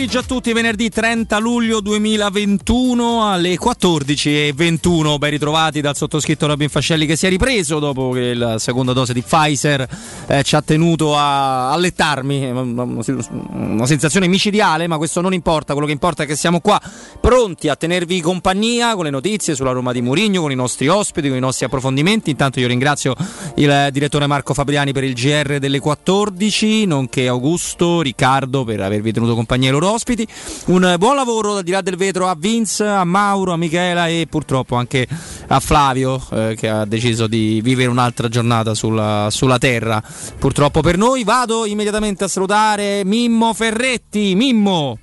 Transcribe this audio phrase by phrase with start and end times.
[0.00, 5.18] pomeriggio a tutti, venerdì 30 luglio 2021 alle 14.21.
[5.18, 9.12] Ben ritrovati dal sottoscritto Robin Fascelli che si è ripreso dopo che la seconda dose
[9.12, 9.86] di Pfizer
[10.30, 12.50] eh, ci ha tenuto a allettarmi.
[12.50, 15.72] Una, sensazione micidiale, ma questo non importa.
[15.72, 16.80] Quello che importa è che siamo qua
[17.20, 21.28] pronti a tenervi compagnia con le notizie sulla Roma di Murigno, con i nostri ospiti,
[21.28, 22.30] con i nostri approfondimenti.
[22.30, 23.14] Intanto io ringrazio
[23.56, 29.34] il direttore Marco Fabriani per il GR delle 14, nonché Augusto, Riccardo per avervi tenuto
[29.34, 30.26] compagnia ai loro ospiti.
[30.66, 34.26] Un buon lavoro al di là del vetro a Vince, a Mauro, a Michela e
[34.30, 35.08] purtroppo anche
[35.48, 40.00] a Flavio eh, che ha deciso di vivere un'altra giornata sulla, sulla terra.
[40.38, 44.34] Purtroppo per noi vado immediatamente a salutare Mimmo Ferretti.
[44.34, 44.98] Mimmo!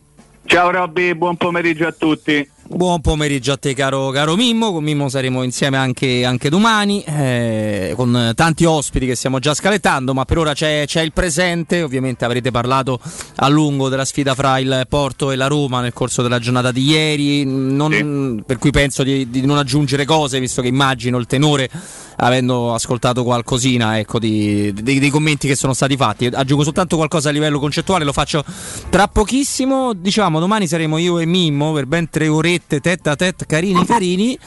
[0.45, 2.49] Ciao Robby, buon pomeriggio a tutti.
[2.69, 7.93] Buon pomeriggio a te caro, caro Mimmo, con Mimmo saremo insieme anche, anche domani, eh,
[7.95, 12.25] con tanti ospiti che stiamo già scalettando, ma per ora c'è, c'è, il presente, ovviamente
[12.25, 12.99] avrete parlato
[13.35, 16.83] a lungo della sfida fra il Porto e la Roma nel corso della giornata di
[16.83, 17.91] ieri, non,
[18.37, 18.43] sì.
[18.45, 21.69] per cui penso di, di non aggiungere cose, visto che immagino il tenore
[22.17, 26.27] avendo ascoltato qualcosina ecco, di, di, dei commenti che sono stati fatti.
[26.27, 28.43] Aggiungo soltanto qualcosa a livello concettuale, lo faccio
[28.89, 29.93] tra pochissimo.
[29.93, 34.37] Diciamo, domani saremo io e Mimmo per ben tre orette tête a tête carini carini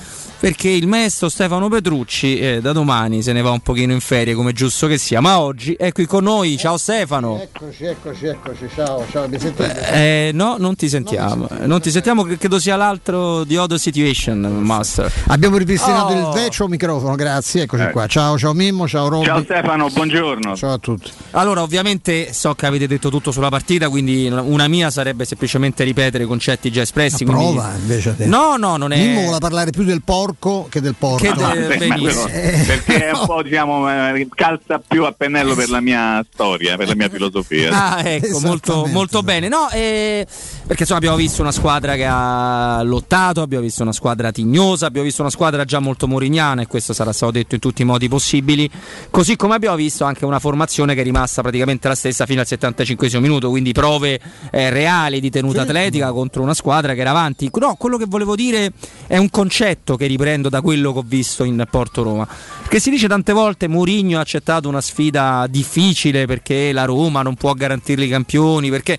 [0.40, 4.34] perché il maestro Stefano Petrucci eh, da domani se ne va un pochino in ferie
[4.34, 7.42] come giusto che sia, ma oggi è qui con noi, ciao Stefano.
[7.42, 9.92] Eccoci, eccoci, eccoci, ciao, ciao, mi sentite?
[9.92, 14.38] Eh, no, non ti sentiamo, non, non ti sentiamo, credo sia l'altro di Odo Situation,
[14.38, 15.12] Master.
[15.26, 16.28] Abbiamo ripristinato oh.
[16.28, 17.90] il vecchio microfono, grazie, eccoci eh.
[17.90, 19.26] qua, ciao, ciao Mimmo, ciao Robby.
[19.26, 20.56] Ciao Stefano, buongiorno.
[20.56, 21.10] Ciao a tutti.
[21.32, 26.24] Allora, ovviamente so che avete detto tutto sulla partita, quindi una mia sarebbe semplicemente ripetere
[26.24, 27.24] i concetti già espressi.
[27.24, 27.54] Quindi...
[27.54, 28.16] prova invece.
[28.16, 28.26] Te.
[28.26, 28.98] No, no, non è...
[28.98, 31.24] Mimmo vuole parlare più del porco che del porco.
[31.24, 32.28] Che de- quello,
[32.66, 36.88] perché è un po' diciamo eh, calza più a pennello per la mia storia, per
[36.88, 37.70] la mia filosofia.
[37.70, 39.48] Ah, ecco, molto, molto bene.
[39.48, 40.26] No, eh,
[40.66, 45.06] perché insomma abbiamo visto una squadra che ha lottato, abbiamo visto una squadra tignosa, abbiamo
[45.06, 48.08] visto una squadra già molto morignana e questo sarà stato detto in tutti i modi
[48.08, 48.70] possibili,
[49.10, 52.46] così come abbiamo visto anche una formazione che è rimasta praticamente la stessa fino al
[52.46, 57.50] 75 minuto, quindi prove eh, reali di tenuta atletica contro una squadra che era avanti.
[57.60, 58.72] No, quello che volevo dire
[59.06, 62.26] è un concetto che riprendo da quello che ho visto in Porto Roma.
[62.60, 67.34] Perché si dice tante volte Mourinho ha accettato una sfida difficile perché la Roma non
[67.34, 68.98] può garantirli i campioni, perché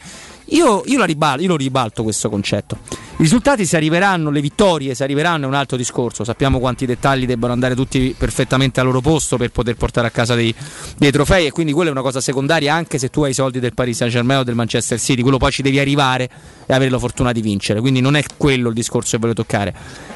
[0.52, 2.78] io, io, ribalto, io, lo ribalto questo concetto.
[2.92, 6.24] I risultati si arriveranno, le vittorie si arriveranno, è un altro discorso.
[6.24, 10.36] Sappiamo quanti dettagli debbano andare tutti perfettamente al loro posto per poter portare a casa
[10.36, 10.54] dei,
[10.98, 11.46] dei trofei.
[11.46, 13.98] E quindi quella è una cosa secondaria, anche se tu hai i soldi del Paris
[13.98, 15.22] Saint Germain o del Manchester City.
[15.22, 16.30] Quello poi ci devi arrivare
[16.66, 17.80] e avere la fortuna di vincere.
[17.80, 19.74] Quindi non è quello il discorso che voglio toccare.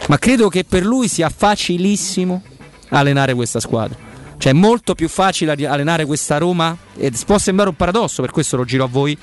[0.08, 2.42] Ma credo che per lui sia facilissimo
[2.90, 3.98] allenare questa squadra.
[4.38, 8.58] Cioè è molto più facile allenare questa Roma, e può sembrare un paradosso, per questo
[8.58, 9.18] lo giro a voi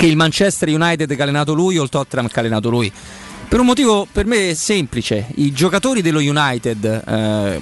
[0.00, 2.90] che il Manchester United che ha allenato lui o il Tottenham che ha allenato lui.
[3.46, 7.60] Per un motivo per me semplice, i giocatori dello United eh,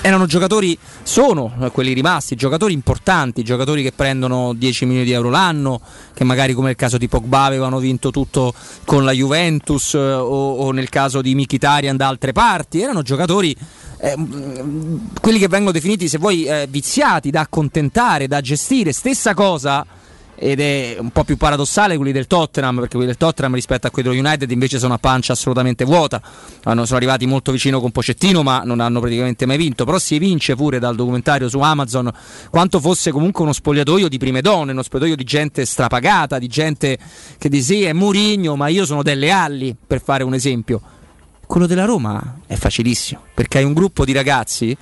[0.00, 5.80] erano giocatori, sono quelli rimasti, giocatori importanti, giocatori che prendono 10 milioni di euro l'anno,
[6.14, 8.54] che magari come nel caso di Pogba avevano vinto tutto
[8.84, 13.56] con la Juventus eh, o, o, nel caso di Mkhitaryan da altre parti, erano giocatori
[13.98, 14.14] eh,
[15.20, 19.84] quelli che vengono definiti se vuoi eh, viziati da accontentare, da gestire, stessa cosa
[20.38, 23.90] ed è un po' più paradossale quelli del Tottenham perché quelli del Tottenham rispetto a
[23.90, 26.20] quelli dello United invece sono a pancia assolutamente vuota.
[26.62, 29.84] Sono arrivati molto vicino con Pocettino ma non hanno praticamente mai vinto.
[29.84, 32.12] Però si evince pure dal documentario su Amazon
[32.50, 36.98] quanto fosse comunque uno spogliatoio di prime donne uno spogliatoio di gente strapagata di gente
[37.38, 40.80] che dice sì è Murigno ma io sono delle Alli per fare un esempio.
[41.46, 44.76] Quello della Roma è facilissimo perché hai un gruppo di ragazzi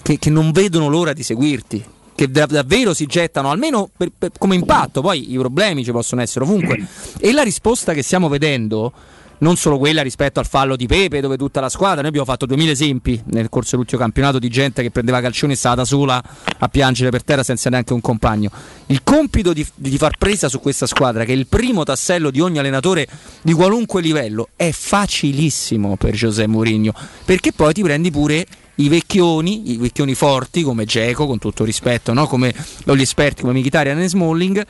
[0.00, 1.84] che, che non vedono l'ora di seguirti
[2.14, 6.44] che davvero si gettano, almeno per, per, come impatto, poi i problemi ci possono essere
[6.44, 6.86] ovunque.
[7.18, 8.92] E la risposta che stiamo vedendo,
[9.38, 12.46] non solo quella rispetto al fallo di Pepe, dove tutta la squadra, noi abbiamo fatto
[12.46, 16.22] 2000 esempi nel corso dell'ultimo campionato di gente che prendeva calcioni e stava da sola
[16.58, 18.50] a piangere per terra senza neanche un compagno.
[18.86, 22.40] Il compito di, di far presa su questa squadra, che è il primo tassello di
[22.40, 23.06] ogni allenatore
[23.42, 26.92] di qualunque livello, è facilissimo per José Mourinho,
[27.24, 28.46] perché poi ti prendi pure
[28.76, 32.26] i vecchioni, i vecchioni forti come Geco, con tutto rispetto, no?
[32.26, 32.54] come
[32.84, 34.66] gli esperti come Mkhitaryan e Smalling,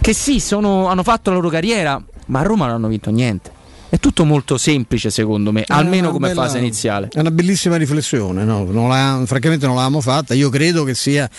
[0.00, 3.53] che sì, sono, hanno fatto la loro carriera, ma a Roma non hanno vinto niente.
[3.94, 7.10] È tutto molto semplice secondo me, almeno come bella, fase iniziale.
[7.12, 8.64] È una bellissima riflessione, no?
[8.64, 11.30] non la, francamente non l'avevamo fatta, io credo che sia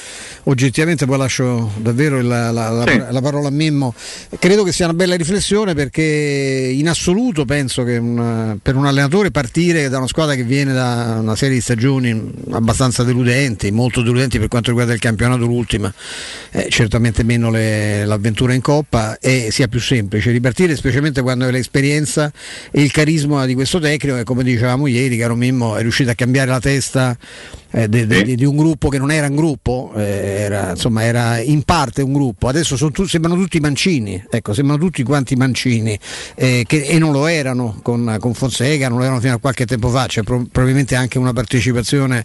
[0.44, 3.04] oggettivamente, poi lascio davvero la, la, sì.
[3.10, 3.94] la, parola a Mimmo,
[4.40, 9.32] credo che sia una bella riflessione perché in assoluto penso che una, per un allenatore
[9.32, 14.40] partire da una squadra che viene da una serie di stagioni abbastanza deludenti, molto deludenti
[14.40, 15.94] per quanto riguarda il campionato l'ultima,
[16.52, 21.52] eh, certamente meno le, l'avventura in Coppa, e sia più semplice ripartire, specialmente quando hai
[21.52, 22.32] l'esperienza
[22.72, 26.16] e il carisma di questo tecnico che come dicevamo ieri, caro Mimmo, è riuscito a
[26.16, 27.18] cambiare la testa
[27.76, 31.04] eh, de, de, de, di un gruppo che non era un gruppo, eh, era, insomma,
[31.04, 36.00] era in parte un gruppo, adesso tu, sembrano tutti mancini, ecco, sembrano tutti quanti mancini
[36.36, 39.66] eh, che, e non lo erano con, con, Fonseca, non lo erano fino a qualche
[39.66, 42.24] tempo fa, c'è pro, probabilmente anche una partecipazione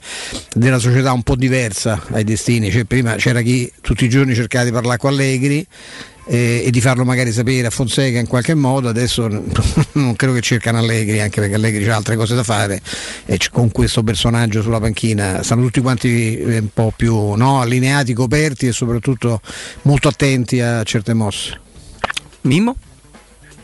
[0.55, 4.65] della società un po' diversa ai destini, cioè, prima c'era chi tutti i giorni cercava
[4.65, 5.67] di parlare con Allegri,
[6.31, 9.27] eh, e di farlo magari sapere a Fonseca in qualche modo, adesso
[9.95, 12.81] non credo che cercano Allegri, anche perché Allegri ha altre cose da fare
[13.27, 18.13] e con questo personaggio sulla panchina stanno tutti quanti eh, un po' più no, allineati,
[18.13, 19.41] coperti e soprattutto
[19.83, 21.59] molto attenti a certe mosse.
[22.43, 22.77] Mimmo?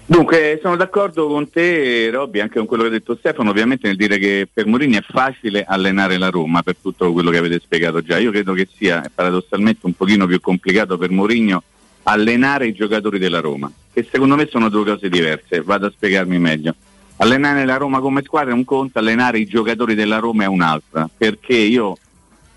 [0.09, 3.97] Dunque, sono d'accordo con te, Robby, anche con quello che ha detto Stefano, ovviamente nel
[3.97, 8.03] dire che per Morini è facile allenare la Roma per tutto quello che avete spiegato
[8.03, 8.19] già.
[8.19, 11.63] Io credo che sia paradossalmente un pochino più complicato per Mourinho
[12.09, 16.39] allenare i giocatori della Roma, che secondo me sono due cose diverse, vado a spiegarmi
[16.39, 16.75] meglio.
[17.17, 21.09] Allenare la Roma come squadra è un conto, allenare i giocatori della Roma è un'altra,
[21.17, 21.97] perché io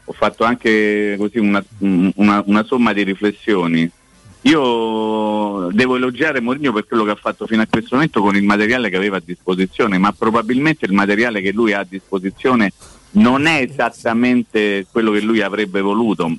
[0.03, 3.89] ho fatto anche una, una, una somma di riflessioni.
[4.41, 8.43] Io devo elogiare Mourinho per quello che ha fatto fino a questo momento con il
[8.43, 12.71] materiale che aveva a disposizione, ma probabilmente il materiale che lui ha a disposizione
[13.11, 16.31] non è esattamente quello che lui avrebbe voluto,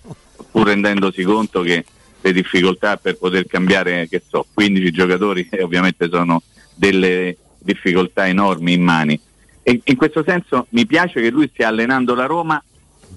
[0.51, 1.85] pur rendendosi conto che
[2.21, 6.43] le difficoltà per poter cambiare, che so, 15 giocatori e ovviamente sono
[6.75, 9.19] delle difficoltà enormi in mani.
[9.63, 12.63] E in questo senso mi piace che lui stia allenando la Roma,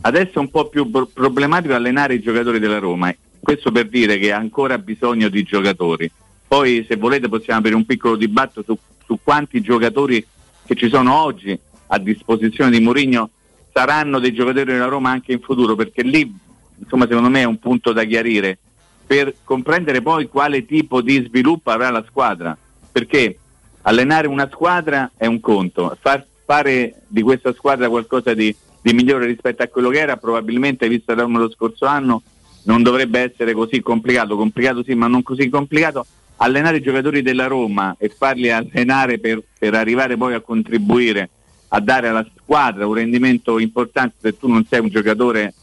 [0.01, 4.31] adesso è un po' più problematico allenare i giocatori della Roma, questo per dire che
[4.31, 6.09] ha ancora bisogno di giocatori.
[6.47, 10.25] Poi se volete possiamo avere un piccolo dibattito su, su quanti giocatori
[10.65, 11.57] che ci sono oggi
[11.87, 13.29] a disposizione di Mourinho
[13.73, 16.31] saranno dei giocatori della Roma anche in futuro, perché lì
[16.77, 18.59] insomma secondo me è un punto da chiarire
[19.05, 22.57] per comprendere poi quale tipo di sviluppo avrà la squadra,
[22.91, 23.37] perché
[23.81, 29.25] allenare una squadra è un conto, far fare di questa squadra qualcosa di, di migliore
[29.25, 32.21] rispetto a quello che era, probabilmente visto da lo scorso anno,
[32.63, 36.05] non dovrebbe essere così complicato, complicato sì, ma non così complicato.
[36.37, 41.29] Allenare i giocatori della Roma e farli allenare per, per arrivare poi a contribuire
[41.69, 45.53] a dare alla squadra un rendimento importante se tu non sei un giocatore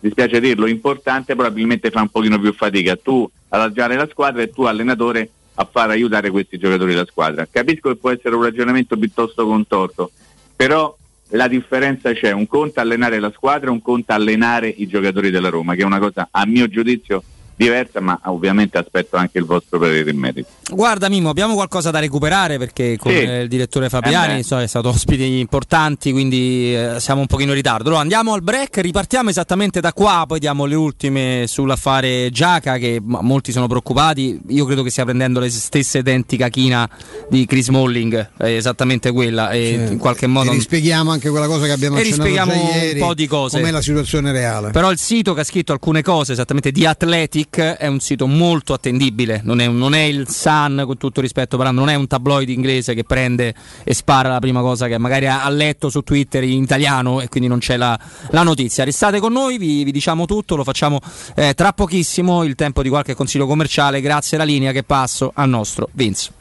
[0.00, 4.50] dispiace dirlo, importante, probabilmente fa un pochino più fatica tu ad alzare la squadra e
[4.50, 7.46] tu allenatore a far aiutare questi giocatori della squadra.
[7.50, 10.10] Capisco che può essere un ragionamento piuttosto contorto,
[10.54, 10.96] però
[11.32, 15.74] la differenza c'è, un conto allenare la squadra un conto allenare i giocatori della Roma,
[15.74, 17.22] che è una cosa a mio giudizio
[17.58, 20.48] diversa, ma ovviamente aspetto anche il vostro parere in merito.
[20.70, 23.18] Guarda Mimo, abbiamo qualcosa da recuperare perché con sì.
[23.18, 27.56] il direttore Fabiani eh so, è stato ospiti importanti, quindi eh, siamo un pochino in
[27.56, 27.88] ritardo.
[27.88, 33.00] Allora andiamo al break, ripartiamo esattamente da qua, poi diamo le ultime sull'affare Giaca che
[33.02, 36.88] molti sono preoccupati, io credo che stia prendendo la stessa identica china
[37.28, 39.92] di Chris Molling, è esattamente quella e sì.
[39.92, 40.52] in qualche modo...
[40.52, 43.58] E rispieghiamo anche quella cosa che abbiamo e rispieghiamo ieri, un po' di cose.
[43.58, 44.70] Com'è la situazione reale.
[44.70, 48.26] Però il sito che ha scritto alcune cose esattamente di Athletic Click è un sito
[48.26, 52.06] molto attendibile, non è, non è, il Sun, con tutto rispetto parlando, non è un
[52.06, 56.44] tabloid inglese che prende e spara la prima cosa che magari ha letto su Twitter
[56.44, 57.98] in italiano e quindi non c'è la,
[58.30, 58.84] la notizia.
[58.84, 61.00] Restate con noi, vi, vi diciamo tutto, lo facciamo
[61.34, 65.48] eh, tra pochissimo, il tempo di qualche consiglio commerciale, grazie alla linea che passo al
[65.48, 66.32] nostro Vince.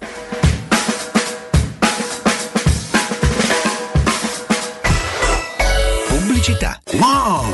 [6.47, 6.79] pubblicità.
[6.93, 7.53] Wow,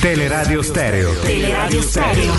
[0.00, 1.12] Teleradio Stereo.
[1.22, 2.32] Teleradio Stereo.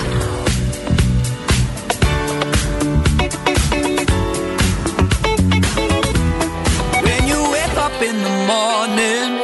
[7.04, 9.40] When you wake up in the morning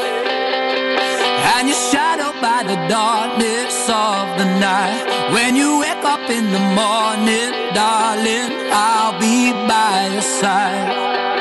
[1.56, 5.04] and you're shadowed by the darkness of the night.
[5.34, 11.35] When you wake up in the morning, darling, I'll be by your side.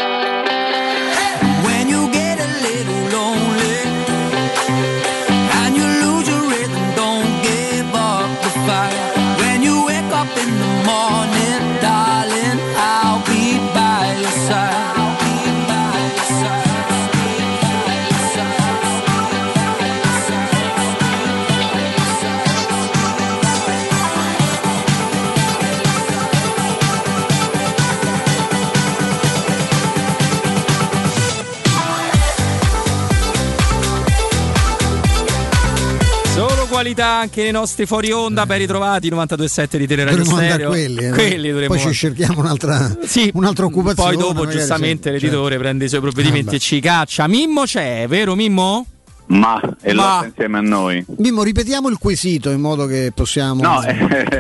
[36.85, 40.69] Qualità anche nei nostri fuori onda, ben ritrovati 92.7 di Teleradio Dovremmo Stereo.
[40.69, 41.11] quelli, eh.
[41.11, 44.17] Quelli dovremmo poi ci cerchiamo un'altra, Sì, un'altra occupazione.
[44.17, 45.63] Poi dopo giustamente sì, l'editore certo.
[45.63, 47.27] prende i suoi provvedimenti Ah, e ci caccia.
[47.27, 48.85] Mimmo c'è, vero Mimmo?
[49.27, 51.05] Ma e Ma- lotta insieme a noi.
[51.17, 53.63] Mimmo, ripetiamo il quesito in modo che possiamo.
[53.63, 53.93] No, eh,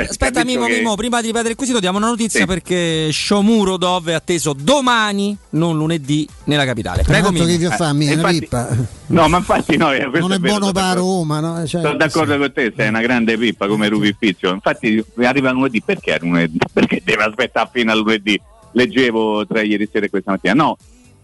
[0.08, 2.46] Aspetta capito Mimmo, che- Mimmo, prima di ripetere il quesito diamo una notizia Sì.
[2.46, 7.02] perché Shomuro Dove è atteso domani, non lunedì, nella capitale.
[7.02, 7.46] Prego Mimmo.
[7.46, 8.68] che vi fa Eh, Mina infatti- pippa.
[9.06, 11.00] No, ma infatti no, eh, Non è vero, buono d'accordo.
[11.00, 11.66] Roma, no?
[11.66, 14.52] Cioè, Sono d'accordo con te, sei una grande pippa come Rubi Fizio.
[14.52, 16.58] Infatti arriva lunedì, perché è lunedì?
[16.72, 18.38] Perché deve aspettare fino a lunedì?
[18.72, 20.52] Leggevo tra ieri sera e questa mattina.
[20.54, 20.76] No,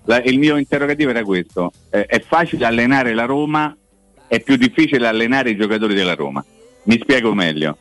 [0.04, 1.73] la- il mio interrogativo era questo.
[1.90, 3.76] Eh, è facile allenare la Roma,
[4.26, 6.45] è più difficile allenare i giocatori della Roma.
[6.85, 7.76] Mi spiego meglio.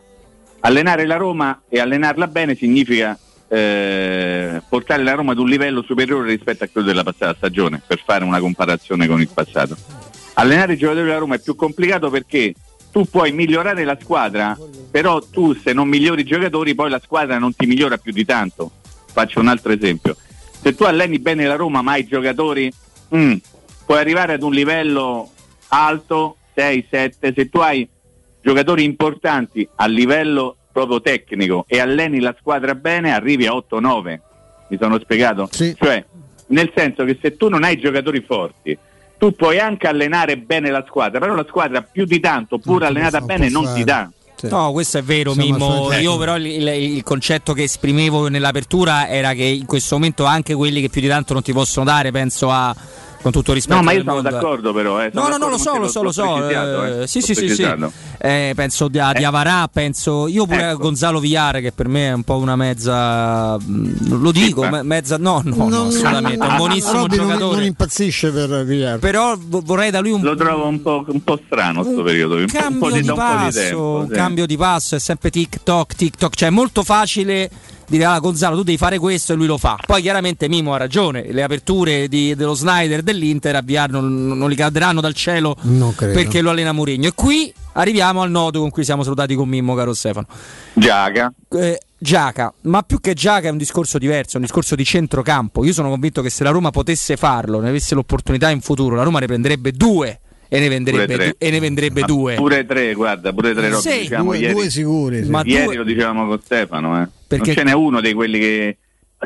[0.62, 6.30] Allenare la Roma e allenarla bene significa eh, portare la Roma ad un livello superiore
[6.30, 9.76] rispetto a quello della passata stagione, per fare una comparazione con il passato.
[10.34, 12.54] Allenare i giocatori della Roma è più complicato perché
[12.92, 14.58] tu puoi migliorare la squadra,
[14.90, 18.26] però tu se non migliori i giocatori poi la squadra non ti migliora più di
[18.26, 18.72] tanto.
[19.12, 20.16] Faccio un altro esempio.
[20.62, 22.72] Se tu alleni bene la Roma ma hai giocatori,
[23.16, 23.34] mm,
[23.86, 25.32] puoi arrivare ad un livello
[25.70, 27.88] alto, 6, 7, se tu hai
[28.42, 34.20] giocatori importanti a livello proprio tecnico e alleni la squadra bene arrivi a 8-9.
[34.70, 35.48] Mi sono spiegato?
[35.78, 36.06] Cioè,
[36.48, 38.78] nel senso che se tu non hai giocatori forti
[39.20, 43.20] tu puoi anche allenare bene la squadra, però la squadra più di tanto, pur allenata
[43.20, 44.10] bene, non ti dà.
[44.48, 45.94] No, questo è vero, Insomma, Mimmo.
[45.94, 50.82] Io però il- il concetto che esprimevo nell'apertura era che in questo momento anche quelli
[50.82, 52.74] che più di tanto non ti possono dare, penso a
[53.22, 53.78] con tutto il rispetto.
[53.78, 54.32] No, ma io sono mondo, eh.
[54.32, 55.04] d'accordo però.
[55.04, 56.50] Eh, sono No, no, no, lo so, lo so, lo so.
[56.50, 57.68] eh, eh, sì, sì, sì, sì.
[58.22, 60.28] Eh, penso di- a Diavarà, penso.
[60.28, 63.58] Io pure a Gonzalo Villar, che per me è un po' una mezza.
[63.58, 65.18] mh, Lo dico, Sì, me- mezza.
[65.18, 66.46] No, no, no, assolutamente.
[66.46, 67.56] È un buonissimo Robby non, giocatore.
[67.58, 69.00] non impazzisce per Villar.
[69.00, 72.36] Però vo- vorrei da lui un Lo trovo un po', un po' strano questo periodo,
[72.36, 73.82] un, po' cambio di, di da un po' di passo, tempo.
[74.02, 74.14] un sì.
[74.14, 77.50] cambio di passo, è sempre TikTok, TikTok, cioè è molto facile
[77.90, 79.78] dire ah Gonzalo tu devi fare questo e lui lo fa.
[79.86, 84.48] Poi chiaramente Mimo ha ragione, le aperture di- dello Snyder dell'Inter a Villar non, non
[84.50, 86.14] li cadranno dal cielo Non credo.
[86.14, 87.08] perché lo allena Mourinho.
[87.08, 90.28] E qui arriviamo al nodo con cui siamo salutati con Mimmo, caro Stefano.
[90.74, 91.32] Giaga.
[91.50, 95.66] Eh, Giaca, ma più che Giaca è un discorso diverso, è un discorso di centrocampo.
[95.66, 99.04] Io sono convinto che se la Roma potesse farlo, ne avesse l'opportunità in futuro, la
[99.04, 100.20] Roma ne prenderebbe due
[100.50, 102.36] e ne venderebbe, du- e ne venderebbe due.
[102.36, 104.54] Pure tre, guarda, pure tre Robby, Sì, diciamo due, ieri.
[104.54, 105.24] due sicuri.
[105.24, 105.30] sì.
[105.30, 107.08] Ma ieri due- lo dicevamo con Stefano, eh.
[107.28, 108.78] Perché- non ce n'è uno di quelli che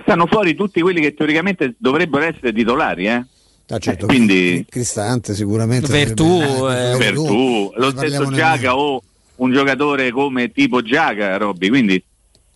[0.01, 3.23] stanno fuori tutti quelli che teoricamente dovrebbero essere titolari, eh.
[3.69, 5.87] Ah, certo, Eh, quindi Cristante sicuramente.
[5.91, 9.01] Vertù, sarebbe- eh, per tu, lo stesso Giaga o
[9.37, 12.03] un giocatore come tipo Giaga, Robby, quindi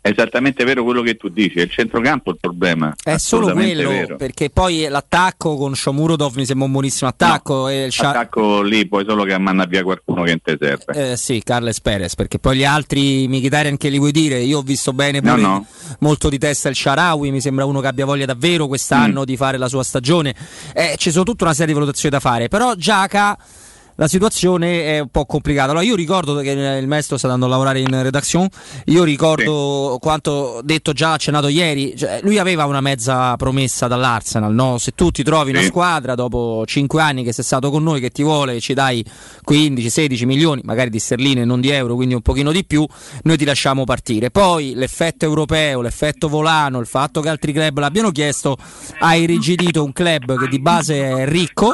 [0.08, 2.93] è esattamente vero quello che tu dici, è il centrocampo il problema.
[3.04, 4.15] È solo quello, vero.
[4.15, 7.67] perché poi l'attacco con Shomurodov mi sembra un buonissimo attacco.
[7.67, 11.12] e il Sha- Attacco lì puoi solo che mandare via qualcuno che te serve.
[11.12, 14.39] eh, sì, Carles Perez, perché poi gli altri Mkhitaryan anche li vuoi dire.
[14.39, 15.65] Io ho visto bene No, pure no.
[16.00, 17.32] molto di testa il Sharawi.
[17.32, 19.26] Mi sembra uno che abbia voglia davvero quest'anno Mm.
[19.26, 20.34] di fare la sua stagione.
[20.74, 22.48] Eh, ci sono tutta una serie di valutazioni da fare.
[22.48, 23.38] Però Giaca.
[24.00, 25.72] La situazione è un po' complicata.
[25.72, 28.48] Allora, io ricordo che il maestro sta andando a lavorare in redazione.
[28.86, 31.98] Io ricordo quanto detto già accennato ieri.
[31.98, 34.54] Cioè, lui aveva una mezza promessa dall'Arsenal.
[34.54, 34.78] No?
[34.78, 35.68] Se tu ti trovi una Sì.
[35.68, 39.04] squadra dopo 5 anni che sei stato con noi, che ti vuole, ci dai
[39.44, 42.86] 15-16 milioni, magari di sterline, non di euro, quindi un pochino di più,
[43.24, 44.30] noi ti lasciamo partire.
[44.30, 48.58] Poi l'effetto europeo, l'effetto volano, il fatto che altri club l'abbiano chiesto,
[49.00, 51.74] ha irrigidito un club che di base è ricco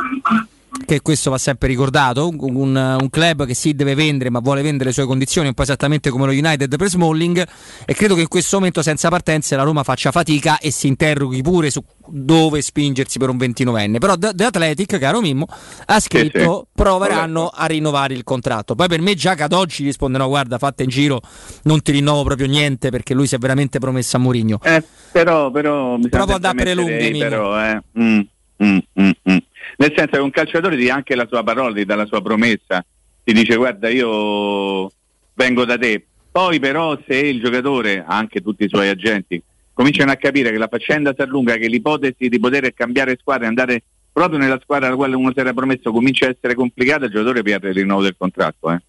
[0.85, 4.61] che questo va sempre ricordato, un, un- un club che sì deve vendere ma vuole
[4.61, 7.45] vendere le sue condizioni, un po' esattamente come lo United per Smalling
[7.85, 11.41] e credo che in questo momento senza partenze la Roma faccia fatica e si interroghi
[11.41, 15.47] pure su dove spingersi per un 29enne, però The Athletic, caro Mimmo,
[15.85, 16.71] ha scritto sì.
[16.73, 20.57] proveranno a rinnovare il contratto, poi per me già che ad oggi risponde no guarda
[20.57, 21.21] fatta in giro
[21.63, 24.59] non ti rinnovo proprio niente perché lui si è veramente promesso a Mourinho.
[24.63, 27.29] Eh, però, però mi le lunghe, metterei, Mimmo.
[27.29, 27.81] però, eh.
[27.99, 28.19] Mm,
[28.63, 29.37] mm, mm, mm.
[29.77, 32.21] Nel senso che un calciatore ti dà anche la sua parola, ti dà la sua
[32.21, 32.85] promessa,
[33.23, 34.91] ti dice guarda io
[35.33, 36.05] vengo da te.
[36.31, 39.41] Poi però se il giocatore, anche tutti i suoi agenti,
[39.73, 43.49] cominciano a capire che la faccenda si allunga, che l'ipotesi di poter cambiare squadra e
[43.49, 47.11] andare proprio nella squadra alla quale uno si era promesso comincia a essere complicata, il
[47.11, 48.71] giocatore perde il rinnovo del contratto.
[48.71, 48.81] eh.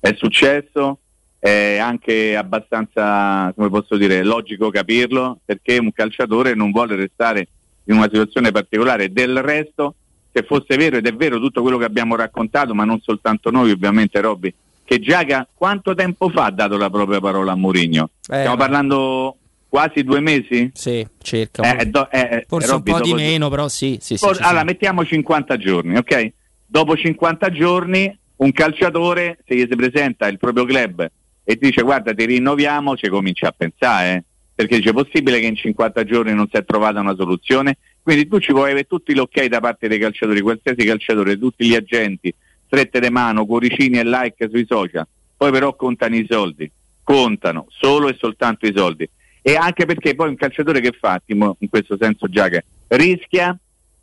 [0.00, 0.98] È successo,
[1.38, 7.48] è anche abbastanza, come posso dire, logico capirlo, perché un calciatore non vuole restare
[7.84, 9.12] in una situazione particolare.
[9.12, 9.94] Del resto,
[10.38, 13.70] se fosse vero, ed è vero tutto quello che abbiamo raccontato, ma non soltanto noi
[13.70, 14.52] ovviamente, Robby,
[14.84, 18.10] che Giaga quanto tempo fa ha dato la propria parola a Mourinho?
[18.28, 19.36] Eh, Stiamo parlando
[19.68, 20.70] quasi due mesi?
[20.72, 21.76] Sì, circa.
[21.76, 24.42] Eh, do- eh, Forse Robby, un po' di meno, però sì, sì, sì, For- sì,
[24.42, 24.66] allora sì.
[24.66, 26.32] mettiamo 50 giorni, ok?
[26.66, 31.10] Dopo 50 giorni un calciatore, se gli si presenta il proprio club
[31.42, 34.24] e dice guarda ti rinnoviamo, ci comincia a pensare, eh?
[34.54, 37.78] perché dice possibile che in 50 giorni non si è trovata una soluzione?
[38.08, 41.66] Quindi tu ci vuoi avere tutti gli ok da parte dei calciatori, qualsiasi calciatore, tutti
[41.66, 46.70] gli agenti, strette le mano, cuoricini e like sui social, poi però contano i soldi,
[47.02, 49.06] contano solo e soltanto i soldi.
[49.42, 53.54] E anche perché poi un calciatore che fa, in questo senso già che rischia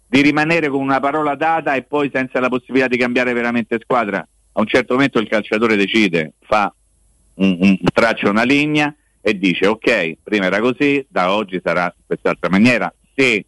[0.07, 4.19] di rimanere con una parola data e poi senza la possibilità di cambiare veramente squadra.
[4.19, 6.71] A un certo momento il calciatore decide, fa
[7.37, 12.03] un, un- traccia una linea e dice ok, prima era così, da oggi sarà in
[12.05, 12.93] quest'altra maniera.
[13.15, 13.43] Se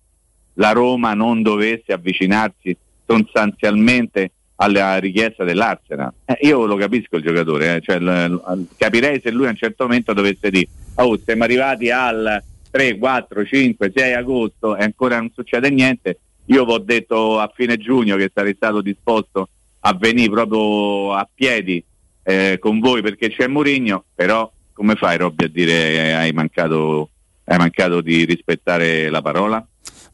[0.57, 7.75] la Roma non dovesse avvicinarsi sostanzialmente alla richiesta dell'Arsenal, eh, io lo capisco il giocatore,
[7.75, 11.43] eh, cioè, l- l- capirei se lui a un certo momento dovesse dire oh siamo
[11.43, 12.41] arrivati al
[12.71, 17.51] 3, 4, 5, 6 agosto e ancora non succede niente, io vi ho detto a
[17.53, 19.49] fine giugno che sarei stato disposto
[19.81, 21.83] a venire proprio a piedi
[22.23, 27.09] eh, con voi perché c'è Mourinho, però come fai Robby a dire eh, hai mancato,
[27.45, 29.65] hai mancato di rispettare la parola?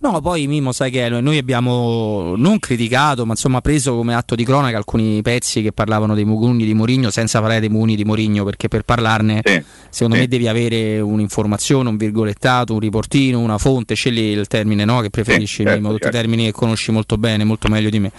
[0.04, 4.44] No, poi Mimo sai che noi abbiamo non criticato, ma insomma preso come atto di
[4.44, 8.44] cronaca alcuni pezzi che parlavano dei mugugni di Mourinho senza parlare dei mugugni di Mourinho,
[8.44, 10.22] perché per parlarne Sì, secondo sì.
[10.22, 15.10] me devi avere un'informazione, un virgolettato, un riportino, una fonte, scegli il termine no, che
[15.10, 16.18] preferisci Sì, certo, Mimo, tutti certo.
[16.18, 18.12] i termini che conosci molto bene, molto meglio di me.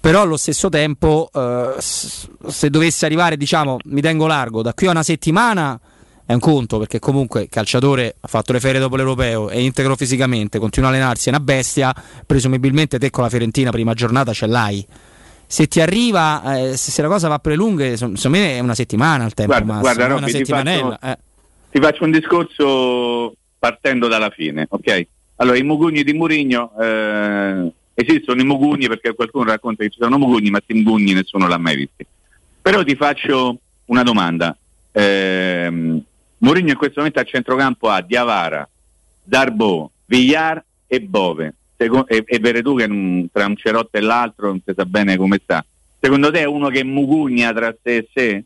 [0.00, 4.90] Però allo stesso tempo eh, se dovesse arrivare, diciamo, mi tengo largo, da qui a
[4.90, 5.80] una settimana
[6.32, 9.96] è un conto perché comunque il calciatore ha fatto le ferie dopo l'europeo, è integro
[9.96, 14.46] fisicamente, continua a allenarsi, è una bestia, presumibilmente te con la Fiorentina prima giornata ce
[14.46, 14.86] l'hai.
[15.46, 18.74] Se ti arriva, eh, se, la cosa va per le lunghe, secondo me è una
[18.74, 20.52] settimana al tempo Guarda, massimo, guarda, Robby, ti
[21.02, 21.18] eh.
[21.70, 25.06] Ti faccio un discorso partendo dalla fine, ok?
[25.36, 30.16] Allora, i mugugni di Murigno, eh, esistono i mugugni perché qualcuno racconta che ci sono
[30.16, 32.06] mugugni, ma questi mugugni nessuno l'ha mai visti.
[32.62, 34.56] Però ti faccio una domanda.
[34.92, 36.02] Ehm,
[36.42, 38.68] Mourinho in questo momento a centrocampo ha Diavara,
[39.22, 41.54] Darbo, Villar e Bove.
[41.76, 45.16] Seco- e, e Veretù che non- tra un cerotto e l'altro non si sa bene
[45.16, 45.64] come sta.
[46.00, 48.44] Secondo te è uno che mugugna tra sé e sé?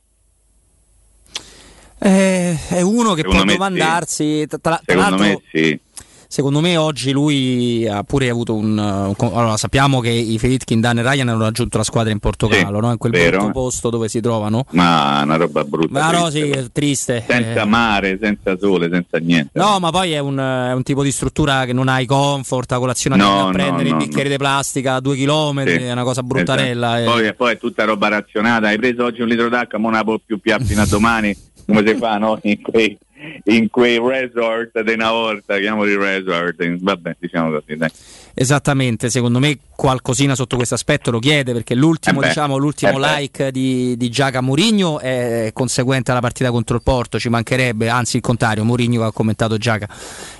[1.98, 5.80] Eh, è uno che Secondo può domandarsi, tra, tra Secondo l'altro me sì.
[6.28, 8.78] Secondo me oggi lui ha pure avuto un...
[8.78, 12.84] allora, sappiamo che i Feritkin, Dan e Ryan hanno raggiunto la squadra in Portogallo, Sì,
[12.84, 12.90] no?
[12.90, 13.36] in quel vero.
[13.38, 14.64] brutto posto dove si trovano.
[14.70, 15.92] Ma una roba brutta.
[16.00, 17.24] Ma no, triste, sì, triste.
[17.26, 19.50] Senza Eh, mare, senza sole, senza niente.
[19.58, 22.78] No, ma poi è un, è un tipo di struttura che non hai comfort, a
[22.78, 25.84] colazione No, a prendere no, i bicchieri di plastica a due chilometri, Sì.
[25.84, 27.00] è una cosa bruttarella.
[27.00, 27.18] Esatto.
[27.18, 27.22] eh.
[27.22, 28.66] Poi, poi è tutta roba razionata.
[28.66, 31.34] Hai preso oggi un litro d'acqua, ma non la può più più fino a domani.
[31.66, 32.38] Come si fa, no?
[32.44, 32.96] In quei,
[33.44, 36.56] in quei resort di una volta, chiamoli resort.
[36.80, 37.90] vabbè, diciamo così, dai.
[38.38, 42.92] Esattamente, secondo me qualcosina sotto questo aspetto lo chiede perché l'ultimo, Eh beh, diciamo, l'ultimo
[42.92, 47.88] eh like di, di Giaca Murigno è conseguente alla partita contro il Porto, ci mancherebbe,
[47.88, 49.88] anzi il contrario, Murigno che ha commentato Giaca.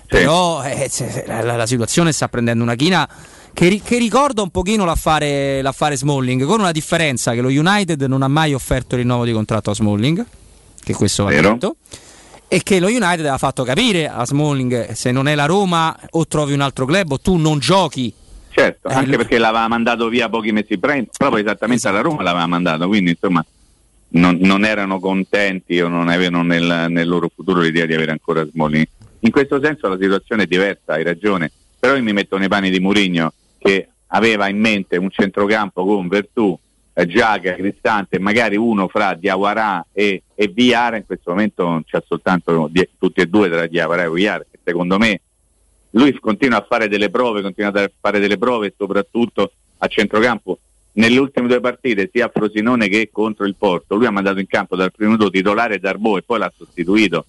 [0.07, 0.91] Però eh,
[1.27, 3.09] la, la- la situazione sta prendendo una china
[3.55, 8.21] che, che ricorda un pochino l'affare, l'affare Smalling, con una differenza che lo United non
[8.23, 10.23] ha mai offerto il rinnovo di contratto a Smalling,
[10.85, 11.57] che questo va Vero.
[12.49, 16.27] E che lo United aveva fatto capire a Smalling se non è la Roma o
[16.27, 18.13] trovi un altro club o tu non giochi
[18.51, 22.23] Certo, Eh, anche lui- perché l'aveva mandato via pochi mesi prima, proprio esattamente alla Roma
[22.23, 23.45] l'aveva mandato, quindi insomma
[24.09, 28.47] non, non erano contenti o non avevano nel, nel loro futuro l'idea di avere ancora
[28.47, 28.87] Smalling.
[29.21, 32.71] In questo senso la situazione è diversa, hai ragione, però io mi metto nei panni
[32.71, 36.59] di Mourinho che aveva in mente un centrocampo con Vertù, eh,
[37.05, 42.89] Giaga, Cristante, magari uno fra Diawara e, e Viara, in questo momento c'è soltanto die-
[42.99, 45.21] tutti e due tra Diawara e Viara, secondo me
[45.91, 50.59] lui continua a fare delle prove, continua a fare delle prove soprattutto a centrocampo.
[50.93, 54.47] Nelle ultime due partite, sia a Frosinone che contro il Porto, lui ha mandato in
[54.47, 57.27] campo dal primo minuto titolare Darbo e poi l'ha sostituito.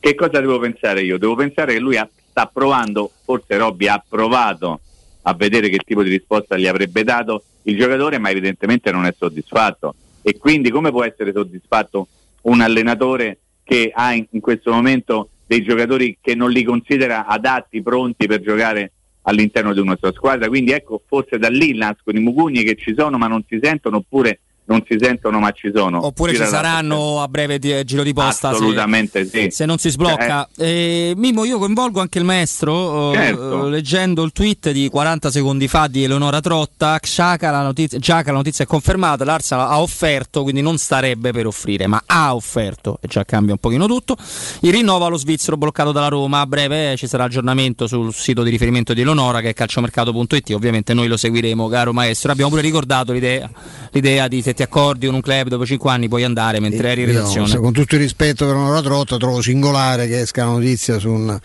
[0.00, 1.16] Che cosa devo pensare io?
[1.16, 4.80] Devo pensare che lui ha- sta provando, forse Robby ha provato
[5.28, 9.14] a vedere che tipo di risposta gli avrebbe dato il giocatore, ma evidentemente non è
[9.16, 9.94] soddisfatto.
[10.22, 12.06] E quindi come può essere soddisfatto
[12.42, 17.82] un allenatore che ha in, in questo momento dei giocatori che non li considera adatti,
[17.82, 20.46] pronti per giocare all'interno di una sua squadra?
[20.46, 23.96] Quindi ecco, forse da lì nascono i mugugni che ci sono ma non si sentono,
[23.96, 26.04] oppure non si sentono ma ci sono.
[26.04, 29.48] oppure ci Gira saranno a breve di- giro di posta se- Assolutamente sì.
[29.50, 30.48] se non si sblocca.
[30.56, 33.66] Eh, Mimo, io coinvolgo anche il maestro eh, Certo.
[33.66, 36.98] eh, leggendo il tweet di 40 secondi fa di Eleonora Trotta.
[36.98, 39.24] Xhaka, la notizia, Xhaka, la notizia è confermata.
[39.24, 43.58] L'Arsenal ha offerto, quindi non starebbe per offrire, ma ha offerto e già cambia un
[43.60, 44.16] pochino tutto.
[44.62, 46.40] Il rinnovo allo svizzero bloccato dalla Roma.
[46.40, 50.50] A breve eh, ci sarà aggiornamento sul sito di riferimento di Eleonora che è calciomercato.it.
[50.54, 52.32] Ovviamente noi lo seguiremo, caro maestro.
[52.32, 53.48] Abbiamo pure ricordato l'idea,
[53.92, 57.02] l'idea di se ti accordi con un club dopo 5 anni puoi andare mentre eri
[57.02, 57.46] in Io, redazione.
[57.48, 61.10] se- con tutto il rispetto per una trotta, trovo singolare che esca la notizia su,
[61.10, 61.38] un-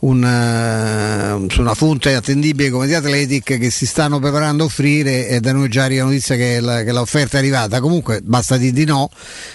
[0.00, 5.28] un, eh, su una fonte attendibile come The Athletic che si stanno preparando a offrire
[5.28, 7.80] e da noi già arriva la notizia che, la- che l'offerta è arrivata.
[7.80, 9.10] Comunque basta dire di no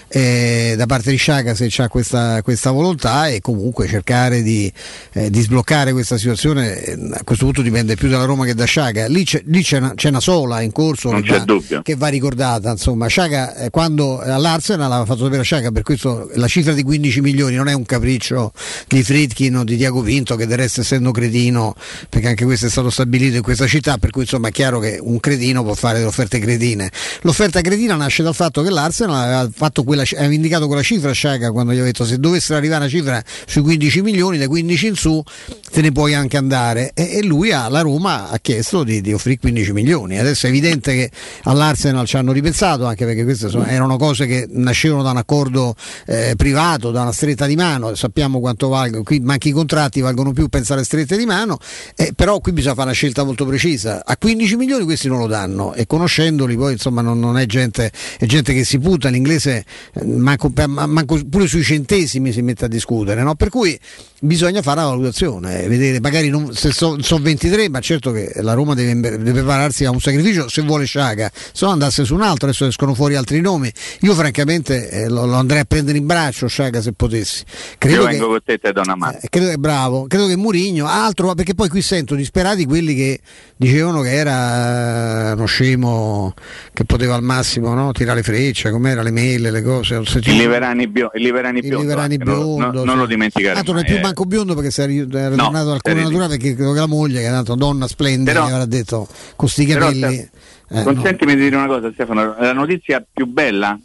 [0.08, 4.72] eh, da parte di Sciaca se c'ha questa, questa volontà e comunque cercare di,
[5.14, 6.84] eh, di sbloccare questa situazione.
[6.84, 9.08] eh, A questo punto dipende più dalla Roma che da Sciaca.
[9.08, 12.08] Lì c'è, lì c'è una, c'è una sola in corso che c'è va- che va
[12.08, 12.72] ricordata.
[12.72, 16.84] Insomma, Sciaca eh, quando all'Arsenal aveva fatto sapere a Sciaca, per questo la cifra di
[16.84, 18.52] 15 milioni non è un capriccio
[18.88, 21.76] di Fritkin o di Diago Pinto, che del resto essendo cretino,
[22.10, 24.98] perché anche questo è stato stabilito in questa città, per cui insomma è chiaro che
[25.02, 26.92] un cretino può fare delle offerte cretine.
[27.22, 31.52] L'offerta cretina nasce dal fatto che l'Arsenal aveva, quella, aveva indicato quella cifra a Sciaca
[31.52, 34.96] quando gli ha detto se dovessero arrivare una cifra sui 15 milioni, dai 15 in
[34.96, 35.24] su,
[35.72, 36.92] te ne puoi anche andare.
[36.94, 40.20] E, e lui ha, la Roma ha chiesto di, di offrire 15 milioni.
[40.20, 41.12] Adesso è evidente che
[41.44, 45.76] all'Arsenal ci hanno ripensato, anche perché queste sono, erano cose che nascevano da un accordo
[46.06, 50.32] eh, privato, da una stretta di mano, sappiamo quanto valgono, qui manchi i contratti valgono
[50.34, 51.58] più pensare alle strette di mano,
[51.96, 54.04] eh, però qui bisogna fare una scelta molto precisa.
[54.06, 57.92] A 15 milioni questi non lo danno e conoscendoli poi insomma non, non è, gente,
[58.18, 62.68] è gente che si puta, l'inglese eh, manco, manco, pure sui centesimi si mette a
[62.68, 63.36] discutere, no?
[63.36, 63.80] per cui
[64.22, 66.00] bisogna fare la valutazione, eh, vedere.
[66.00, 69.92] Magari non, se sono so 23, ma certo che la Roma deve, deve, prepararsi a
[69.92, 73.42] un sacrificio se vuole Sciaga, se no andasse su un altro, adesso escono fuori altri
[73.42, 73.72] nomi.
[74.02, 77.44] Io francamente eh, lo, lo, andrei a prendere in braccio Sciaga se potessi.
[77.78, 79.18] Credo Io vengo che, con te e do una mano.
[79.22, 83.20] Eh, credo che bravo, credo che Murigno, altro, perché poi qui sento disperati quelli che
[83.58, 86.34] dicevano che era uno scemo
[86.72, 87.92] che poteva al massimo no?
[87.92, 89.96] tirare le frecce, com'era le mail, le cose.
[89.96, 93.60] Il Liverani, bio, il Liverani biondo, il Liverani biondo non, non, non, lo dimenticare.
[93.60, 96.72] Ah, non è più manco biondo perché sei ritornato no, al cuore naturale perché credo
[96.72, 100.30] che la moglie, che è una donna splendida, però, avrà detto con sti capelli.
[100.70, 101.38] Eh, consentimi no.
[101.38, 102.36] di dire una cosa, Stefano.
[102.40, 103.78] La notizia più bella,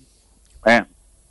[0.64, 0.84] eh,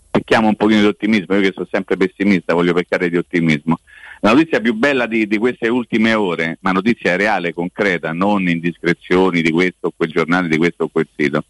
[0.09, 3.79] pecchiamo un pochino di ottimismo, io che sono sempre pessimista, voglio peccare di ottimismo.
[4.21, 9.41] La notizia più bella di, di, queste ultime ore, ma notizia reale, concreta, non indiscrezioni
[9.41, 11.43] di questo o quel giornale, di questo o quel sito,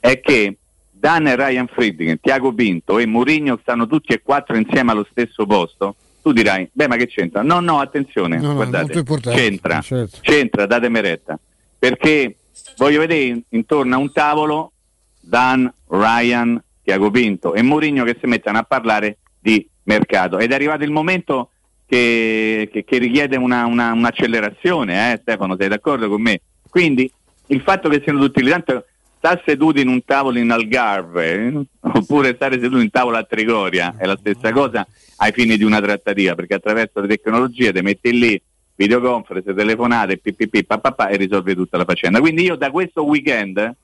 [0.00, 0.56] è che
[0.90, 5.46] Dan e Ryan Friedrich, Tiago Pinto e Mourinho stanno tutti e quattro insieme allo stesso
[5.46, 5.94] posto
[6.26, 7.42] tu dirai, beh ma che c'entra?
[7.42, 10.18] No, no, attenzione, no, guardate, c'entra, certo.
[10.20, 11.38] c'entra, datemi retta,
[11.78, 12.34] perché
[12.76, 14.72] voglio vedere intorno a un tavolo
[15.20, 20.54] Dan, Ryan, Tiago Pinto e Mourinho che si mettono a parlare di mercato ed è
[20.54, 21.50] arrivato il momento
[21.86, 26.40] che, che, che richiede una, una, un'accelerazione, eh, Stefano, sei d'accordo con me?
[26.68, 27.10] Quindi
[27.48, 28.84] il fatto che siano tutti lì, tanto
[29.18, 33.94] sta seduti in un tavolo in Algarve eh, oppure stare seduti in tavolo a Trigoria
[33.96, 38.12] è la stessa cosa ai fini di una trattativa perché attraverso le tecnologie ti metti
[38.12, 38.42] lì
[38.76, 42.20] videoconferenze, telefonate, ppp, papà e risolvi tutta la faccenda.
[42.20, 43.74] Quindi io da questo weekend,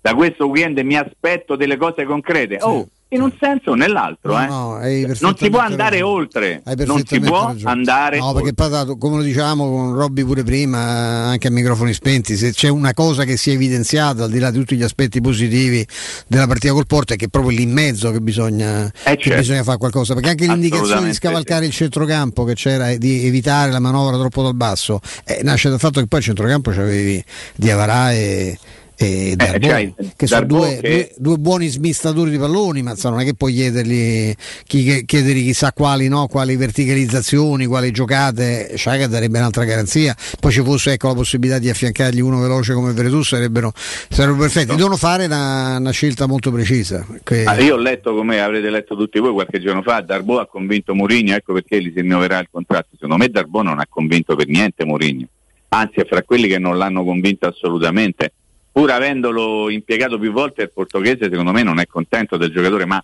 [0.00, 2.58] da questo weekend mi aspetto delle cose concrete.
[2.60, 4.38] Oh, in un senso o nell'altro.
[4.38, 4.46] Eh.
[4.46, 4.78] no,
[5.20, 6.02] non si può andare ragione.
[6.02, 6.62] oltre.
[6.84, 7.70] Non si può ragione.
[7.70, 12.36] andare no, perché poi, come lo diciamo con Robby pure prima, anche a microfoni spenti,
[12.36, 15.20] se c'è una cosa che si è evidenziata al di là di tutti gli aspetti
[15.20, 15.86] positivi
[16.26, 19.30] della partita col Porto è che è proprio lì in mezzo che bisogna, eh, certo.
[19.30, 20.14] che bisogna fare qualcosa.
[20.14, 21.68] Perché anche l'indicazione di scavalcare sì.
[21.68, 26.00] il centrocampo che c'era di evitare la manovra troppo dal basso, eh, nasce dal fatto
[26.00, 27.22] che poi il centrocampo c'avevi
[27.54, 28.58] Diavarà e
[28.98, 30.88] e eh, Darbo, cioè, che sono due, che...
[30.88, 35.72] Due, due, buoni smistatori di palloni, ma non è che puoi chiedergli, chi, chiedergli chissà
[35.72, 41.14] quali, no, quali verticalizzazioni, quali giocate, Sciaga darebbe un'altra garanzia, poi ci fosse ecco, la
[41.14, 44.76] possibilità di affiancargli uno veloce come Veretù sarebbero, sarebbero perfetti, no.
[44.76, 47.06] devono fare una, una, scelta molto precisa.
[47.22, 47.44] Che...
[47.44, 50.94] Ah, io ho letto come avrete letto tutti voi qualche giorno fa, Darbo ha convinto
[50.94, 54.48] Mourinho, ecco perché gli si rinnoverà il contratto, secondo me Darbo non ha convinto per
[54.48, 55.26] niente Mourinho,
[55.68, 58.32] anzi è fra quelli che non l'hanno convinto assolutamente
[58.76, 63.02] pur avendolo impiegato più volte il portoghese secondo me non è contento del giocatore ma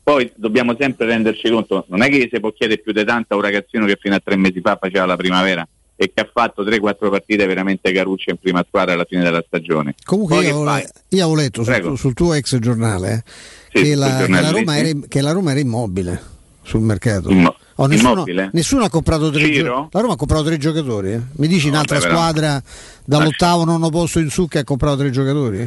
[0.00, 3.36] poi dobbiamo sempre renderci conto non è che si può chiedere più di tanto a
[3.36, 6.62] un ragazzino che fino a tre mesi fa faceva la primavera e che ha fatto
[6.62, 9.96] 3-4 partite veramente carucce in prima squadra alla fine della stagione.
[10.04, 13.24] Comunque io, avevo, io avevo letto sul, sul, tuo ex giornale,
[13.72, 16.22] eh, sì, che, la, che, la era, che la Roma era immobile
[16.62, 17.30] sul mercato.
[17.30, 19.88] Immo- Oh, nessuno, nessuno, ha comprato tre giocatori.
[19.92, 21.12] La Roma ha comprato tre giocatori.
[21.12, 21.20] Eh?
[21.36, 22.62] Mi dici no, un'altra vabbè, squadra
[23.04, 25.58] dall'ottavo nono posto in su che ha comprato tre giocatori?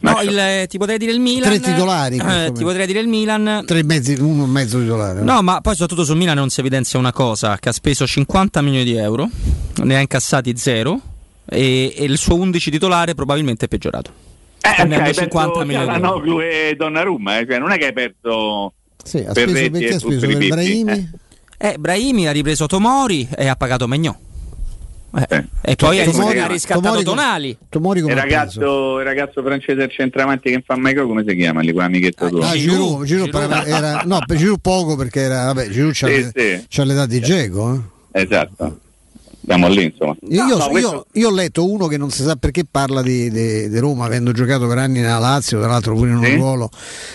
[0.00, 1.48] No, il, eh, ti potrei dire il Milan.
[1.48, 2.16] Tre titolari.
[2.16, 3.62] Eh, ti potrei dire il Milan.
[3.64, 5.22] Tre mezzi, uno e mezzo titolare.
[5.22, 8.62] No, ma poi soprattutto sul Milan non si evidenzia una cosa: che ha speso 50
[8.62, 9.28] milioni di euro,
[9.84, 11.00] ne ha incassati zero.
[11.48, 14.10] E, e il suo 11 titolare probabilmente è peggiorato.
[14.60, 15.86] Eh, okay, 50 milioni.
[15.86, 17.46] La Noglu e Donnarumma, eh?
[17.48, 18.72] cioè, non è che hai perso.
[19.04, 20.92] Sì, ha speso perché ha speso per Brahimi.
[20.92, 21.28] Eh.
[21.62, 24.16] Eh, Brahimi ha ripreso Tomori e ha pagato Magnò.
[25.14, 25.44] Eh, eh.
[25.60, 27.58] E poi Tomori, ha riscattato Tomori, Tonali.
[27.68, 31.60] Tomori il, ragazzo, il ragazzo francese al centravanti che fa Maicro, come si chiama?
[31.60, 32.40] Lì, quell'amichetto ah, tuo?
[32.40, 33.66] Ah, Giroud, Giroud, Giroud.
[33.66, 36.66] Era, no, per Giroud poco perché era, vabbè, Giroud c'ha, sì, le, sì.
[36.66, 37.84] c'ha l'età di Geco.
[38.12, 38.22] Eh.
[38.22, 38.78] Esatto
[39.46, 40.16] siamo lì insomma.
[40.28, 41.06] Io, no, questo...
[41.14, 44.32] io, ho letto uno che non si sa perché parla di, di, di, Roma, avendo
[44.32, 46.34] giocato per anni nella Lazio, tra l'altro pure in un sì?
[46.34, 46.70] ruolo.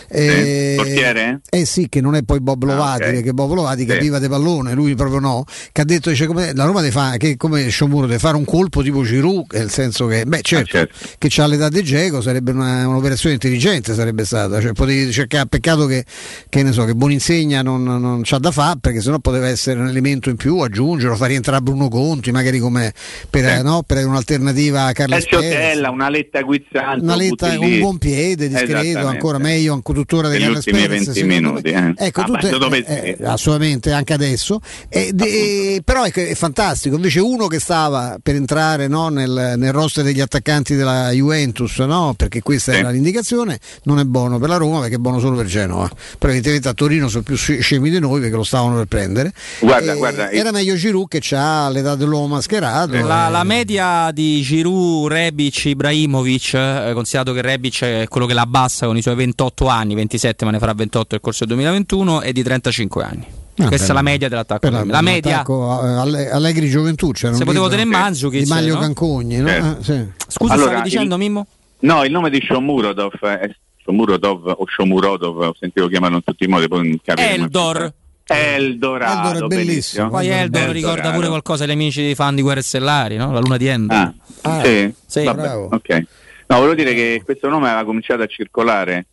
[0.10, 0.76] Eh, sì.
[0.76, 1.42] Portiere?
[1.50, 3.14] Eh sì, che non è poi Bob Lovati, ah, okay.
[3.14, 3.86] perché Bob Lovati sì.
[3.86, 7.18] capiva di pallone, lui proprio no, che ha detto cioè, come, la Roma deve fare,
[7.18, 10.80] che come Sciomuro deve fare un colpo tipo Giroud, nel senso che, beh certo, ah,
[10.80, 11.10] certo.
[11.18, 15.86] che c'ha l'età di Geco, sarebbe una, un'operazione intelligente, sarebbe stata, cioè, potevi cercare, peccato
[15.86, 16.04] che,
[16.50, 19.88] che ne so, che Boninsegna non, non c'ha da fare, perché sennò poteva essere un
[19.88, 22.94] elemento in più, aggiungerlo, far rientrare Bruno Conte Monti, magari come
[23.30, 23.64] per, Sì.
[23.64, 25.54] no, per un'alternativa a Carles Ezio Perez.
[25.54, 27.04] Tella, una letta guizzante.
[27.04, 31.06] Una letta, un buon piede, discreto, ancora meglio, ancora tuttora di Negli Carles ultimi Perez,
[31.06, 31.70] 20 secondo minuti.
[31.70, 31.94] eh.
[32.06, 34.60] Ecco, Ah, tutte- dove eh, eh, assolutamente, anche adesso.
[34.90, 36.96] De- però ecco, è fantastico.
[36.96, 42.14] Invece uno che stava per entrare no, nel, nel roster degli attaccanti della Juventus, no,
[42.16, 45.48] perché questa era l'indicazione, non è buono per la Roma perché è buono solo per
[45.48, 45.90] Genova.
[46.18, 49.34] Però evidentemente a Torino sono più scemi di noi perché lo stavano per prendere.
[49.60, 52.94] Guarda, guarda, era meglio Giroud che ha l'età dell'uomo mascherato.
[53.06, 53.32] La, eh.
[53.32, 58.86] la media di Giroud, Rebic, Ibrahimovic, eh, considerato che Rebic è quello che la abbassa
[58.86, 62.32] con i suoi 28 anni, 27 ma ne farà 28 nel corso del 2021, è
[62.32, 63.26] di 35 anni.
[63.58, 64.60] Ah, Questa è la media dell'attacco.
[64.60, 65.42] per la, media.
[65.48, 68.80] eh, Alle- Allegri Gioventù c'era Se un potevo tenere Mandzukic, di Maglio no?
[68.82, 69.48] Cancogni no?
[69.48, 69.66] Certo.
[69.66, 70.06] Ah, sì.
[70.28, 71.48] Scusa, Allora, stavi dicendo il- Mimmo?
[71.80, 73.50] No, il nome di Shomurodov è
[73.84, 77.44] Shomurodov o Shomurodov, ho sentito chiamarlo in tutti i modi, poi non capiremo.
[77.46, 77.94] Eldor.
[78.28, 80.10] Eldorado, Eldor è bellissimo.
[80.10, 83.32] Poi Eldor ricorda pure qualcosa agli amici dei fan di Guerre Stellari, no?
[83.32, 84.14] La luna di Endor.
[84.42, 85.70] Ah, sì, Sì, Vabbè, bravo.
[85.72, 86.04] ok.
[86.48, 89.06] No, volevo dire che questo nome aveva cominciato a circolare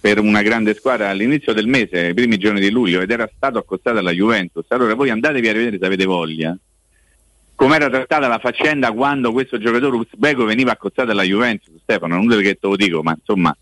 [0.00, 3.58] per una grande squadra all'inizio del mese, i primi giorni di luglio, ed era stato
[3.58, 4.64] accostato alla Juventus.
[4.68, 6.56] Allora voi andatevi a rivedere se avete voglia.
[7.54, 12.54] Com'era trattata la faccenda quando questo giocatore uzbeko veniva accostato alla Juventus, Stefano, non perché
[12.54, 13.54] te lo dico, ma insomma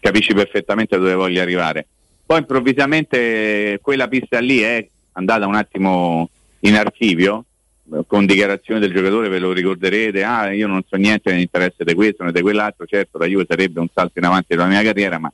[0.00, 1.86] capisci perfettamente dove voglio arrivare.
[2.24, 6.28] Poi improvvisamente quella pista lì è andata un attimo
[6.60, 7.44] in archivio,
[7.92, 11.94] eh, con dichiarazioni del giocatore, ve lo ricorderete, ah io non so niente nell'interesse di
[11.94, 15.18] questo né di quell'altro, certo la Juve sarebbe un salto in avanti della mia carriera,
[15.18, 15.30] ma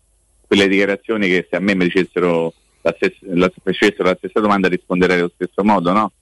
[0.46, 3.52] quelle dichiarazioni che se a me mi dicessero la stessa, la,
[3.98, 6.12] la stessa domanda risponderei allo stesso modo, no?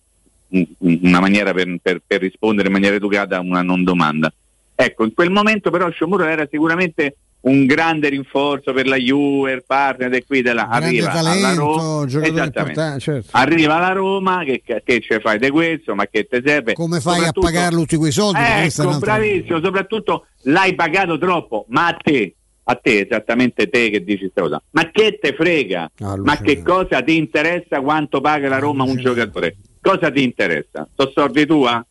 [0.49, 4.33] Un- un- Una maniera per, per- per rispondere in maniera educata a una non domanda.
[4.75, 9.65] Ecco, in quel momento però Sciomuro era sicuramente un grande rinforzo per la Juve, il
[9.65, 12.59] partner e qui della arriva alla talento, Roma, Esattamente.
[12.59, 13.29] importante, certo.
[13.33, 16.73] arriva alla Roma, che, che ce fai di questo, ma che ti serve?
[16.73, 18.41] Come fai a pagare tutti quei soldi?
[18.41, 24.23] Ecco, bravissimo, soprattutto l'hai pagato troppo, ma a te, a te, esattamente te che dici
[24.31, 25.91] questa cosa, ma che te frega?
[26.25, 29.57] ma che cosa ti interessa quanto paga la Roma un giocatore?
[29.81, 30.89] Cosa ti interessa?
[30.97, 31.87] Sono soldi tua?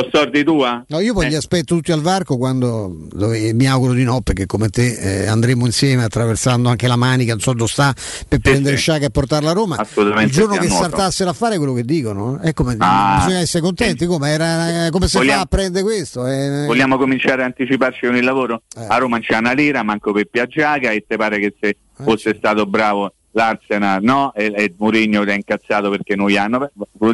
[0.00, 0.84] Sono soldi tua?
[0.88, 1.28] No, io poi Eh.
[1.30, 5.26] li aspetto tutti al varco quando dove- mi auguro di no, perché come te eh,
[5.26, 7.94] andremo insieme attraversando anche la manica, non so dove sta,
[8.28, 8.82] per prendere sì.
[8.82, 9.76] Sciaga e portarla a Roma.
[9.76, 13.22] Assolutamente Il giorno sì, che saltassero a fare quello che dicono, è come Ah.
[13.24, 16.26] bisogna essere contenti, come, era, eh, come si Vogliamo- fa a prendere questo?
[16.26, 18.62] Eh, Vogliamo cominciare a anticiparci con il lavoro?
[18.88, 22.66] A Roma c'è una lira, manco per Piaggiaga e te pare che se fosse stato
[22.66, 24.32] bravo l'Arsenal no?
[24.34, 26.70] E, e Mourinho ti ha incazzato perché noi hanno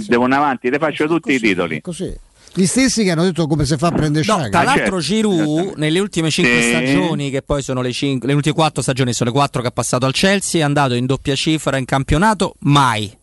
[0.06, 1.80] devono avanti, te faccio tutti i titoli.
[1.80, 2.24] Così.
[2.58, 4.48] Gli stessi che hanno detto come si fa a prendere No, Sciaga.
[4.48, 6.68] tra l'altro Giroud nelle ultime 5 Sì.
[6.70, 9.72] stagioni, che poi sono le, cinque- le ultime 4 stagioni, sono le 4 che ha
[9.72, 13.14] passato al Chelsea, è andato in doppia cifra in campionato, mai.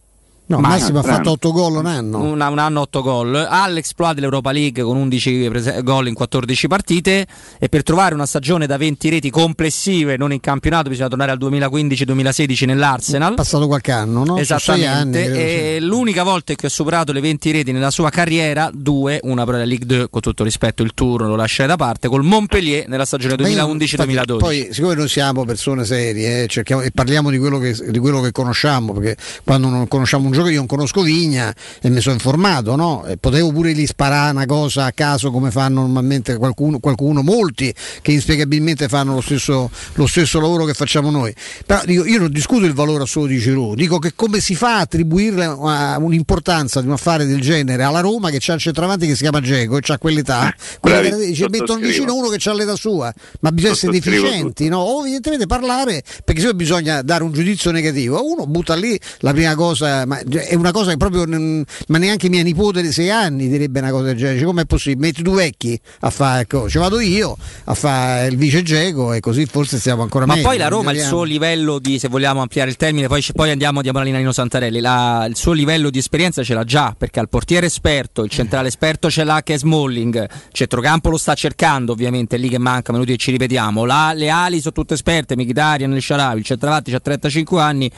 [0.46, 0.72] No, Mai.
[0.80, 2.22] Massimo ha fatto 8 gol un anno.
[2.22, 3.34] Una- un anno 8 gol.
[3.36, 7.26] All'exploit dell'Europa League con 11 prese- gol in 14 partite
[7.58, 11.38] e per trovare una stagione da 20 reti complessive, non in campionato, bisogna tornare al
[11.38, 13.34] 2015-2016 nell'Arsenal.
[13.36, 14.38] passato qualche anno, no?
[14.38, 19.20] Esattamente, anni, e l'unica volta che ha superato le 20 reti nella sua carriera, due,
[19.24, 22.24] una per la Ligue 2, con tutto rispetto il turno lo lascerei da parte, col
[22.24, 24.38] Montpellier nella stagione Ma io, 2011-2012.
[24.38, 28.20] Poi, siccome noi siamo persone serie eh, cerchiamo- e parliamo di quello, che, di quello
[28.22, 32.16] che conosciamo, perché quando non conosciamo un gioco, io non conosco Vigna e mi sono
[32.16, 33.06] informato, no?
[33.20, 38.12] Potevo pure lì sparare una cosa a caso come fanno normalmente qualcuno, qualcuno molti che
[38.12, 41.34] inspiegabilmente fanno lo stesso, lo stesso lavoro che facciamo noi.
[41.66, 44.78] Però dico, io non discuto il valore assoluto di Giroud, dico che come si fa
[44.78, 49.08] a attribuirle uh, un'importanza di un affare del genere alla Roma che c'ha il centravanti
[49.08, 52.54] che si chiama Geco e c'ha quell'età, quella bravi, ci mettono vicino uno che ha
[52.54, 54.80] l'età sua, ma bisogna essere deficienti, no?
[54.80, 58.24] O evidentemente parlare, perché se no bisogna dare un giudizio negativo.
[58.24, 62.44] Uno butta lì la prima cosa, ma è una cosa che proprio, ma neanche mia
[62.44, 64.44] nipote di sei anni direbbe una cosa del genere.
[64.44, 65.08] Com'è possibile?
[65.08, 69.20] Metti due vecchi a fare, ecco, ci vado io a fare il vice Geco e
[69.20, 70.48] così forse stiamo ancora Ma meglio.
[70.48, 73.80] poi la Roma, il suo livello di, se vogliamo ampliare il termine, poi, poi andiamo,
[73.80, 77.30] a Nino Santarelli, la- il suo livello di esperienza ce l'ha già, perché ha il
[77.30, 82.36] portiere esperto, il centrale esperto ce l'ha che è Smalling, centrocampo lo sta cercando ovviamente,
[82.36, 85.94] è lì che manca, minuti che ci ripetiamo, La- le ali sono tutte esperte, Mkhitaryan,
[85.94, 87.92] il Sharawi, il centravanti ha 35 anni,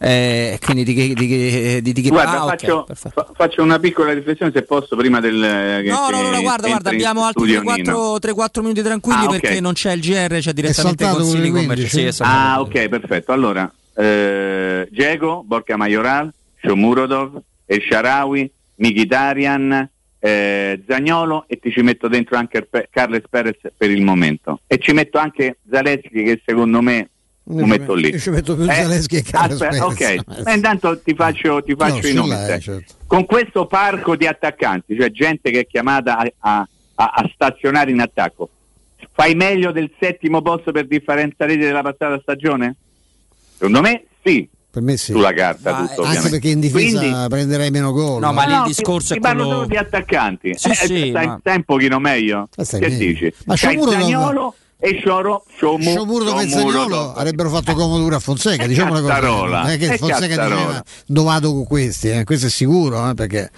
[0.00, 1.14] eh, quindi di che...
[1.68, 3.24] Di, che- di, di che- Guarda, ah, faccio, perfetto.
[3.26, 5.42] fa- faccio una piccola riflessione se posso prima del...
[5.42, 8.16] eh, che- No, no, no, guarda, guarda, abbiamo altri studio Nino.
[8.16, 9.40] 3-4 minuti tranquilli Ah, ok.
[9.40, 10.72] perché non c'è il GR, c'è direttamente
[11.04, 12.02] saltato consigli quello di commerciali.
[12.02, 12.12] 15?
[12.12, 12.22] Sì.
[12.24, 13.32] Ah, ok, perfetto.
[13.32, 19.88] Allora, eh, Diego, Borca Majoral, Shomurodov, El Sharawi, Mkhitaryan,
[20.20, 24.60] eh, Zagnolo e ti ci metto dentro anche il Pe- Carles Perez per il momento.
[24.66, 27.10] E ci metto anche Zaleschi che secondo me
[27.50, 28.10] lo metto lì.
[28.10, 31.74] Io ci metto più Eh, Zaleschi e Carlos aspetta, ok, Ma intanto ti faccio, ti
[31.76, 32.30] faccio ce i nomi.
[32.30, 32.60] te.
[32.60, 32.94] certo.
[33.06, 37.90] Con questo parco di attaccanti, cioè gente che è chiamata a, a- a- a stazionare
[37.90, 38.50] in attacco,
[39.12, 42.74] fai meglio del settimo posto per differenza reti della passata stagione?
[43.54, 44.48] Secondo me sì.
[44.70, 45.12] Per me sì.
[45.12, 48.20] Sulla carta Ma- tutto, anche perché in difesa Quindi- prenderai meno gol.
[48.20, 49.54] No, ma lì No, il ti- discorso ti è parlo quello.
[49.60, 50.52] solo di attaccanti.
[50.54, 52.48] Sì, Eh, sì, stai, ma- stai un pochino meglio.
[52.54, 53.06] Ma stai che meglio.
[53.06, 53.32] dici?
[53.46, 58.62] Ma C'hai Sciomuro Zaniolo e Scioro, Sciomu, Sciomuro e Zagnolo avrebbero fatto comodo a Fonseca,
[58.62, 59.20] E diciamo una cosa.
[59.20, 60.56] Non è che Fonseca Cazzarola.
[60.56, 63.50] diceva dovato con questi, eh, questo è sicuro, eh, perché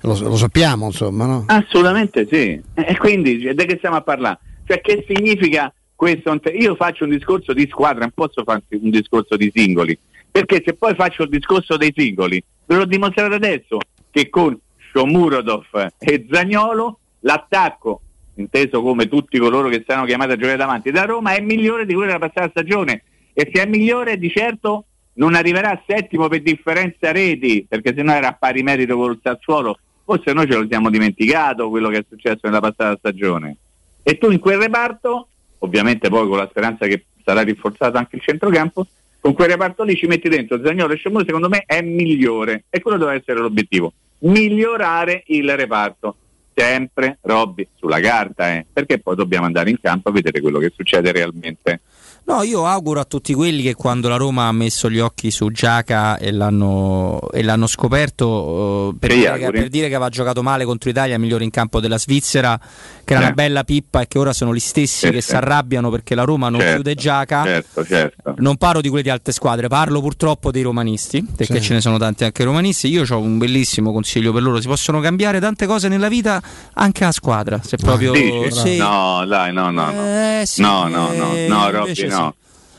[0.00, 1.44] lo, lo sappiamo, insomma, no?
[1.46, 2.60] Assolutamente sì.
[2.74, 4.38] E quindi cioè, di che stiamo a parlare?
[4.66, 6.36] Cioè che significa questo?
[6.58, 9.96] Io faccio un discorso di squadra, non posso fare un discorso di singoli,
[10.28, 13.78] perché se poi faccio il discorso dei singoli, ve l'ho dimostrato adesso
[14.10, 14.58] che con
[14.92, 15.66] Shomurodov
[15.98, 18.00] e Zagnolo l'attacco,
[18.36, 20.90] inteso come tutti coloro che stanno chiamati a giocare davanti.
[20.90, 23.02] Da Roma, è migliore di quello della passata stagione.
[23.32, 28.02] E se è migliore di certo non arriverà a settimo per differenza reti, perché se
[28.02, 31.98] no era a pari merito col Sassuolo, forse noi ce lo siamo dimenticato quello che
[31.98, 33.56] è successo nella passata stagione.
[34.02, 35.28] E tu in quel reparto,
[35.58, 38.86] ovviamente poi con la speranza che sarà rinforzato anche il centrocampo,
[39.20, 42.64] con quel reparto lì ci metti dentro Zagnolo e Scemuro, secondo me è migliore.
[42.68, 46.16] E quello deve essere l'obiettivo, migliorare il reparto.
[46.54, 50.72] Sempre Robby sulla carta, eh, perché poi dobbiamo andare in campo a vedere quello che
[50.74, 51.80] succede realmente.
[52.26, 55.50] No, io auguro a tutti quelli che quando la Roma ha messo gli occhi su
[55.50, 60.42] Giaca e l'hanno, e l'hanno scoperto eh, per, dire che, per dire che aveva giocato
[60.42, 62.58] male contro l'Italia, migliore in campo della Svizzera,
[63.04, 63.24] che era Eh.
[63.26, 65.28] una bella pippa e che ora sono gli stessi Sì, che sì.
[65.30, 67.44] si arrabbiano perché la Roma non Certo, chiude Giaca.
[67.44, 68.34] Certo, certo.
[68.38, 71.60] Non parlo di quelli di altre squadre, parlo purtroppo dei romanisti, perché Sì.
[71.66, 72.88] ce ne sono tanti anche romanisti.
[72.88, 77.04] Io ho un bellissimo consiglio per loro: si possono cambiare tante cose nella vita anche
[77.04, 77.60] a squadra.
[77.62, 78.50] Se proprio Dici?
[78.50, 78.76] sì.
[78.78, 80.40] No, dai, no, no, no.
[80.40, 82.34] Eh, sì, no, no, no, no, Robby, invece no.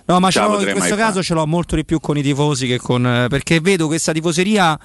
[0.07, 2.77] No, ma in questo mai caso ce l'ho molto di più con i tifosi che
[2.77, 3.05] con.
[3.07, 4.77] eh, perché vedo questa tifoseria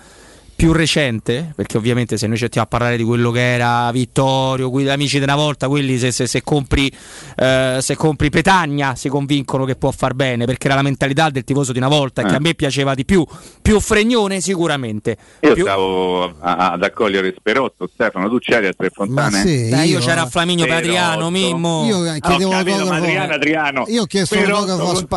[0.61, 4.91] più recente, perché ovviamente se noi cerchiamo a parlare di quello che era Vittorio, quelli
[4.91, 6.93] amici di una volta, quelli se, se- se compri,
[7.37, 11.45] eh, se compri Petagna si convincono che può far bene, perché era la mentalità del
[11.45, 12.37] tifoso di una volta, che Eh.
[12.37, 13.25] a me piaceva di più,
[13.63, 15.17] più fregnone sicuramente.
[15.41, 19.69] Io Più- stavo a- a- ad accogliere Sperotto, Stefano, tu c'eri a Tre Fontane?
[19.71, 21.87] Dai, io c'era Flaminio Adriano, Mimmo.
[21.87, 23.03] Io Ho chiedevo capito, l'autografo.
[23.03, 23.85] Adriano, Adriano.
[23.89, 25.17] Io ho chiesto Sperotto, l'autografo a, Spa-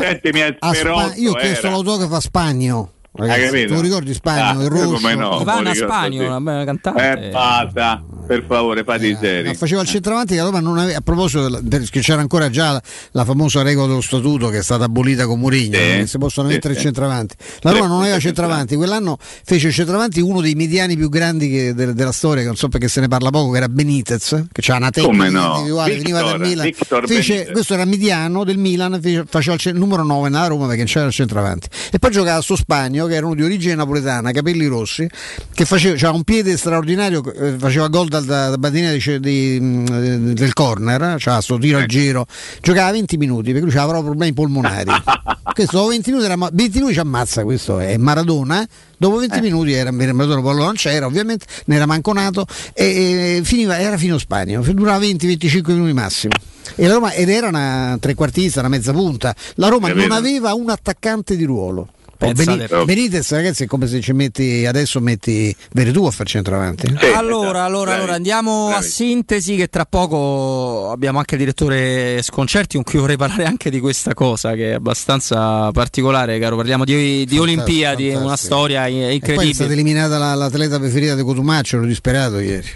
[0.59, 1.75] a Sperotto Io ho chiesto era.
[1.75, 2.91] l'autografo a Spagno.
[3.15, 4.93] Ragazzi, tu ricordi Spagno, Ah, il rosso?
[4.93, 6.25] come no, Ivana Spagno, sì.
[6.27, 7.27] una bella cantante.
[7.27, 9.47] Eh, basta, per favore, fate i seri.
[9.49, 12.71] No, faceva il centravanti che la Roma non aveva, a proposito che c'era ancora già
[12.71, 16.17] la, la famosa regola dello statuto che è stata abolita con Murigno, Sì, che si
[16.17, 16.79] possono sì, mettere sì.
[16.79, 17.35] i centravanti.
[17.61, 21.73] La Roma non aveva centravanti, quell'anno fece il centravanti uno dei mediani più grandi che-
[21.73, 24.61] del- della storia, che non so perché se ne parla poco, che era Benitez, che
[24.61, 25.51] c'ha una tecnica Come no?
[25.55, 26.65] individuale, veniva dal Victor, Milan.
[26.65, 30.85] Victor Fece- questo era mediano del Milan, fece- faceva il numero 9 nella Roma perché
[30.85, 31.67] c'era il centravanti.
[31.91, 35.07] E poi giocava sto Spagno, che era uno di origine napoletana, capelli rossi,
[35.53, 40.33] che faceva, un piede straordinario, eh, faceva gol dal, da, da bandina di- di- mh,
[40.33, 42.25] del corner, c'aveva sto tiro al giro,
[42.61, 44.91] giocava 20 minuti perché lui aveva problemi polmonari.
[45.53, 48.61] questo dopo 20 minuti, era, ma- 20 minuti ci ammazza, questo è Maradona.
[48.61, 48.67] eh.
[48.97, 53.79] Dopo 20 minuti era Maradona, poi non c'era ovviamente, ne era manconato e, e finiva,
[53.79, 56.33] era fino Spagna, durava 20-25 minuti massimo.
[56.75, 59.35] E la Roma, ed era una trequartista, una mezza punta.
[59.55, 61.89] La Roma non aveva un attaccante di ruolo.
[62.31, 62.67] Pensate.
[62.67, 66.93] Beni- Benitez, ragazzi, è come se ci metti adesso metti Veretù a far centravanti.
[67.15, 72.83] allora, allora, allora andiamo a sintesi che tra poco abbiamo anche il direttore Sconcerti con
[72.83, 76.55] cui vorrei parlare anche di questa cosa che è abbastanza particolare, caro.
[76.55, 78.25] Parliamo di, di Olimpiadi, fantastico.
[78.25, 79.53] una storia in- E poi è incredibile.
[79.53, 82.67] stata eliminata la- l'atleta preferita di Cotumaccio, ero disperato ieri.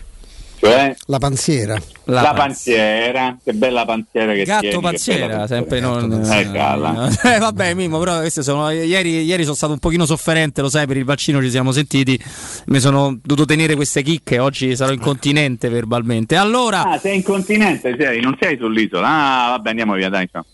[0.60, 0.96] Cioè?
[1.06, 1.78] La panziera.
[2.06, 6.10] La, panziera, che bella panziera che Gatto tieni, che panziera, bella sempre non.
[6.10, 6.40] panziera.
[6.40, 7.10] Eh, calla.
[7.36, 8.70] Eh, vabbè, Mimmo, però queste sono.
[8.72, 12.20] Ieri, ieri sono stato un pochino sofferente, lo sai, per il vaccino ci siamo sentiti.
[12.68, 14.40] Mi sono dovuto tenere queste chicche.
[14.40, 16.36] Oggi sarò incontinente verbalmente.
[16.36, 19.08] Allora, Ah, sei incontinente, sei, non sei sull'isola.
[19.08, 20.28] Ah, vabbè, andiamo via, dai.
[20.32, 20.46] ciao.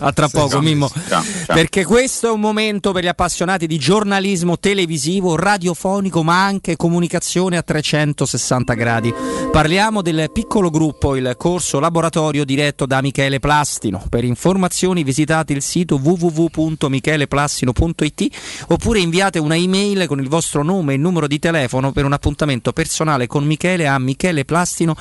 [0.00, 0.60] A tra poco.
[0.60, 0.88] Mimmo.
[0.88, 1.54] Ciao, ciao.
[1.54, 7.56] Perché questo è un momento per gli appassionati di giornalismo televisivo, radiofonico, ma anche comunicazione
[7.56, 9.14] a 360 gradi.
[9.52, 14.04] Parliamo del piccolo gruppo, il corso laboratorio diretto da Michele Plastino.
[14.08, 18.26] Per informazioni visitate il sito www.micheleplastino.it
[18.68, 22.72] oppure inviate una email con il vostro nome e numero di telefono per un appuntamento
[22.72, 24.96] personale con Michele a micheleplastino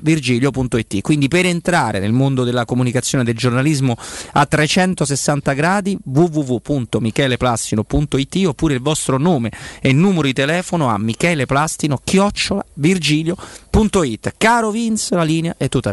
[0.00, 1.00] virgilio.it.
[1.02, 3.96] Quindi per entrare nel mondo della comunicazione e del giornalismo
[4.32, 12.00] a 360 gradi www.micheleplastino.it oppure il vostro nome e numero di telefono a micheleplastino
[12.74, 14.34] virgilio.it.
[14.36, 15.90] Caro Vince, la linea è tutta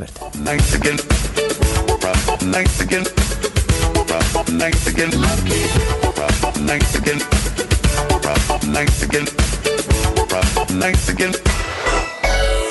[10.71, 11.31] Mexican.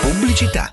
[0.00, 0.72] Pubblicità.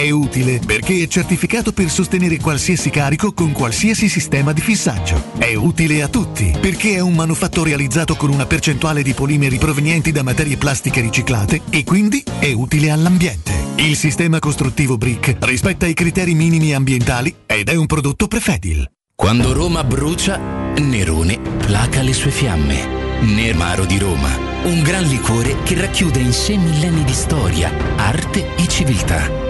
[0.00, 5.54] è utile perché è certificato per sostenere qualsiasi carico con qualsiasi sistema di fissaggio, è
[5.54, 10.22] utile a tutti perché è un manufatto realizzato con una percentuale di polimeri provenienti da
[10.22, 13.52] materie plastiche riciclate e quindi è utile all'ambiente.
[13.76, 18.90] Il sistema costruttivo Brick rispetta i criteri minimi ambientali ed è un prodotto Prefedil.
[19.14, 20.38] Quando Roma brucia,
[20.78, 22.98] Nerone placa le sue fiamme.
[23.20, 24.34] Nermaro di Roma,
[24.64, 29.49] un gran liquore che racchiude in sé millenni di storia, arte e civiltà.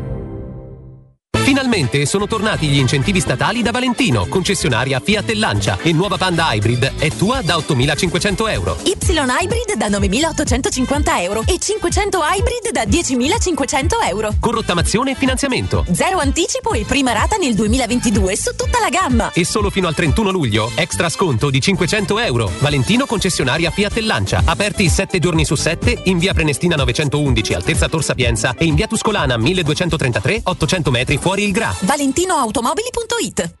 [1.43, 6.53] Finalmente sono tornati gli incentivi statali da Valentino, concessionaria Fiat e Lancia e nuova Panda
[6.53, 8.77] Hybrid è tua da 8.500 euro.
[8.83, 14.35] Y Hybrid da 9.850 euro e 500 Hybrid da 10.500 euro.
[14.39, 15.85] Con rottamazione e finanziamento.
[15.91, 19.31] Zero anticipo e prima rata nel 2022 su tutta la gamma.
[19.33, 22.51] E solo fino al 31 luglio, extra sconto di 500 euro.
[22.59, 24.41] Valentino concessionaria Fiat e Lancia.
[24.45, 28.87] Aperti 7 giorni su 7 in via Prenestina 911, altezza Tor Sapienza e in via
[28.87, 31.73] Tuscolana 1233, 800 metri fuori il Gra.
[31.79, 33.60] ValentinoAutomobili.it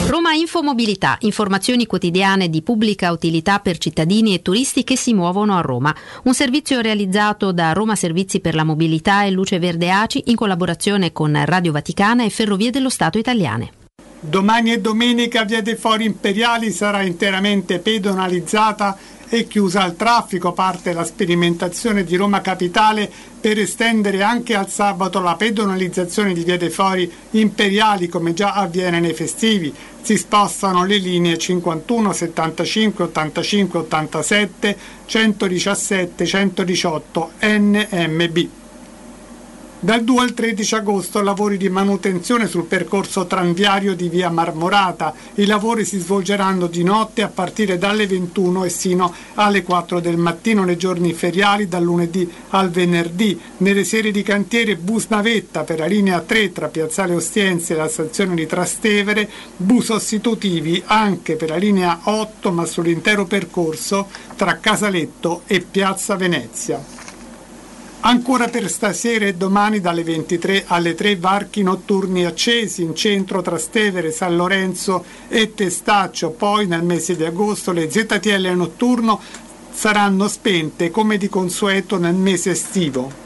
[0.07, 5.61] Roma Infomobilità, informazioni quotidiane di pubblica utilità per cittadini e turisti che si muovono a
[5.61, 5.93] Roma.
[6.23, 11.11] Un servizio realizzato da Roma Servizi per la Mobilità e Luce Verde ACI in collaborazione
[11.11, 13.81] con Radio Vaticana e Ferrovie dello Stato italiane.
[14.25, 18.97] Domani e domenica via dei Fori Imperiali sarà interamente pedonalizzata
[19.27, 20.53] e chiusa al traffico.
[20.53, 23.11] Parte la sperimentazione di Roma Capitale
[23.41, 29.01] per estendere anche al sabato la pedonalizzazione di via dei Fori Imperiali come già avviene
[29.01, 29.73] nei festivi.
[30.01, 38.47] Si spostano le linee 51, 75, 85, 87, 117, 118 NMB.
[39.83, 45.13] Dal 2 al 13 agosto lavori di manutenzione sul percorso tranviario di via Marmorata.
[45.33, 50.15] I lavori si svolgeranno di notte a partire dalle 21 e sino alle 4 del
[50.15, 53.37] mattino nei giorni feriali dal lunedì al venerdì.
[53.57, 57.89] Nelle serie di cantiere bus navetta per la linea 3 tra Piazzale Ostiense e la
[57.89, 64.07] stazione di Trastevere, bus sostitutivi anche per la linea 8 ma sull'intero percorso
[64.37, 67.02] tra Casaletto e Piazza Venezia.
[68.05, 74.11] Ancora per stasera e domani dalle 23 alle 3 varchi notturni accesi in centro Trastevere,
[74.11, 76.31] San Lorenzo e Testaccio.
[76.31, 79.21] Poi nel mese di agosto le ZTL notturno
[79.71, 83.21] saranno spente come di consueto nel mese estivo.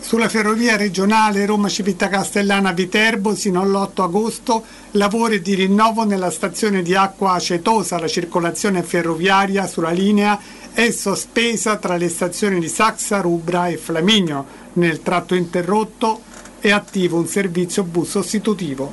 [0.00, 6.82] Sulla ferrovia regionale Roma Civita Castellana Viterbo sino all'8 agosto lavori di rinnovo nella stazione
[6.82, 10.38] di acqua acetosa, la circolazione ferroviaria sulla linea
[10.74, 14.62] è sospesa tra le stazioni di Saxa, Rubra e Flaminio.
[14.74, 16.20] Nel tratto interrotto
[16.58, 18.92] è attivo un servizio bus sostitutivo.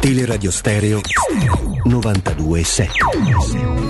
[0.00, 1.00] Teleradio Stereo
[1.84, 3.89] 92.7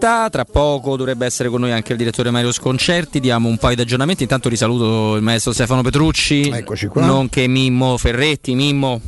[0.00, 3.82] tra poco dovrebbe essere con noi anche il direttore Mario Sconcerti, diamo un paio di
[3.82, 7.04] aggiornamenti, intanto risaluto il maestro Stefano Petrucci, Eccoci qua.
[7.04, 9.00] nonché Mimmo Ferretti, Mimmo.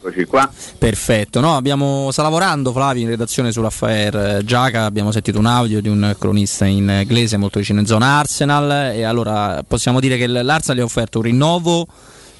[0.00, 0.50] Eccoci qua.
[0.76, 5.88] Perfetto, no, abbiamo, sta lavorando Flavio in redazione sull'affair Giaca, abbiamo sentito un audio di
[5.88, 10.76] un cronista in inglese molto vicino in zona Arsenal e allora possiamo dire che l'Arsenal
[10.78, 11.86] gli ha offerto un rinnovo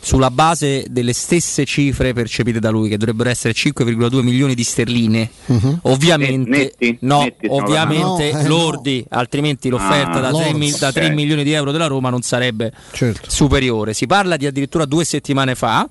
[0.04, 5.30] sulla base delle stesse cifre percepite da lui, che dovrebbero essere 5,2 milioni di sterline.
[5.46, 5.78] Mhm.
[5.82, 6.96] Ovviamente, Netti?
[7.02, 8.32] no, Netti ovviamente?
[8.32, 11.12] No, eh, lordi, altrimenti l'offerta Ah, da, 3, lords, da 3 ok.
[11.12, 13.30] milioni di euro della Roma non sarebbe Certo.
[13.30, 13.94] superiore.
[13.94, 15.88] Si parla di addirittura due settimane fa.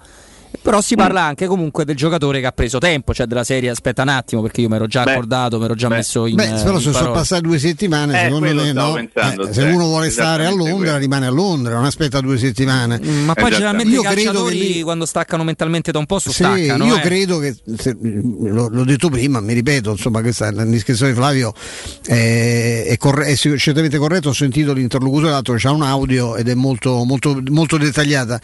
[0.62, 4.02] Però si parla anche comunque del giocatore che ha preso tempo, cioè della serie aspetta
[4.04, 5.96] un attimo perché io mi ero già Beh, accordato, mi ero già beh.
[5.96, 8.94] messo in Beh, però in se sono passate due settimane, Eh, secondo me no.
[8.94, 10.98] pensando, Eh, se uno vuole stare a Londra, quello.
[10.98, 13.00] rimane a Londra, non aspetta due settimane.
[13.04, 16.06] Mm, Ma poi generalmente Io i credo calciatori che lì- quando staccano mentalmente da un
[16.06, 16.86] posto Sì, staccano.
[16.86, 17.02] io eh.
[17.02, 21.54] credo che, se- l'ho, l'ho detto prima, mi ripeto, insomma, questa è l'indiscrezione di Flavio
[22.06, 26.54] è, è corre- è certamente corretto, ho sentito l'interlocutore, l'altro c'ha un audio ed è
[26.54, 28.40] molto, molto, molto dettagliata.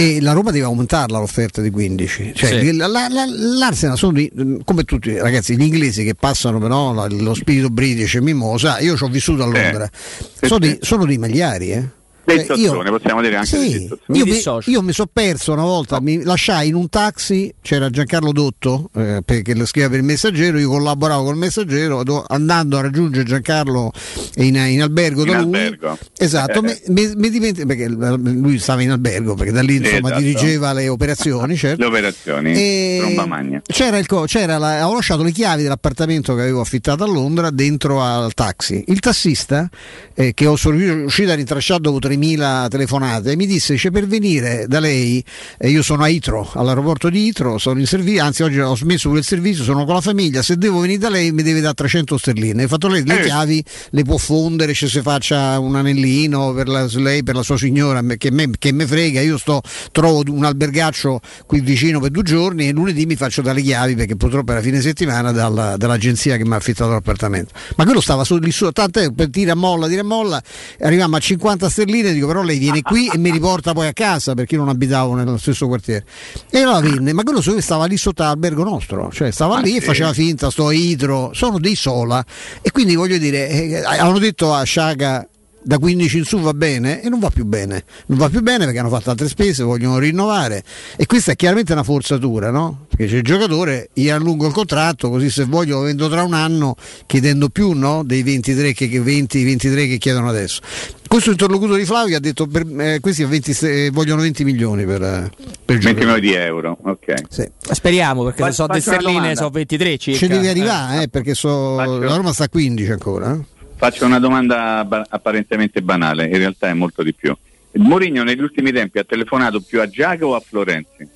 [0.00, 2.32] E la Roma deve aumentarla l'offerta di 15.
[2.34, 2.72] Cioè, Sì.
[2.76, 4.30] la- la- la- L'Arsenal sono di-
[4.64, 8.78] come tutti ragazzi, gli inglesi che passano però la- lo spirito british e mimosa.
[8.80, 11.88] Io ci ho vissuto a Londra, Sì, sono, di, sono dei magliari, eh.
[12.26, 16.22] Io- sozzoni, possiamo dire anche sì, io, mi, io mi sono perso una volta, mi
[16.22, 20.68] lasciai in un taxi, c'era Giancarlo Dotto eh, perché lo scriveva per il messaggero, io
[20.68, 23.90] collaboravo col messaggero, do- andando a raggiungere Giancarlo
[24.36, 25.44] in, in albergo da In lui.
[25.56, 25.98] albergo.
[26.16, 26.82] Esatto, Eh.
[26.88, 30.20] mi, mi- dimentico- perché lui stava in albergo, perché da lì insomma Esatto.
[30.20, 31.80] dirigeva le operazioni, certo.
[31.82, 33.62] Le operazioni, E.
[33.66, 37.50] C'era, il co- c'era la- avevo lasciato le chiavi dell'appartamento che avevo affittato a Londra
[37.50, 38.84] dentro al taxi.
[38.88, 39.68] Il tassista,
[40.14, 44.64] eh, che ho sono riuscito a rintracciare dopo 3.000 telefonate, mi disse: C'è per venire
[44.66, 45.22] da lei.
[45.58, 49.08] eh, io sono a Itro, all'aeroporto di Itro, sono in servizio, anzi, oggi ho smesso
[49.08, 50.42] pure il servizio, sono con la famiglia.
[50.42, 52.62] Se devo venire da lei, mi deve dare 300 sterline.
[52.62, 53.24] Hai fatto lei le Eh.
[53.24, 57.56] chiavi, le può fondere, se si faccia un anellino per la, lei, per la sua
[57.56, 59.20] signora, che me, che me frega.
[59.20, 59.60] Io sto,
[59.92, 63.94] trovo un albergaccio qui vicino per due giorni e lunedì mi faccio dare le chiavi
[63.94, 67.52] perché purtroppo era fine settimana dalla- dall'agenzia che mi ha affittato l'appartamento.
[67.76, 70.42] Ma quello stava su, lì su, tant'è per tira a molla, tira a molla,
[70.80, 74.34] arriviamo a 50 sterline, dico però lei viene qui e mi riporta poi a casa
[74.34, 76.04] perché io non abitavo nello stesso quartiere.
[76.50, 79.80] E allora venne, ma quello stava lì sotto l'albergo nostro, cioè stava Ah, lì e
[79.80, 79.86] sì.
[79.86, 82.24] faceva finta, sto idro, sono dei sola.
[82.62, 85.26] E quindi voglio dire, eh, avevano detto a Sciaga
[85.62, 87.84] da 15 in su va bene e non va più bene.
[88.06, 90.62] Non va più bene perché hanno fatto altre spese, vogliono rinnovare
[90.96, 92.86] e questa è chiaramente una forzatura, no?
[92.88, 96.34] Perché c'è il giocatore, gli allungo il contratto, così se voglio lo vendo tra un
[96.34, 98.02] anno chiedendo più no?
[98.04, 100.60] dei 23 che, che 20, 23 che chiedono adesso.
[101.06, 105.02] Questo interlocutore di Flavio ha detto per, eh, questi 20, eh, vogliono 20 milioni per,
[105.02, 105.30] eh,
[105.64, 107.14] per 20 milioni di euro, ok.
[107.28, 107.50] Sì.
[107.58, 110.18] Speriamo perché se so Faccio di una sterline sono 23 circa.
[110.20, 113.32] Ci devi arrivare eh, perché so, la Roma sta a 15 ancora.
[113.32, 113.59] eh.
[113.80, 117.34] Faccio una domanda ba- apparentemente banale, in realtà è molto di più.
[117.72, 121.08] Mourinho negli ultimi tempi ha telefonato più a Giaga o a Florenzi?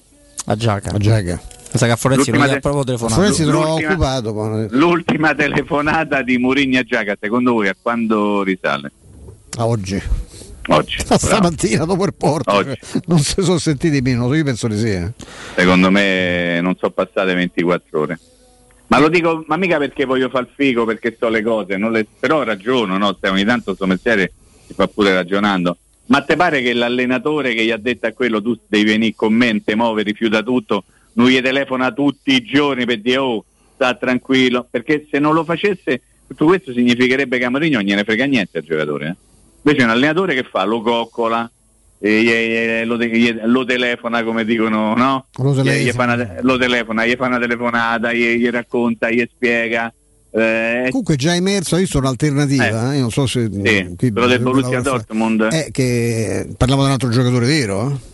[0.46, 0.92] A Giaca.
[0.92, 1.38] A Giaga.
[1.74, 3.14] Sa che a Florenzi non L'ultima ha te- proprio telefonato.
[3.16, 4.66] Florenzi si trova L'ultima- occupato.
[4.70, 8.92] L'ultima telefonata di Mourinho a Giaga, secondo voi a quando risale?
[9.58, 10.00] A oggi.
[10.68, 10.96] Oggi.
[11.08, 12.50] A stamattina dopo il porto.
[12.52, 12.78] Oggi.
[13.06, 14.90] non si sono sentiti meno, io penso di sì.
[14.90, 15.12] eh.
[15.56, 18.18] Secondo me non sono passate 24 ore.
[18.94, 22.44] Ma lo dico, ma mica perché voglio far figo, perché so le cose, le- però
[22.44, 23.18] ragiono, no?
[23.20, 24.32] Se ogni tanto sto mestiere
[24.66, 25.76] si fa pure ragionando.
[26.06, 29.32] Ma te pare che l'allenatore che gli ha detto a quello tu devi venire con
[29.32, 30.84] me, te muove, rifiuta tutto,
[31.14, 35.42] non gli telefona tutti i giorni per dire oh, sta tranquillo, perché se non lo
[35.42, 39.08] facesse tutto questo significherebbe che a Mourinho non gliene frega niente al giocatore.
[39.08, 39.16] eh.
[39.62, 41.50] Invece un allenatore che fa, lo coccola,
[42.06, 45.26] e gli- gli- lo, te- lo telefona come dicono, no?
[45.38, 46.16] Lo Gli- gli telefona.
[46.16, 49.90] fa una- lo telefona, gli fa una telefonata, gli, gli racconta, gli spiega.
[50.36, 54.38] eh, Comunque già emerso, io sono un'alternativa, eh, io non so se sì, qui- Borussia
[54.38, 55.42] lavora- Dortmund.
[55.44, 58.12] è che parliamo di un altro giocatore vero, eh?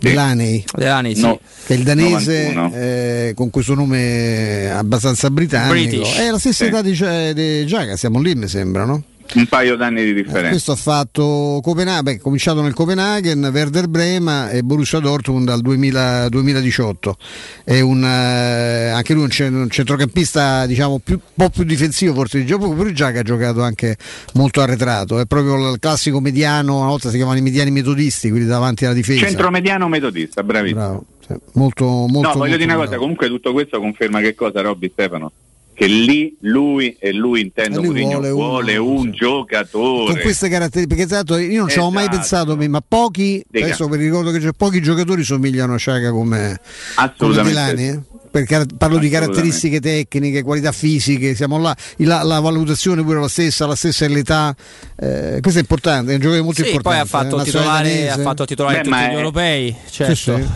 [0.00, 1.20] Delaney, Delaney, sì.
[1.22, 1.40] No.
[1.66, 2.72] che è il danese 91.
[2.76, 5.72] eh, con questo nome abbastanza britannico.
[5.72, 6.16] British.
[6.16, 6.70] È la stessa Sì.
[6.70, 9.02] età di, di Giaga, siamo lì mi sembra, no?
[9.34, 10.50] Un paio d'anni di differenza.
[10.50, 17.16] Questo ha fatto Copenaghen, cominciato nel Copenaghen, Werder Brema e Borussia Dortmund dal 2000 2018.
[17.64, 22.38] È un, eh, anche lui un, un centrocampista diciamo più, un po' più difensivo forse
[22.38, 23.96] di gioco, però già che ha giocato anche
[24.34, 25.18] molto arretrato.
[25.18, 28.94] È proprio il classico mediano, una volta si chiamavano i mediani metodisti, quelli davanti alla
[28.94, 29.26] difesa.
[29.26, 30.80] Centromediano metodista, bravissimo.
[30.80, 31.04] Bravo,
[31.52, 33.02] molto, molto, no, voglio molto dire una cosa, bravo.
[33.02, 35.32] comunque tutto questo conferma che cosa, Robby Stefano?
[35.78, 40.12] Che lì lui e lui intendo lui Mourinho vuole vuole, un giocatore.
[40.12, 42.16] con queste caratteristiche perché esatto, io non ci avevo mai Esatto.
[42.56, 43.66] pensato ma pochi Dica.
[43.66, 46.58] adesso per ricordo che c'è pochi giocatori somigliano a Sciaga come, come
[46.96, 47.48] Assolutamente.
[47.52, 48.00] Delani eh?
[48.28, 53.64] perché parlo di caratteristiche tecniche qualità fisiche siamo là la, la valutazione pure la stessa
[53.66, 54.54] la stessa è l'età
[54.98, 58.10] eh, questo è importante è un giocatore molto Sì, importante poi ha fatto eh, titolare,
[58.10, 59.76] ha fatto titolare Beh, tutti ma gli è- europei.
[59.84, 60.14] sì, Certo.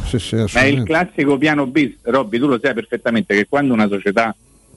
[0.08, 3.46] sì, sì, sì, Ma è il classico piano bis, Robby, tu lo sai perfettamente che
[3.48, 4.34] quando una società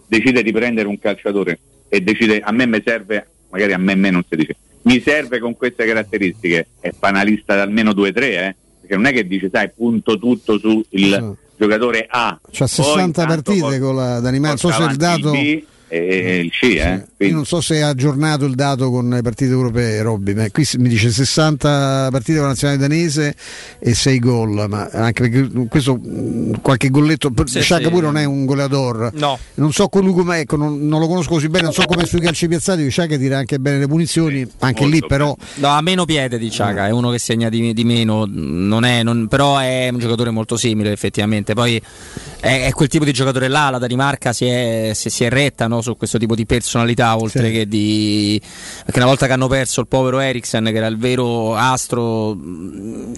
[0.07, 3.95] decide di prendere un calciatore e decide a me mi serve, magari a me, a
[3.95, 8.55] me non si dice, mi serve con queste caratteristiche, è panalista da almeno 2-3, eh?
[8.79, 10.85] perché non è che dice sai punto tutto sul
[11.57, 12.39] giocatore A.
[12.51, 16.51] C'ha Poi 60 intanto partite con la Danimarca so se il dato B e il
[16.51, 17.05] C, eh?
[17.27, 20.67] Io non so se è aggiornato il dato con le partite europee, Robby, ma qui
[20.77, 23.35] mi dice 60 partite con la nazionale danese
[23.79, 27.89] e 6 gol, ma anche perché questo mh, qualche golletto, Sì, Sciacca sì.
[27.89, 29.11] pure non è un goleador.
[29.13, 29.37] No.
[29.55, 32.05] Non so con lui com'è, ecco, non, non lo conosco così bene, non so come
[32.05, 36.05] sui calci piazzati, Sciacca tira anche bene le punizioni, anche lì però No, ha meno
[36.05, 39.89] piede di Ciaga, è uno che segna di, di meno, non è, non- però è
[39.91, 41.53] un giocatore molto simile effettivamente.
[41.53, 41.81] Poi
[42.39, 45.67] è, è quel tipo di giocatore là, la Danimarca si è, si, si è retta
[45.67, 47.51] no, su questo tipo di personalità, oltre Sì.
[47.51, 48.41] che di...
[48.83, 52.37] perché una volta che hanno perso il povero Eriksen, che era il vero astro,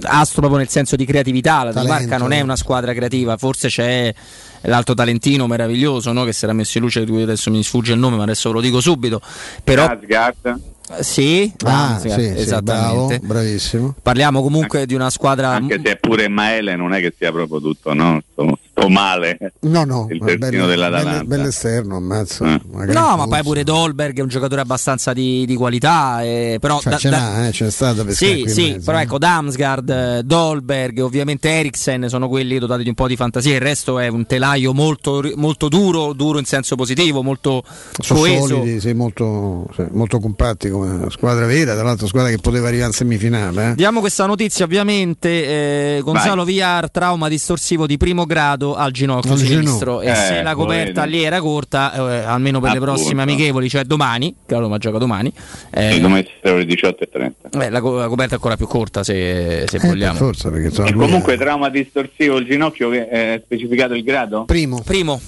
[0.04, 1.72] astro proprio nel senso di creatività, la.
[1.72, 4.14] Danimarca non è una squadra creativa, forse c'è
[4.62, 7.94] l'alto talentino meraviglioso no, che si era messo in luce, di cui adesso mi sfugge
[7.94, 9.22] il nome, ma adesso ve lo dico subito.
[9.64, 10.60] Però Asgard.
[11.02, 13.20] Sì, ah, ah, sì, sì, sì, bravo, esattamente.
[13.20, 13.96] bravissimo.
[14.02, 15.50] Parliamo comunque di una squadra.
[15.50, 18.22] Anche se è pure Maele non è che sia proprio tutto, no?
[18.32, 19.38] Sto, sto male.
[19.62, 21.10] No, no, Il bello- dell'Atalanta.
[21.12, 22.54] bello- bell'esterno, ammazza.
[22.56, 22.62] Eh.
[22.94, 26.24] No, ma poi pure Dolberg è un giocatore abbastanza di, di qualità.
[26.24, 28.86] eh, però Cioè, da- ce da- n'ha, eh, ce n'è stata per Sì, sì, mezzo,
[28.86, 29.02] però eh.
[29.02, 33.54] ecco Damsgaard, Dolberg, ovviamente Eriksen sono quelli dotati di un po' di fantasia.
[33.56, 37.64] Il resto è un telaio molto, molto duro, duro in senso positivo, molto
[38.00, 38.48] sono coeso.
[38.48, 42.88] solidi, sei molto, sì, molto compatti come squadra vera, tra l'altro squadra che poteva arrivare
[42.88, 43.72] in semifinale.
[43.72, 43.76] eh.
[43.76, 45.96] Diamo questa notizia, ovviamente.
[45.98, 50.02] eh, Gonzalo Villar, trauma distorsivo di primo grado al ginocchio Al sinistro.
[50.02, 52.94] E Eh, se la coperta lì era corta, eh, almeno per le Appunto.
[53.00, 55.32] prossime amichevoli, cioè domani, che la Roma gioca domani.
[55.72, 57.50] eh, come essere ore 18 e 30.
[57.66, 60.18] eh, la, co- la coperta è ancora più corta se, se Eh, vogliamo.
[60.18, 64.46] forza, perché E comunque è- trauma distorsivo il ginocchio che è specificato il grado?
[64.46, 65.20] primo, Primo,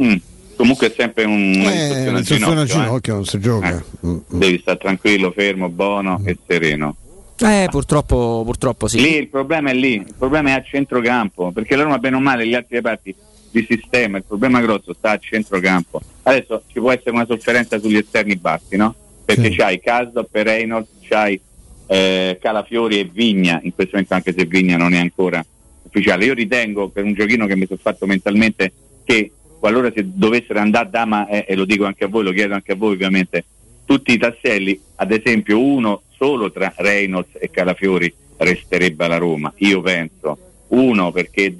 [0.00, 0.14] Mm.
[0.56, 2.80] Comunque è sempre un, una eh, al distorsione al ginocchio.
[2.80, 2.84] eh.
[2.84, 3.68] ginocchio non si gioca.
[3.76, 4.06] Eh.
[4.06, 4.20] Mm, mm.
[4.38, 6.96] Devi stare tranquillo, fermo, buono e sereno.
[7.40, 9.00] eh, purtroppo, purtroppo sì.
[9.00, 12.20] Lì il problema è lì, il problema è a centrocampo, perché la Roma bene o
[12.20, 13.14] male gli altri reparti
[13.50, 16.00] di sistema, il problema grosso sta a centrocampo.
[16.22, 18.94] Adesso ci può essere una sofferenza sugli esterni bassi, no?
[19.26, 21.38] perché c'hai Casdop e Reynolds, c'hai
[21.86, 25.44] eh, Calafiori e Vigna, in questo momento anche se Vigna non è ancora
[25.82, 26.24] ufficiale.
[26.24, 28.72] Io ritengo per un giochino che mi sono fatto mentalmente
[29.04, 32.32] che qualora si dovessero andare a dama, eh, e lo dico anche a voi, lo
[32.32, 33.44] chiedo anche a voi ovviamente,
[33.84, 39.80] tutti i tasselli, ad esempio uno solo tra Reynolds e Calafiori resterebbe alla Roma, io
[39.80, 40.38] penso,
[40.68, 41.54] uno perché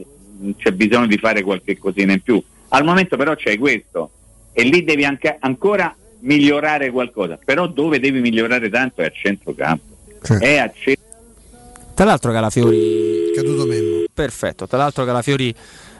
[0.56, 2.42] c'è bisogno di fare qualche cosina in più.
[2.68, 4.10] Al momento però c'è questo
[4.52, 9.94] e lì devi anche ancora migliorare qualcosa, però dove devi migliorare tanto è a centrocampo.
[10.38, 11.04] È a centro
[11.94, 13.30] Tra l'altro Calafiori...
[13.34, 14.04] Caduto Memmo.
[14.12, 15.54] Perfetto, tra l'altro Calafiori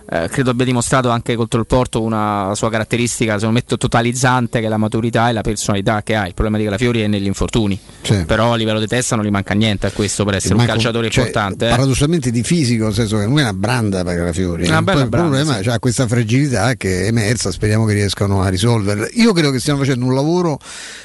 [0.09, 4.67] eh, credo abbia dimostrato anche contro il Porto una sua caratteristica, secondo me, totalizzante che
[4.67, 6.27] è la maturità e la personalità che ha.
[6.27, 7.79] Il problema di Calafiori è negli infortuni.
[8.03, 8.25] Sì.
[8.27, 10.75] Però a livello di testa non gli manca niente a questo per essere un Manco-
[10.75, 11.67] calciatore cioè, importante.
[11.67, 11.71] eh.
[11.71, 14.67] Paradossalmente di fisico, nel senso che lui è una branda per Calafiori.
[14.67, 15.69] Una bella il branda, problema sì.
[15.69, 19.09] ha questa fragilità che è emersa, speriamo che riescano a risolverla.
[19.15, 20.59] Io credo che stiano facendo un lavoro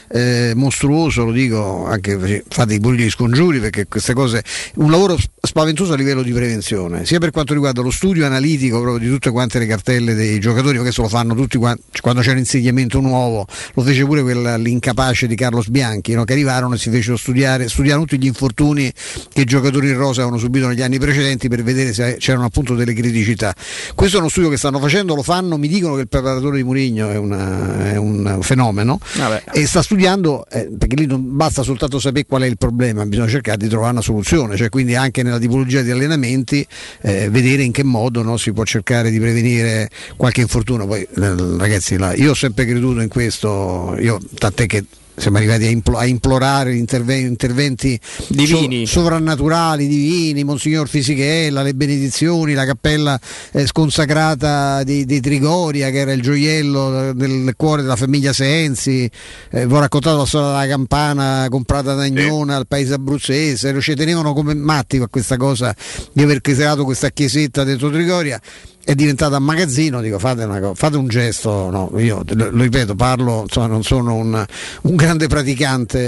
[0.10, 4.44] eh, mostruoso, lo dico anche fate pure gli scongiuri perché queste cose,
[4.76, 8.82] un lavoro sp- spaventoso a livello di prevenzione, sia per quanto riguarda lo studio analitico
[8.92, 12.32] proprio di tutte quante le cartelle dei giocatori, questo lo fanno tutti quan- quando c'è
[12.32, 16.24] un insediamento nuovo, lo fece pure quella, l'incapace di Carlos Bianchi, no?
[16.24, 18.92] che arrivarono e si fecero studiare, studiarono tutti gli infortuni
[19.32, 22.76] che i giocatori in rosa avevano subito negli anni precedenti per vedere se c'erano appunto
[22.76, 23.54] delle criticità.
[23.96, 26.64] Questo è uno studio che stanno facendo, lo fanno, mi dicono che il preparatore di
[26.64, 29.44] Murigno è, una- è un fenomeno Vabbè.
[29.54, 33.28] e sta studiando eh, perché lì non basta soltanto sapere qual è il problema, bisogna
[33.30, 36.66] cercare di trovare una soluzione, cioè quindi anche nella tipologia di allenamenti
[37.02, 38.80] eh, vedere in che modo no, si può cercare
[39.10, 40.86] di prevenire qualche infortunio.
[40.86, 45.66] Poi eh, ragazzi, là, io ho sempre creduto in questo, io, tant'è che siamo arrivati
[45.66, 48.86] a, implo- a implorare interve- interventi Divini.
[48.86, 53.20] so- sovrannaturali, divini, Monsignor Fisichella, le benedizioni, la cappella
[53.52, 59.10] eh, sconsacrata di, di Trigoria che era il gioiello eh, del cuore della famiglia Sensi,
[59.52, 63.96] eh, vi ho raccontato la storia della campana comprata da Agnona al paese abruzzese, ci
[63.96, 65.76] tenevano come matti a questa cosa
[66.14, 68.40] di aver creato questa chiesetta dentro Trigoria
[68.84, 73.68] è diventata magazzino, dico fate, una fate un gesto, no, io lo, ripeto, parlo, insomma,
[73.68, 74.46] non sono un,
[74.82, 76.00] un grande praticante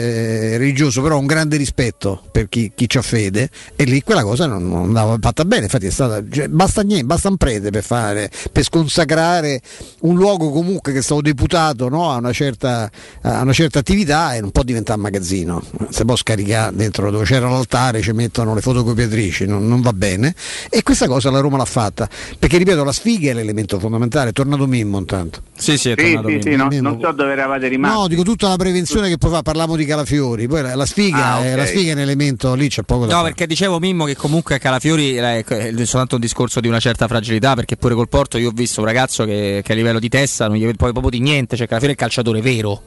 [0.53, 4.23] eh, religioso, però ho un grande rispetto per chi, chi ha fede e lì quella
[4.23, 7.69] cosa non, non andava fatta bene, infatti è stata, cioè, basta niente, basta un prete
[7.69, 9.61] per fare, per sconsacrare
[10.01, 12.89] un luogo comunque che è stato deputato no, a, una certa,
[13.21, 17.49] a una certa attività e non può diventare magazzino, si può scaricare dentro dove c'era
[17.49, 20.33] l'altare, ci mettono le fotocopiatrici, non, non va bene.
[20.69, 22.09] E questa cosa la Roma l'ha fatta,
[22.39, 25.41] perché ripeto la sfiga è l'elemento fondamentale, è tornato Mimmo intanto.
[25.55, 26.41] Sì, sì, è tornato sì, Mimmo.
[26.43, 26.89] sì, no- Mimmo.
[26.89, 27.97] non so dove eravate rimasti.
[27.97, 31.33] No, dico tutta la prevenzione che poi fa, parliamo di Calafiori, poi la, la sfiga,
[31.33, 31.45] Ah, ok.
[31.45, 33.29] è, la sfiga è un elemento, lì c'è poco da No, fare.
[33.29, 37.07] perché dicevo Mimmo che comunque a Calafiori eh, è soltanto un discorso di una certa
[37.07, 40.09] fragilità, perché pure col Porto io ho visto un ragazzo che, che a livello di
[40.09, 42.81] testa non gli vede poi proprio di niente, cioè Calafiori è il calciatore vero,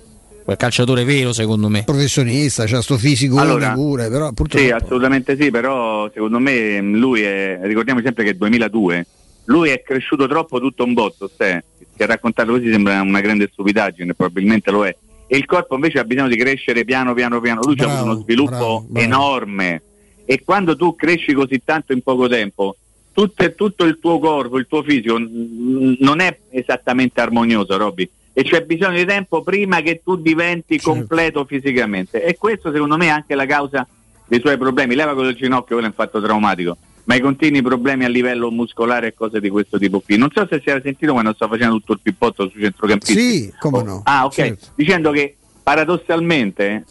[0.45, 1.83] quel calciatore vero secondo me.
[1.85, 4.65] Professionista, c'ha sto fisico Allora, pure, però purtroppo...
[4.65, 9.07] Sì, assolutamente sì, però secondo me lui è, ricordiamo sempre che è 2002,
[9.47, 11.65] lui è cresciuto troppo tutto un botto, ste,
[11.97, 14.95] che raccontarlo così sembra una grande stupidaggine, probabilmente lo è.
[15.27, 18.15] E il corpo invece ha bisogno di crescere piano piano piano, lui ha avuto uno
[18.21, 19.07] sviluppo bravo, bravo.
[19.07, 19.83] enorme
[20.25, 22.77] e quando tu cresci così tanto in poco tempo,
[23.13, 28.09] tutto, tutto il tuo corpo, il tuo fisico non è esattamente armonioso, Robby.
[28.33, 30.91] E c'è bisogno di tempo prima che tu diventi Certo.
[30.91, 32.23] completo fisicamente.
[32.23, 33.87] E questo secondo me è anche la causa
[34.27, 34.95] dei suoi problemi.
[34.95, 36.77] Leva quello del ginocchio, quello è un fatto traumatico,
[37.07, 40.17] ma i continui problemi a livello muscolare e cose di questo tipo qui.
[40.17, 43.15] Non so se si era sentito quando sto facendo tutto il pippotto sui centrocampisti.
[43.21, 44.03] Sì, come no.
[44.05, 44.33] Ah, ok.
[44.35, 44.67] Certo.
[44.75, 46.85] Dicendo che paradossalmente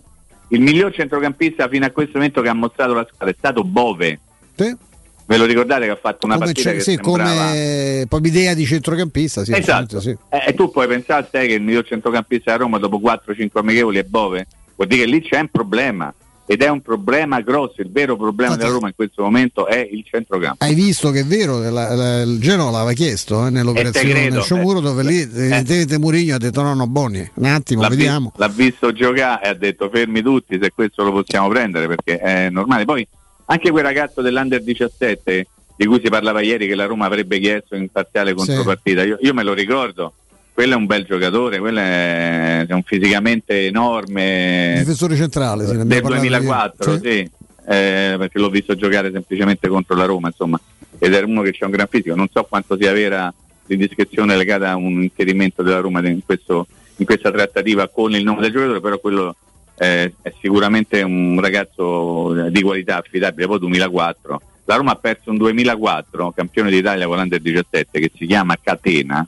[0.50, 4.20] il miglior centrocampista fino a questo momento che ha mostrato la squadra è stato Bove.
[4.56, 4.76] Sì.
[5.28, 7.48] Ve lo ricordate che ha fatto una Come, partita che sì, sembrava...
[7.50, 10.00] come proprio idea di centrocampista, sì, esatto.
[10.00, 10.16] sì.
[10.30, 14.04] Eh, E tu puoi pensare che il miglior centrocampista a Roma dopo 4-5 amichevoli è
[14.04, 14.46] Bove?
[14.76, 16.14] Vuol dire che lì c'è un problema.
[16.48, 20.06] Ed è un problema grosso, il vero problema della Roma in questo momento è il
[20.08, 20.64] centrocampo.
[20.64, 24.78] Hai visto che è vero, la- la- il Genoa l'aveva chiesto eh, nell'operazione del Sciomuro
[24.78, 24.82] eh.
[24.84, 28.32] dove lì evidentemente Mourinho ha detto no no Boni, un attimo L'ha, vediamo.
[28.36, 32.50] l'ha visto giocare e ha detto fermi tutti se questo lo possiamo prendere perché è
[32.52, 32.86] normale.
[32.86, 33.08] Poi
[33.46, 37.76] anche quel ragazzo dell'Under 17 di cui si parlava ieri che la Roma avrebbe chiesto
[37.76, 40.14] in parziale contropartita, io, io me lo ricordo,
[40.56, 44.76] quello è un bel giocatore, quello è, è un fisicamente enorme.
[44.78, 47.02] Difensore centrale, sì, ne del abbiamo parlato 2004, ieri.
[47.04, 47.32] sì,
[47.68, 50.58] eh, perché l'ho visto giocare semplicemente contro la Roma, insomma,
[50.98, 53.34] ed era uno che c'ha un gran fisico, non so quanto sia vera
[53.66, 58.40] l'indiscrezione legata a un inserimento della Roma in, questo- in questa trattativa con il nome
[58.40, 59.36] del giocatore, però quello
[59.78, 64.42] eh, è sicuramente un ragazzo di qualità affidabile, poi 2004.
[64.64, 69.28] La Roma ha perso un 2004, campione d'Italia con l'Under 17, che si chiama Catena,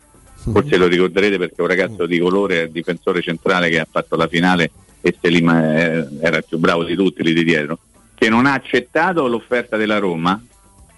[0.51, 4.15] forse lo ricorderete perché è un ragazzo di colore, il difensore centrale che ha fatto
[4.15, 4.71] la finale
[5.01, 7.79] e Selim eh, era il più bravo di tutti lì di dietro,
[8.15, 10.41] che non ha accettato l'offerta della Roma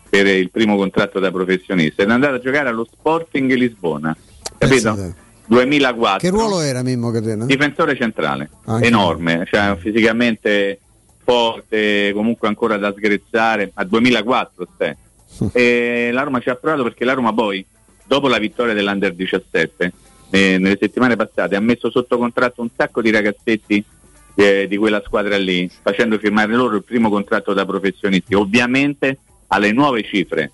[0.10, 4.16] per il primo contratto da professionista ed è andato a giocare allo Sporting Lisbona,
[4.58, 4.94] capito?
[4.94, 5.28] Pensate.
[5.50, 6.20] 2004.
[6.20, 7.46] Che ruolo era Mimmo Catena?
[7.46, 10.80] Difensore centrale, Anche enorme, cioè fisicamente
[11.24, 14.98] forte, comunque ancora da sgrezzare, a 2004 ste.
[15.54, 17.66] E la Roma ci ha provato perché la Roma poi,
[18.10, 19.94] dopo la vittoria dell'Under 17,
[20.32, 23.86] eh, nelle settimane passate, ha messo sotto contratto un sacco di ragazzetti
[24.34, 29.72] eh, di quella squadra lì, facendo firmare loro il primo contratto da professionisti, ovviamente alle
[29.72, 30.52] nuove cifre,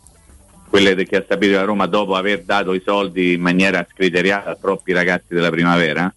[0.69, 4.57] quelle che ha stabilito la Roma dopo aver dato i soldi in maniera scriteriata a
[4.59, 6.13] troppi ragazzi della primavera,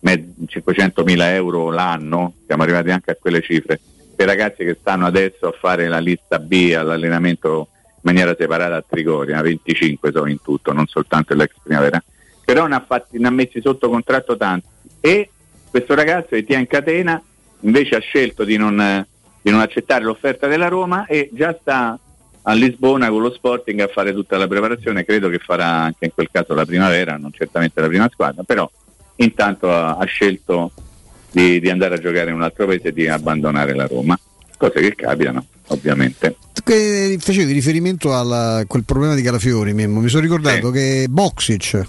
[0.00, 3.78] me- 500.000 euro l'anno, siamo arrivati anche a quelle cifre,
[4.16, 7.68] per ragazzi che stanno adesso a fare la lista B all'allenamento
[7.98, 12.02] in maniera separata a Trigoria, 25 sono in tutto, non soltanto l'ex primavera,
[12.44, 14.68] però ne ha, fatti, ne ha messi sotto contratto tanti.
[15.00, 15.30] E
[15.68, 17.20] questo ragazzo Etienne Catena
[17.60, 19.04] invece ha scelto di non,
[19.42, 21.98] di non accettare l'offerta della Roma e già sta
[22.42, 26.12] a Lisbona con lo Sporting a fare tutta la preparazione, credo che farà anche in
[26.14, 28.70] quel caso la primavera, non certamente la prima squadra, però
[29.16, 30.70] intanto ha, ha scelto
[31.30, 34.18] di, di andare a giocare in un altro paese e di abbandonare la Roma,
[34.56, 36.36] cose che capitano ovviamente.
[36.68, 40.00] Facevi riferimento a quel problema di Calafiori, Mimmo.
[40.00, 41.80] mi sono ricordato che Boxic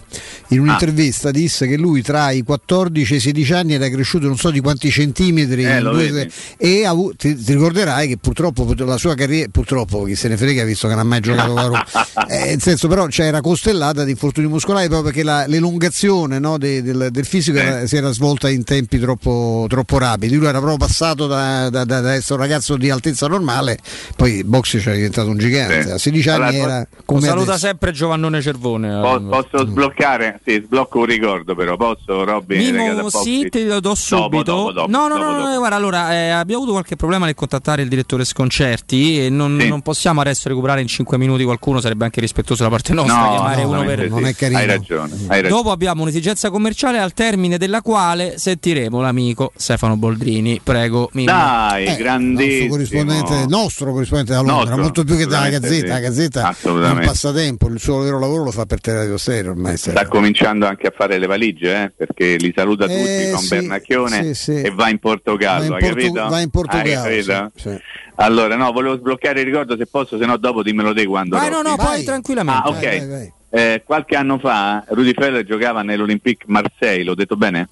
[0.49, 4.38] in un'intervista disse che lui tra i 14 e i 16 anni era cresciuto non
[4.38, 9.15] so di quanti centimetri Eh, due- e avu- ti, ti ricorderai che purtroppo la sua
[9.15, 11.86] carriera, purtroppo chi se ne frega visto che non ha mai giocato la Roma,
[12.30, 16.57] Eh, nel senso però cioè, era costellata di infortuni muscolari proprio perché la- l'elungazione no,
[16.57, 20.59] de- del, del fisico era- si era svolta in tempi troppo, troppo rapidi, lui era
[20.59, 23.68] proprio passato da, da- da- da essere un ragazzo di altezza normale,
[24.15, 27.65] poi Boxic è diventato un gigante, a 16 anni Allora, era come saluta adesso.
[27.65, 28.99] sempre Giovannone Cervone.
[29.01, 30.39] Po- posso sbloccare?
[30.45, 32.72] Sì, sblocco un ricordo però, posso Robby?
[32.72, 34.43] Mimo, sì, te lo do subito.
[34.43, 35.57] dopo, dopo, no, no, dopo, no, no, dopo.
[35.57, 39.82] guarda, allora eh, abbiamo avuto qualche problema nel contattare il direttore Sconcerti e non, non
[39.82, 43.63] possiamo adesso recuperare in 5 minuti qualcuno, sarebbe anche rispettoso da parte nostra No, chiamare
[43.63, 44.45] uno per sì.
[44.55, 45.47] Hai ragione, hai ragione.
[45.49, 50.59] Dopo abbiamo un'esigenza commerciale al termine della quale sentiremo l'amico Stefano Boldrini.
[50.63, 51.32] Prego, Mimo.
[51.32, 52.70] Dai, Eh, grandissimo.
[52.70, 55.74] corrispondente, nostro corrispondente da Londra, Nostro, molto più che dalla Gazzetta.
[55.86, 55.88] sì.
[55.88, 57.05] La Gazzetta è un Assolutamente.
[57.05, 59.78] passatempo, il suo vero lavoro lo fa per Teleradio Stereo ormai.
[59.78, 63.55] Sta cominciando anche a fare le valigie, eh, perché li saluta tutti Eh, con sì,
[63.55, 64.62] Bernacchione sì, sì.
[64.62, 66.28] e va in Portogallo, Va in capito?
[66.28, 67.51] va in Portogallo, Hai capito?
[67.55, 67.80] sì, sì.
[68.16, 71.38] Allora, no, volevo sbloccare il ricordo se posso, se no dopo dimmelo te quando.
[71.38, 72.62] Vai, no, no, poi tranquillamente.
[72.66, 72.82] Ah, ok.
[72.82, 73.34] Vai, vai, vai.
[73.51, 77.68] Eh, qualche anno fa Rudy Feller giocava nell'Olympique Marseille, l'ho detto bene?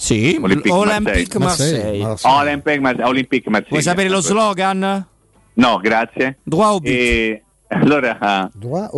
[0.00, 2.16] Sì, Olympique Olympique Marseille.
[2.22, 3.06] Olympique Marseille.
[3.06, 3.68] Olympique Marseille.
[3.68, 5.06] Vuoi sapere lo slogan?
[5.52, 6.38] No, grazie.
[6.42, 6.88] Droit au but.
[6.88, 8.50] E allora,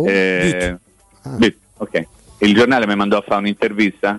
[0.07, 0.77] eh,
[1.35, 2.07] but, ok.
[2.39, 4.17] Il giornale mi mandò a fare un'intervista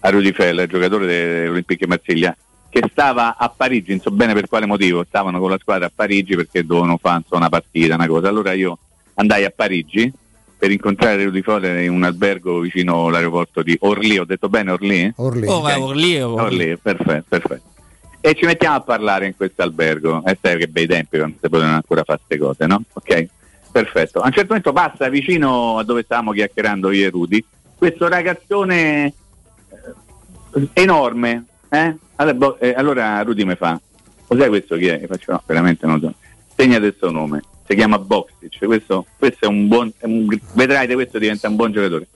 [0.00, 2.36] a Rudy Feller, giocatore dell'Olympique Marsiglia,
[2.68, 5.92] che stava a Parigi, non so bene per quale motivo, stavano con la squadra a
[5.92, 8.28] Parigi perché dovevano fare una partita, una cosa.
[8.28, 8.76] Allora io
[9.14, 10.12] andai a Parigi
[10.58, 15.12] per incontrare Rudy Feller in un albergo vicino all'aeroporto di Orly, ho detto bene Orly?
[15.16, 15.46] Orly.
[15.46, 16.44] Oh, vai, Orly, Orly.
[16.44, 17.62] Orly, perfetto, perfetto.
[18.20, 21.48] E ci mettiamo a parlare in questo albergo, e sai che bei tempi quando si
[21.48, 22.82] potevano ancora fare queste cose, no?
[22.92, 23.26] Ok?
[23.70, 24.20] Perfetto.
[24.20, 27.44] A un certo momento passa vicino a dove stavamo chiacchierando io e Rudy,
[27.76, 31.94] questo ragazzone eh, enorme, eh?
[32.16, 33.80] Allora, boh, eh, allora Rudy mi fa,
[34.26, 35.00] cos'è questo chi è?
[35.00, 36.14] E faccio, no, veramente non lo so.
[36.56, 40.86] Segnate il suo nome, si chiama Boxic, questo, questo è un buon, è un- vedrai
[40.86, 42.06] che questo diventa un buon giocatore.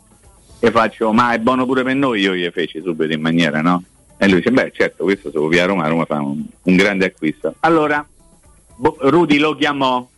[0.59, 3.83] E faccio, ma è buono pure per noi, io gli feci subito in maniera, no?
[4.17, 6.77] E lui dice, beh certo, questo se lo via a Roma, Roma fa un, un
[6.77, 7.55] grande acquisto.
[7.61, 8.07] Allora,
[8.77, 10.09] Bo- Rudy lo chiamò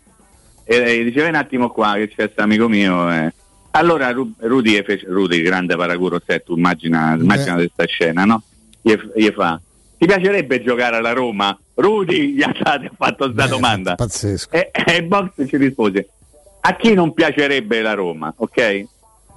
[0.65, 3.11] e gli dice, vai un attimo qua che c'è questo amico mio.
[3.11, 3.33] eh."
[3.73, 8.43] Allora Ru- Rudy, fece, Rudy, grande paracuro, se tu immagina, immagina questa scena, no?
[8.83, 9.59] Gli, gli fa,
[9.99, 11.59] ti piacerebbe giocare alla Roma?
[11.75, 12.53] Rudy gli ha
[12.97, 13.95] fatto questa domanda.
[13.95, 14.51] Pazzesco.
[14.51, 16.09] E, e Box ci rispose,
[16.61, 18.33] a chi non piacerebbe la Roma?
[18.37, 18.85] Ok?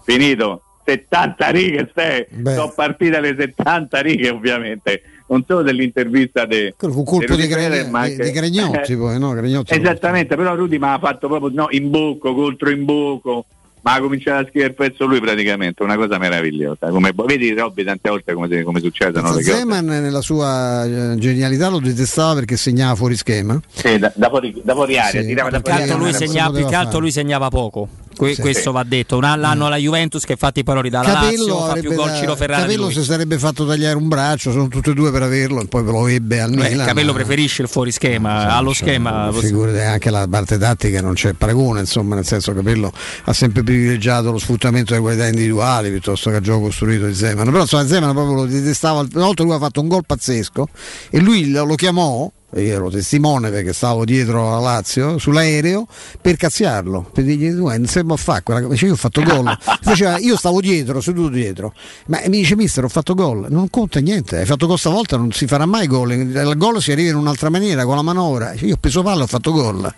[0.03, 0.61] Finito.
[0.87, 2.29] 70 righe, ste.
[2.45, 7.99] sono partite le 70 righe ovviamente, non solo dell'intervista de, fu colpo di Gragno- ma
[8.01, 9.33] anche- di Gragnotti, Eh, poi, no?
[9.33, 13.45] Gragnotti Esattamente, però Rudy mi ha fatto proprio no, in buco, contro in buco,
[13.87, 16.89] ma ha cominciato a scrivere il pezzo lui praticamente, una cosa meravigliosa.
[16.89, 19.53] Come, vedi Robby tante volte come, come succedono le cose.
[19.53, 23.57] Zeman nella sua eh, genialità lo detestava perché segnava fuori schema.
[23.73, 26.17] Sì, da, da fuori, da fuori aria, Sì, tirava da Più che fuori altro aria.
[26.17, 27.87] lui segnava, più che altro lui segnava poco.
[28.17, 28.41] Que- Sì.
[28.41, 29.15] Questo va detto.
[29.17, 32.35] Un l'anno alla Juventus che infatti poi lo ridà la Lazio, fa più gol Ciro
[32.35, 35.61] Ferrara di Capello si sarebbe fatto tagliare un braccio, sono tutti e due per averlo,
[35.61, 36.85] e poi lo ebbe al Beh, Milan.
[36.87, 39.31] Capello ma- preferisce il fuorischema, allo schema.
[39.31, 42.91] Figurati, anche la parte tattica non c'è paragone, insomma, nel senso che Capello
[43.25, 47.45] ha sempre privilegiato lo sfruttamento delle qualità individuali piuttosto che il gioco costruito di Zeman.
[47.45, 50.67] Però insomma Zeman proprio lo detestava, una volta lui ha fatto un gol pazzesco
[51.09, 55.85] e lui lo chiamò io ero testimone perché stavo dietro alla Lazio sull'aereo
[56.21, 59.57] per cazziarlo per dirgli tu non sembra a fare quella dice, io ho fatto gol.
[59.81, 61.73] Faceva, io stavo dietro seduto dietro.
[62.07, 63.47] Ma mi dice mister ho fatto gol.
[63.49, 66.91] Non conta niente hai fatto gol stavolta non si farà mai gol il gol si
[66.91, 68.53] arriva in un'altra maniera con la manovra.
[68.53, 69.93] Io ho preso palla ho fatto gol.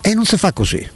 [0.00, 0.86] E non si fa così.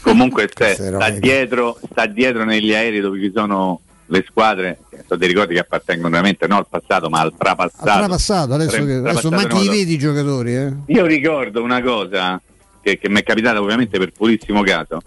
[0.00, 5.28] Comunque Queste sta, dietro, sta dietro negli aerei dove ci sono le squadre, sono dei
[5.28, 7.90] ricordi che appartengono veramente non al passato ma al trapassato.
[7.90, 10.72] Al trapassato, adesso, che- adesso manchi i vedi i giocatori eh.
[10.86, 12.40] Io ricordo una cosa
[12.80, 15.00] che, che mi è capitata ovviamente per purissimo caso.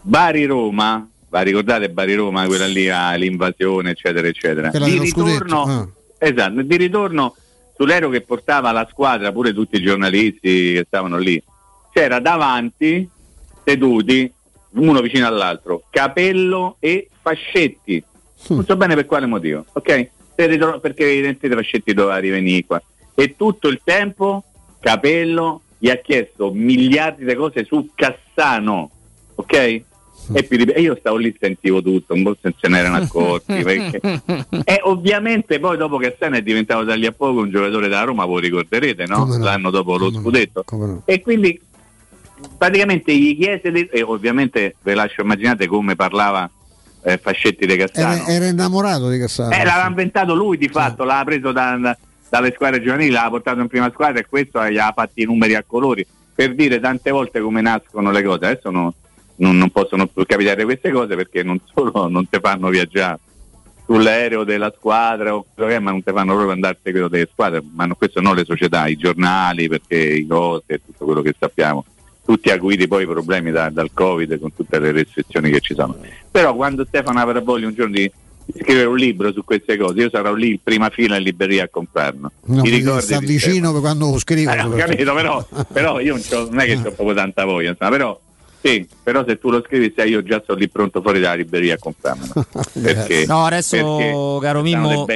[0.00, 4.70] Bari Roma, va ricordate Bari Roma, quella lì ah, l'invasione, eccetera, eccetera.
[4.70, 7.34] Di ritorno, scudetto, esatto, di ritorno
[7.76, 11.42] sull'aereo che portava la squadra, pure tutti i giornalisti che stavano lì,
[11.92, 13.08] c'era davanti,
[13.64, 14.32] seduti,
[14.70, 18.02] uno vicino all'altro, Capello e Fascetti.
[18.48, 20.08] Non so bene per quale motivo, ok?
[20.34, 22.82] Perché evidentemente Fascetti doveva rivenire qua.
[23.14, 24.44] E tutto il tempo
[24.80, 28.90] Capello gli ha chiesto miliardi di cose su Cassano,
[29.34, 29.52] ok?
[29.54, 29.84] E,
[30.48, 33.62] e io stavo lì sentivo tutto, un po' se ne erano accorti.
[33.62, 34.00] perché-
[34.64, 38.24] E ovviamente poi dopo Cassano è diventato da lì a poco un giocatore della Roma,
[38.24, 39.24] voi ricorderete, no?
[39.24, 39.38] No?
[39.38, 40.64] L'anno dopo lo Come scudetto.
[40.70, 41.02] No?
[41.04, 41.58] E quindi
[42.58, 46.50] praticamente gli chiese, di- e ovviamente ve lascio immaginate come parlava
[47.06, 48.14] eh, Fascetti De Cassano.
[48.14, 51.96] era, era innamorato di Cassano Eh, l'aveva inventato lui di fatto, l'ha preso da- da-
[52.28, 55.54] dalle squadre giovanili, l'ha portato in prima squadra e questo gli ha fatti i numeri
[55.54, 56.04] a colori
[56.34, 58.44] per dire tante volte come nascono le cose.
[58.46, 58.94] Adesso no-
[59.36, 63.20] non, non possono più capitare queste cose perché non solo non ti fanno viaggiare
[63.86, 67.86] sull'aereo della squadra o quello ma non ti fanno proprio andarsi quello delle squadre, ma
[67.86, 71.84] no- questo non le società, i giornali, perché i cose e tutto quello che sappiamo,
[72.26, 75.96] tutti acuiti poi i problemi da- dal Covid con tutte le restrizioni che ci sono.
[76.30, 78.10] Però quando Stefano avrà voglia un giorno di
[78.60, 81.68] scrivere un libro su queste cose, io sarò lì in prima fila in libreria a
[81.68, 82.30] comprarlo.
[82.46, 84.86] No, Ti ricordi sta vicino per quando lo scrivo eh, ho soprattutto.
[84.90, 88.20] capito, però, però io non, c'ho- non è che ho proprio tanta voglia, insomma, però
[88.66, 91.74] sì, però se tu lo scrivi sai io già sono lì pronto fuori dalla libreria
[91.74, 92.32] a comprarmelo.
[92.82, 95.06] perché, No, adesso, perché caro Mimmo.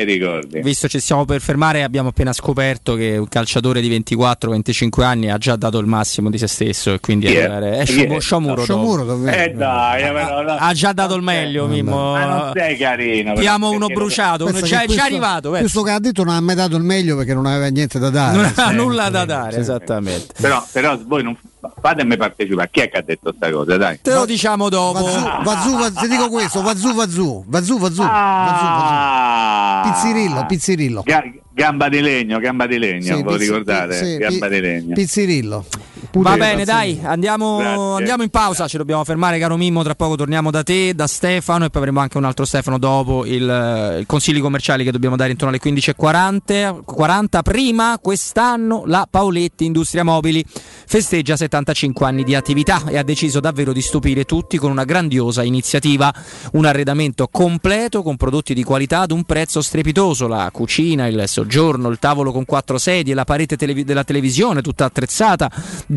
[0.63, 5.39] Visto ci stiamo per fermare, abbiamo appena scoperto che un calciatore di 24-25 anni ha
[5.39, 7.49] già dato il massimo di se stesso e quindi Chi è?
[7.49, 7.85] è è?
[8.21, 9.27] Sciomuro- Sciomuro.
[9.27, 10.57] Eh dai, però, no.
[10.59, 12.13] ha già dato il meglio, Mimmo.
[12.13, 13.31] Ma non sei carino.
[13.31, 15.51] però, Chiamo uno bruciato, uno già, che già questo- arrivato.
[15.51, 18.11] Questo che ha detto non ha mai dato il meglio perché non aveva niente da
[18.11, 18.37] dare.
[18.37, 20.35] Non ha nulla da dare, esattamente.
[20.41, 21.37] Però, però voi non
[21.81, 22.69] fatemi partecipare.
[22.71, 23.77] Chi è che ha detto sta cosa?
[23.77, 24.01] Dai.
[24.03, 25.03] Te lo diciamo dopo.
[25.03, 29.83] Vazzu, Vazzu, Vazzu, ti dico questo, Vazzu, Vazzu, Vazzu, Vazzu, Ah.
[29.85, 31.03] Pizzirillo, Pizzirillo.
[31.05, 33.95] Ga- gamba di legno, gamba di legno, Sì, ve lo pizzi- ricordate?
[34.05, 34.95] sì, gamba pi- di legno.
[34.95, 35.65] Pizzirillo.
[36.13, 38.67] Va bene, dai, andiamo, andiamo in pausa.
[38.67, 39.85] Ci dobbiamo fermare, caro Mimmo.
[39.85, 43.25] Tra poco torniamo da te, da Stefano, e poi avremo anche un altro Stefano dopo
[43.25, 46.83] il, eh, i consigli commerciali che dobbiamo dare intorno alle 15.40.
[46.85, 47.43] 40.
[47.43, 50.45] Prima, quest'anno, la Paoletti Industria Mobili
[50.85, 55.45] festeggia 75 anni di attività e ha deciso davvero di stupire tutti con una grandiosa
[55.45, 56.13] iniziativa.
[56.53, 60.27] Un arredamento completo con prodotti di qualità ad un prezzo strepitoso.
[60.27, 64.87] La cucina, il soggiorno, il tavolo con quattro sedie, la parete televi- della televisione tutta
[64.87, 65.49] attrezzata,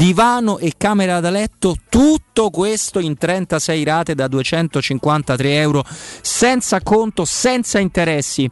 [0.03, 5.85] divano e camera da letto, tutto questo in 36 rate da 253 euro,
[6.21, 8.51] senza conto, senza interessi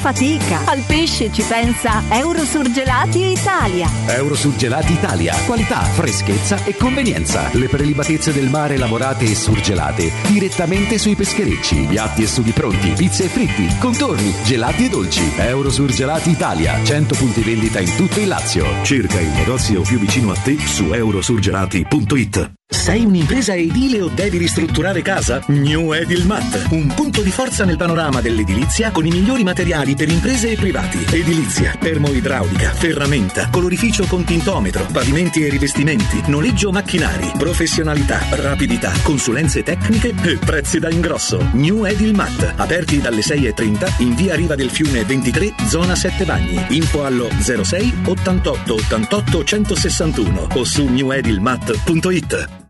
[0.00, 0.64] fatica.
[0.64, 3.88] Al pesce ci pensa Eurosurgelati Italia.
[4.06, 5.36] Eurosurgelati Italia.
[5.44, 7.50] Qualità, freschezza e convenienza.
[7.52, 11.86] Le prelibatezze del mare lavorate e surgelate direttamente sui pescherecci.
[11.88, 15.30] Piatti e sughi pronti, pizze e fritti, contorni, gelati e dolci.
[15.36, 16.82] Eurosurgelati Italia.
[16.82, 18.66] 100 punti vendita in tutto il Lazio.
[18.82, 22.52] Cerca il negozio più vicino a te su eurosurgelati.it.
[22.72, 25.42] Sei un'impresa edile o devi ristrutturare casa?
[25.48, 30.50] New Edilmat, un punto di forza nel panorama dell'edilizia con i migliori materiali per imprese
[30.50, 31.04] e privati.
[31.10, 40.14] Edilizia, termoidraulica, ferramenta, colorificio con tintometro, pavimenti e rivestimenti, noleggio macchinari, professionalità, rapidità, consulenze tecniche
[40.22, 41.50] e prezzi da ingrosso.
[41.52, 46.64] New Edilmat, aperti dalle 6.30 in via Riva del Fiume 23, zona 7 Bagni.
[46.70, 52.69] Info allo 06 88 88 161 o su newedilmat.it.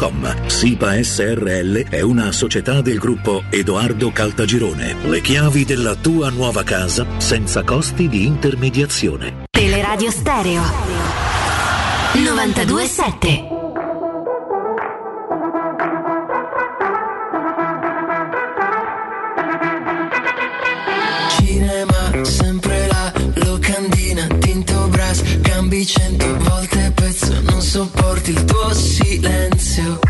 [0.00, 0.46] www.kcalt.com.
[0.46, 4.96] SIPA SRL è una società del gruppo Edoardo Caltagirone.
[5.04, 9.44] Le chiavi della tua nuova casa senza costi di intermediazione.
[9.50, 10.62] Teleradio Stereo
[12.14, 13.58] 927.
[21.38, 23.12] Cinema, sempre la
[23.44, 29.09] locandina, tinto brass, cambi cento volte pezzo, non sopporti il tuo silenzio.
[29.80, 30.09] Parte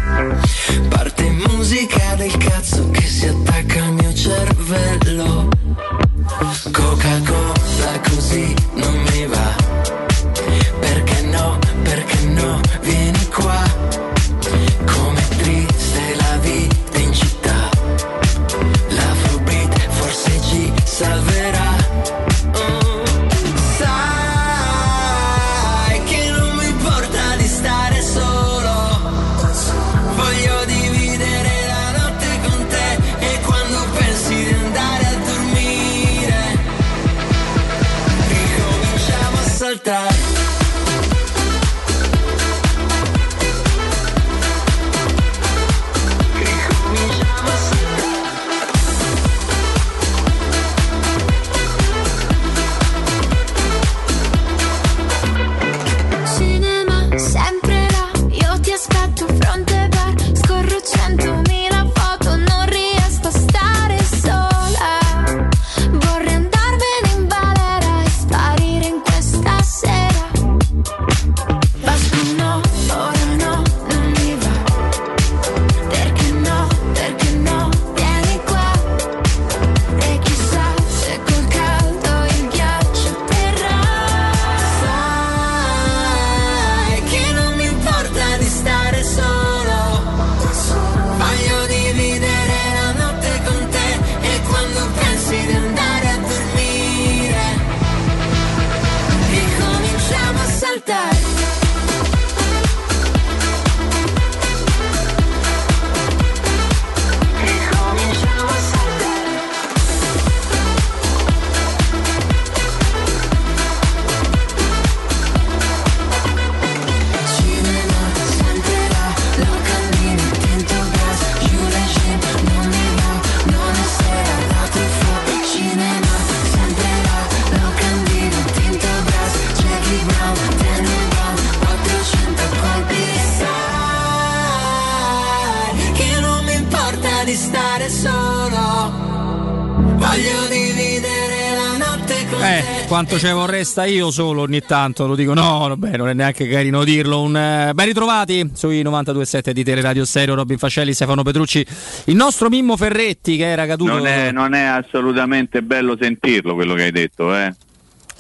[143.00, 146.84] quanto ce vorresta io solo ogni tanto, lo dico, no, vabbè, non è neanche carino
[146.84, 147.22] dirlo.
[147.22, 151.66] Un, eh, ben ritrovati sui 92.7 di Teleradio Stereo, Robin Fascelli, Stefano Petrucci,
[152.06, 156.74] il nostro Mimmo Ferretti che era caduto Non è, non è assolutamente bello sentirlo quello
[156.74, 157.54] che hai detto, eh.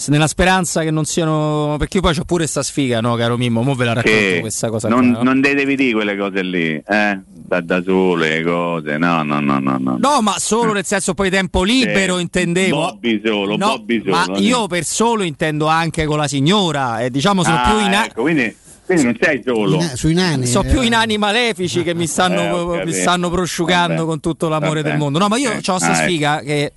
[0.08, 1.76] Nella speranza che non siano...
[1.78, 4.38] perché io poi c'ho pure sta sfiga, no, caro Mimmo, mo ve la racconto Che
[4.40, 5.22] questa cosa non, qua, no?
[5.24, 7.20] non devi dire quelle cose lì, eh?
[7.50, 9.76] Da, da sole, le cose, no, no, no, no.
[9.78, 9.96] no.
[10.00, 12.76] No, ma solo nel senso poi tempo libero Eh, intendevo.
[12.76, 14.16] Bobby solo, No, Bobby solo.
[14.32, 17.92] ma io per solo intendo anche con la signora e diciamo sono Ah, più in
[17.92, 18.54] ecco, quindi,
[18.86, 19.80] quindi non sei solo.
[19.96, 20.46] sui nani.
[20.46, 24.06] sono più i nani malefici che mi stanno, Eh, mi stanno prosciugando Vabbè.
[24.06, 24.88] con tutto l'amore Vabbè.
[24.90, 25.18] del mondo.
[25.18, 26.02] No, ma io ho sta Ah, ecco.
[26.02, 26.72] sfiga che.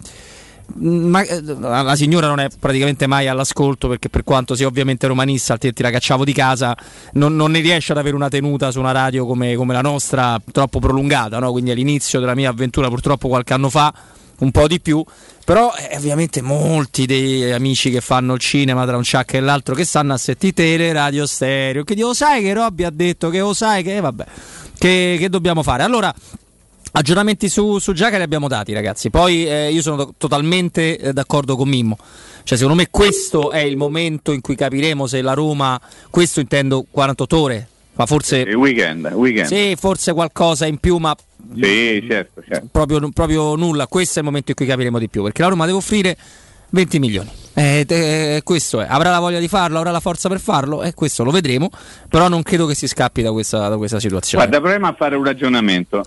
[0.76, 5.54] Ma, eh, la signora non è praticamente mai all'ascolto perché per quanto sia ovviamente romanista
[5.54, 6.76] altrimenti la cacciavo di casa
[7.14, 10.42] non, non ne riesce ad avere una tenuta su una radio come, come la nostra
[10.52, 11.52] troppo prolungata no?
[11.52, 13.94] quindi all'inizio della mia avventura purtroppo qualche anno fa
[14.40, 15.04] un po' di più
[15.46, 19.76] però eh, ovviamente molti dei amici che fanno il cinema tra un ciak e l'altro
[19.76, 23.40] che stanno a sentire tele radio stereo che dico sai che Robby ha detto che
[23.40, 24.26] lo sai che vabbè
[24.78, 26.14] che, che dobbiamo fare allora
[26.96, 29.10] Aggiornamenti su, su Giaca li abbiamo dati, ragazzi.
[29.10, 31.98] Poi eh, io sono to- totalmente eh, d'accordo con Mimmo.
[32.44, 35.80] Cioè, secondo me questo è il momento in cui capiremo se la Roma,
[36.12, 39.48] questo intendo 48 ore, ma forse, Il weekend, weekend.
[39.48, 41.16] sì, forse qualcosa in più, ma
[41.56, 42.68] Sì, certo, certo.
[42.72, 43.88] proprio, proprio nulla.
[43.88, 46.16] Questo è il momento in cui capiremo di più, perché la Roma deve offrire
[46.70, 47.30] 20 milioni.
[47.56, 48.88] Eh, te- questo è.
[48.90, 51.70] Avrà la voglia di farlo, avrà la forza per farlo, e questo lo vedremo.
[52.10, 54.44] Però non credo che si scappi da questa, da questa situazione.
[54.44, 56.04] Guarda, proviamo a fare un ragionamento.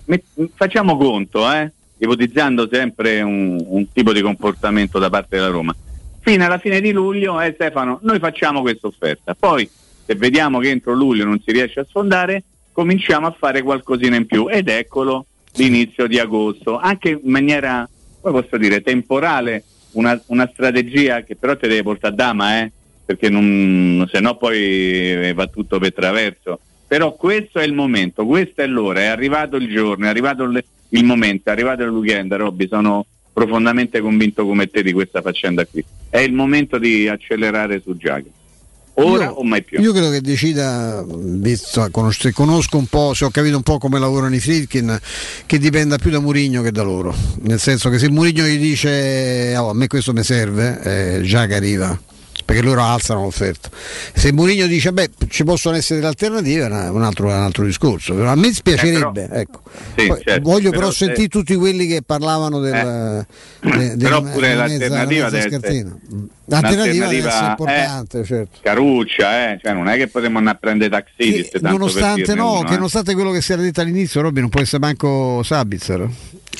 [0.55, 5.75] Facciamo conto, eh, ipotizzando sempre un, un tipo di comportamento da parte della Roma.
[6.21, 9.37] Fino alla fine di luglio, eh, Stefano, noi facciamo questa offerta.
[9.39, 9.69] Poi,
[10.05, 12.43] se vediamo che entro luglio non si riesce a sfondare,
[12.73, 14.49] cominciamo a fare qualcosina in più.
[14.51, 17.89] Ed eccolo l'inizio di agosto, anche in maniera,
[18.21, 19.63] come posso dire, temporale,
[19.97, 22.73] una, una strategia che però ti deve portare a dama, eh,
[23.05, 26.61] perché se no poi eh, va tutto per traverso.
[26.87, 30.65] Però questo è il momento, questa è l'ora, è arrivato il giorno, è arrivato il,
[30.91, 35.67] il momento, è arrivato il weekend, Robby, sono profondamente convinto come te di questa faccenda
[35.67, 35.85] qui.
[36.09, 38.35] È il momento di accelerare su Giacomo.
[38.99, 39.81] Ora Io- o mai più?
[39.81, 43.99] Io credo che decida, visto, conosco, conosco un po', se ho capito un po' come
[43.99, 44.99] lavorano i Fritkin,
[45.45, 47.15] che dipenda più da Murigno che da loro.
[47.43, 51.47] Nel senso che se Murigno gli dice "Oh, a me questo mi serve, eh, già
[51.47, 51.99] che arriva.
[52.47, 53.69] Perché loro alzano l'offerta.
[54.15, 58.25] Se Murigno dice beh ci possono essere delle alternative è un altro, un altro discorso.
[58.25, 59.25] A me spiacerebbe.
[59.25, 59.61] Eh, però- ecco.
[59.97, 63.27] Sì, Poi certo, voglio però però, se- sentire tutti quelli che parlavano del,
[63.61, 65.97] de- Però della- pure l'alternativa mezza scartina.
[65.99, 68.59] essere- L'alternativa deve essere un'alternativa, importante, certo.
[68.63, 69.59] Caruccia, eh?
[69.61, 71.51] cioè non è che potremmo andare a prendere taxi.
[71.63, 75.43] Nonostante, no, che nonostante quello che si era detto all'inizio, Robby non può essere manco
[75.43, 76.09] Sabitzer.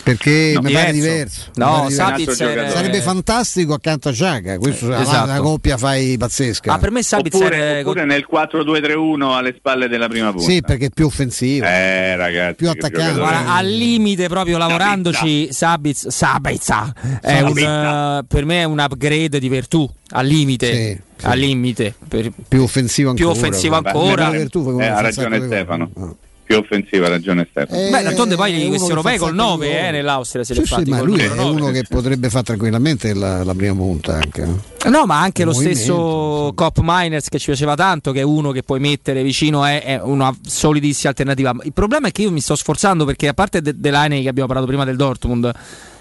[0.03, 1.51] Perché No, mi pare diverso.
[1.55, 2.45] No, pare diverso.
[2.77, 4.57] Sarebbe fantastico accanto a Giaga.
[4.59, 5.43] Questo Eh, esatto.
[5.43, 6.73] coppia fai pazzesca.
[6.75, 10.49] Ah, per me Sabitzer Oppure, è- oppure nel 4-2-3-1 alle spalle della prima punta.
[10.49, 11.65] sì, perché è più offensivo.
[11.67, 13.21] Eh, ragazzi, Più attaccante.
[13.21, 19.49] al limite proprio lavorandoci Sabiz, Sabitza è un, eh, per me è un upgrade di
[19.49, 21.27] Vertù al limite Sì, sì.
[21.27, 23.31] al limite per- più offensivo ancora.
[23.33, 24.31] più offensivo ancora.
[24.31, 24.49] Fai
[24.81, 25.91] Eh, ha ragione Stefano.
[25.93, 26.15] cose.
[26.47, 27.81] Più offensiva, ragione Stefano.
[27.81, 30.45] Eh, Beh, d'altronde poi è questi che europei col un sacco 9 di eh, nell'Austria
[30.45, 33.53] se li Sì, sì, fatti ma lui è uno che potrebbe fare tranquillamente la, la
[33.53, 34.47] prima punta anche.
[34.89, 38.53] No, ma anche Il lo stesso Cop Miners che ci piaceva tanto, che è uno
[38.53, 41.53] che puoi mettere vicino, è, è una solidissima alternativa.
[41.65, 44.47] Il problema è che io mi sto sforzando perché, a parte de- Delaney che abbiamo
[44.47, 45.53] parlato prima del Dortmund,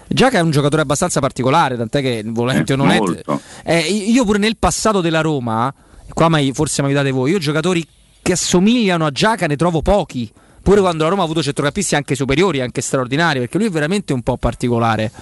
[0.06, 3.00] Giaca è un giocatore abbastanza particolare, tant'è che volente o non è.
[3.64, 5.74] eh, io pure nel passato della Roma,
[6.14, 7.84] qua mai- forse mi aiutate voi, io giocatori
[8.26, 10.28] che assomigliano a Giaca ne trovo pochi.
[10.60, 14.12] Pure quando la Roma ha avuto centrocampisti anche superiori, anche straordinari, perché lui è veramente
[14.12, 15.12] un po' particolare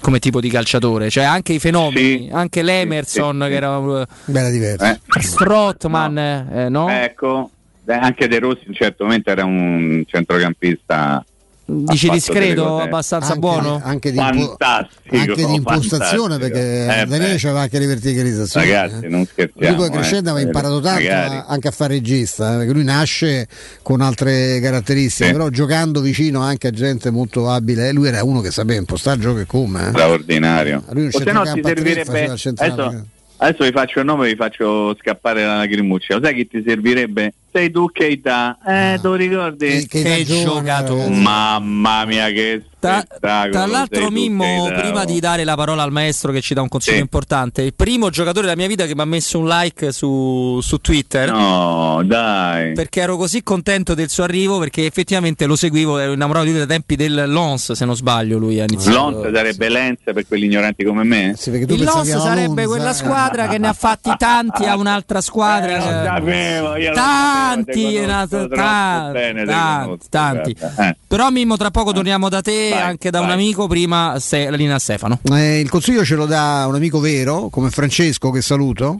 [0.00, 1.08] come tipo di calciatore.
[1.08, 2.28] Cioè anche i fenomeni, Sì.
[2.30, 3.48] anche l'Emerson sì, sì.
[3.48, 4.92] che era Bella diversa.
[4.92, 6.90] Eh, Strottman, eh, no?
[6.90, 7.50] Ecco,
[7.86, 11.24] eh, anche De Rossi in un certo momento era un centrocampista
[11.70, 13.80] Dici fatto discreto, abbastanza Anche- buono?
[13.84, 15.16] Anche di, impo- fantastico.
[15.16, 16.38] anche di impostazione fantastico.
[16.38, 18.66] perché Eh, Daniele beh, c'aveva anche le verticalizzazioni.
[18.70, 19.08] Ragazzi, eh.
[19.08, 19.76] non Lui scherziamo.
[19.76, 20.32] poi crescendo eh.
[20.32, 21.42] aveva imparato tanto Magari.
[21.46, 23.48] anche a fare regista, eh, perché lui nasce
[23.82, 25.32] con altre caratteristiche, Sì.
[25.32, 29.16] però giocando vicino anche a gente molto abile, eh, lui era uno che sapeva impostare
[29.16, 29.86] il gioco e come.
[29.86, 29.88] eh.
[29.90, 30.82] straordinario.
[30.90, 33.06] Lui o se no ti servirebbe adesso,
[33.36, 37.32] adesso vi faccio il nome vi faccio scappare la lacrimuccia lo sai chi ti servirebbe
[37.52, 38.58] sei tu Keita.
[38.66, 39.86] Eh, te lo ricordi?
[39.86, 41.08] Che, Che giocatore.
[41.08, 43.50] Mamma mia, che Tra, spettacolo.
[43.52, 46.68] tra l'altro, tu, Mimmo, prima di dare la parola al maestro che ci dà un
[46.68, 47.02] consiglio Sì.
[47.02, 50.78] importante, il primo giocatore della mia vita che mi ha messo un like su, su
[50.78, 51.30] Twitter.
[51.30, 52.72] No, dai.
[52.72, 56.58] Perché ero così contento del suo arrivo, perché effettivamente lo seguivo, ero innamorato di lui
[56.60, 58.96] dai tempi del Lons, se non sbaglio, lui ha iniziato.
[59.10, 61.34] Lons sarebbe Lenz per quelli ignoranti come me?
[61.44, 65.68] Il Lons sarebbe quella squadra che ne ha fatti tanti a un'altra squadra.
[65.80, 66.94] Eh, lo sapevo, io lo
[67.40, 70.56] tanti, Renato, conosco ta- troppo bene, tanti, tanti.
[70.78, 70.96] eh.
[71.06, 73.34] Però Mimmo, tra poco torniamo da te, Vai, anche da un vai.
[73.34, 75.18] amico, prima se- la linea a Stefano.
[75.32, 78.98] Eh, il consiglio ce lo dà un amico vero, come Francesco, che saluto.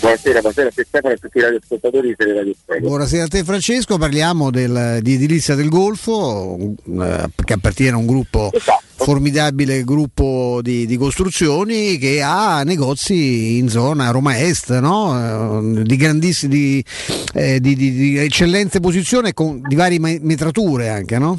[0.00, 2.86] Buonasera, buonasera a te Stefano e a tutti i radioascoltatori di.
[2.86, 8.06] Buonasera a te Francesco, parliamo del- di Edilizia del Golfo, eh, che appartiene a un
[8.06, 8.50] gruppo
[8.94, 15.80] formidabile gruppo di, di costruzioni che ha negozi in zona Roma Est, no?
[15.80, 16.84] Eh, di grandissime, di,
[17.34, 21.36] eh, di- di- di eccellente posizione e con, di varie me- metrature anche, no?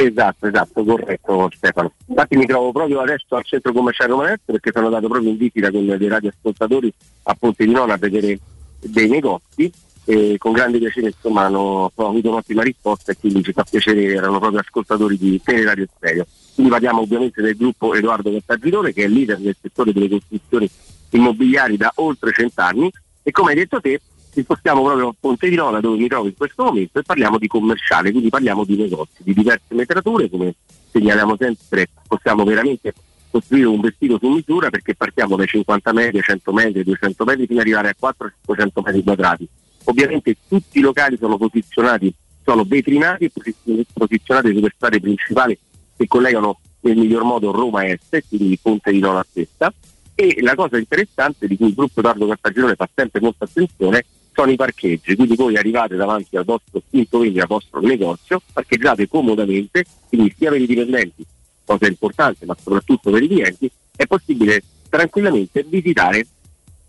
[0.00, 1.92] Esatto, esatto, corretto Stefano.
[2.06, 5.72] Infatti mi trovo proprio adesso al centro commerciale Romanetto perché sono andato proprio in visita
[5.72, 6.92] con dei radioascoltatori
[7.24, 8.38] a Ponte di Nona a vedere
[8.78, 9.68] dei negozi
[10.04, 14.04] e con grande piacere insomma hanno, ho avuto un'ottima risposta e quindi ci fa piacere,
[14.04, 16.26] erano proprio ascoltatori di Teleradio Stereo.
[16.54, 20.70] Quindi parliamo ovviamente del gruppo Edoardo Cattagirone che è leader nel settore delle costruzioni
[21.10, 22.88] immobiliari da oltre cent'anni
[23.24, 24.00] e come hai detto te
[24.42, 27.46] spostiamo proprio a Ponte di Nona dove mi trovo in questo momento e parliamo di
[27.46, 30.54] commerciale, quindi parliamo di negozi, di diverse metrature, come
[30.90, 32.92] segnaliamo sempre possiamo veramente
[33.30, 37.60] costruire un vestito su misura perché partiamo dai 50 metri, 100 metri, 200 metri fino
[37.60, 39.48] ad arrivare a 400-500 metri quadrati.
[39.84, 42.12] Ovviamente tutti i locali sono posizionati,
[42.44, 45.58] sono vetrinati e posi- posizionati sulle strade principali
[45.96, 49.72] che collegano nel miglior modo Roma Est, quindi Ponte di Nona stessa.
[50.14, 54.04] E la cosa interessante di cui il gruppo Edoardo Cartagirone fa sempre molta attenzione
[54.38, 59.08] sono i parcheggi, quindi voi arrivate davanti al vostro punto vendita, al vostro negozio, parcheggiate
[59.08, 61.26] comodamente, quindi sia per i dipendenti,
[61.64, 66.24] cosa importante, ma soprattutto per i clienti, è possibile tranquillamente visitare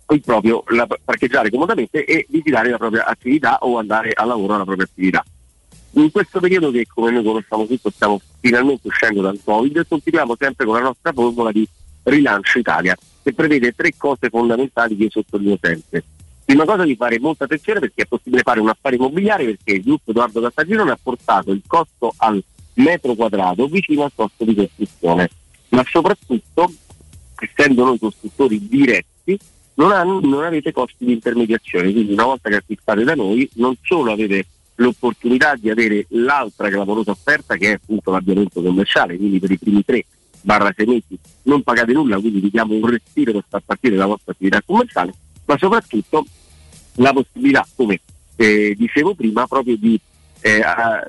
[0.09, 4.65] il proprio, la- parcheggiare comodamente e visitare la propria attività o andare al lavoro alla
[4.65, 5.25] propria attività.
[5.93, 10.67] In questo periodo che come noi conosciamo tutto stiamo finalmente uscendo dal Covid, continuiamo sempre
[10.67, 11.67] con la nostra formula di
[12.03, 16.03] rilancio Italia, che prevede tre cose fondamentali che io sottolineo sempre.
[16.49, 20.09] Prima cosa di fare molta attenzione perché è possibile fare un affare immobiliare perché gruppo
[20.09, 22.43] Edoardo Cattagirone ha portato il costo al
[22.73, 25.29] metro quadrato vicino al costo di costruzione,
[25.69, 26.73] ma soprattutto
[27.37, 29.37] essendo noi costruttori diretti
[29.75, 33.75] non, hanno- non avete costi di intermediazione, quindi una volta che acquistate da noi non
[33.83, 34.47] solo avete
[34.77, 39.85] l'opportunità di avere l'altra clamorosa offerta che è appunto l'avviamento commerciale, quindi per i primi
[39.85, 40.03] tre
[40.41, 44.07] barra sei mesi non pagate nulla, quindi vi diamo un respiro per far partire la
[44.07, 45.13] vostra attività commerciale,
[45.45, 46.25] ma soprattutto
[46.99, 48.01] la possibilità, come
[48.35, 49.99] eh, dicevo prima, proprio di,
[50.41, 51.03] eh, a-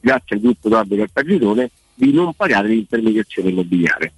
[0.00, 4.12] grazie al gruppo Edoardo Cartagirone, di non pagare l'intermediazione immobiliare.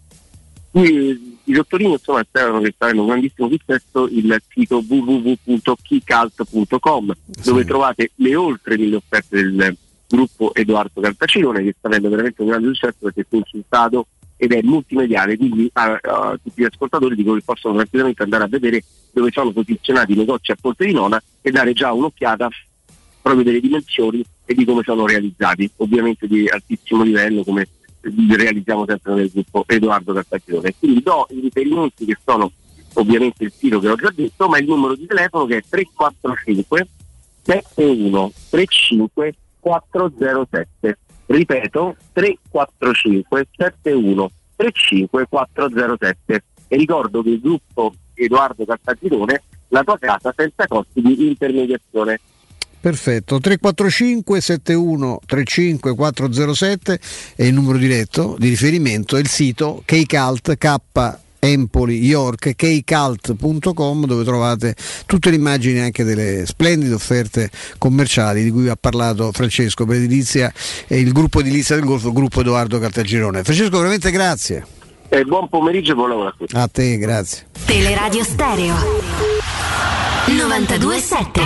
[0.71, 7.15] Qui eh, vi sottolineo insomma Stefano che sta avendo un grandissimo successo il sito www.keycult.com
[7.45, 9.77] dove trovate le oltre mille offerte del
[10.09, 14.61] gruppo Edoardo Cartacirone che sta avendo veramente un grande successo perché è consultato ed è
[14.63, 18.83] multimediale, quindi a, a tutti gli ascoltatori dico che possono tranquillamente andare a vedere
[19.17, 22.51] dove sono posizionati i negozi a Ponte di Nona e dare già un'occhiata
[23.23, 27.67] proprio delle dimensioni e di come sono realizzati, ovviamente di altissimo livello come
[28.03, 30.75] realizziamo sempre nel gruppo Edoardo Cartagirone.
[30.79, 32.53] Quindi do i riferimenti che sono
[32.93, 36.89] ovviamente il sito che ho già detto, ma il numero di telefono che è 345
[37.43, 40.99] 71 35 407.
[41.25, 46.45] Ripeto, 345 71 35 407.
[46.69, 52.21] E ricordo che il gruppo Edoardo Cartagirone la tua casa senza costi di intermediazione.
[52.79, 57.01] Perfetto, 345 71 35 407
[57.35, 60.77] è il numero diretto di riferimento e il sito kcalt k
[61.39, 64.75] Empoli York kcult.com dove trovate
[65.05, 70.53] tutte le immagini anche delle splendide offerte commerciali di cui ha parlato Francesco per edilizia
[70.87, 73.43] e il gruppo edilizia del Golfo, gruppo Edoardo Cartagirone.
[73.43, 74.86] Francesco veramente grazie.
[75.09, 76.57] E buon pomeriggio e buon lavoro a tutti.
[76.57, 77.47] A te, grazie.
[77.65, 78.75] Teleradio Stereo
[80.27, 81.41] 927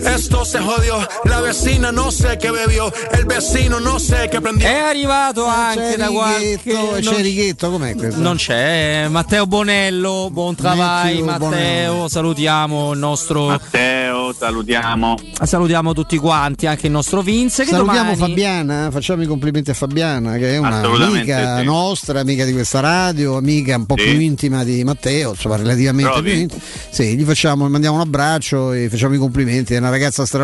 [0.00, 4.66] Esto se jodió, la vecina no sé qué bebió, el vecino no sé qué prendió.
[4.66, 6.58] È arrivato anche da qualche.
[6.64, 8.20] Righetto, c'è Righetto, com'è questo?
[8.20, 12.08] Non c'è, eh, Matteo Bonello, buon travail Matteo Matteo, Bonello.
[12.08, 14.32] salutiamo il nostro Matteo.
[14.32, 15.16] Salutiamo.
[15.42, 17.64] Salutiamo tutti quanti, anche il nostro Vince.
[17.64, 18.32] Che Salutiamo domani...
[18.32, 21.64] Fabiana, facciamo i complimenti a Fabiana, che è una amica sì.
[21.64, 24.04] nostra, amica di questa radio, amica un po' Sì.
[24.04, 26.30] più intima di Matteo, insomma, relativamente Trovi?
[26.30, 26.62] più intima.
[26.88, 29.74] Sì, gli facciamo, mandiamo un abbraccio e facciamo i complimenti.
[29.74, 30.36] È una ragazza straordinaria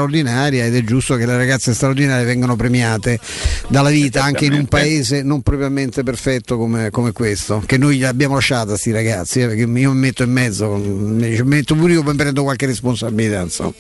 [0.67, 3.19] ed è giusto che le ragazze straordinarie vengano premiate
[3.69, 7.63] dalla vita anche in un paese non propriamente perfetto come, come questo.
[7.65, 11.41] Che noi gli abbiamo lasciata sti ragazzi, eh, perché io mi metto in mezzo, mi
[11.43, 13.41] metto pure io poi prendo qualche responsabilità.
[13.41, 13.75] Insomma.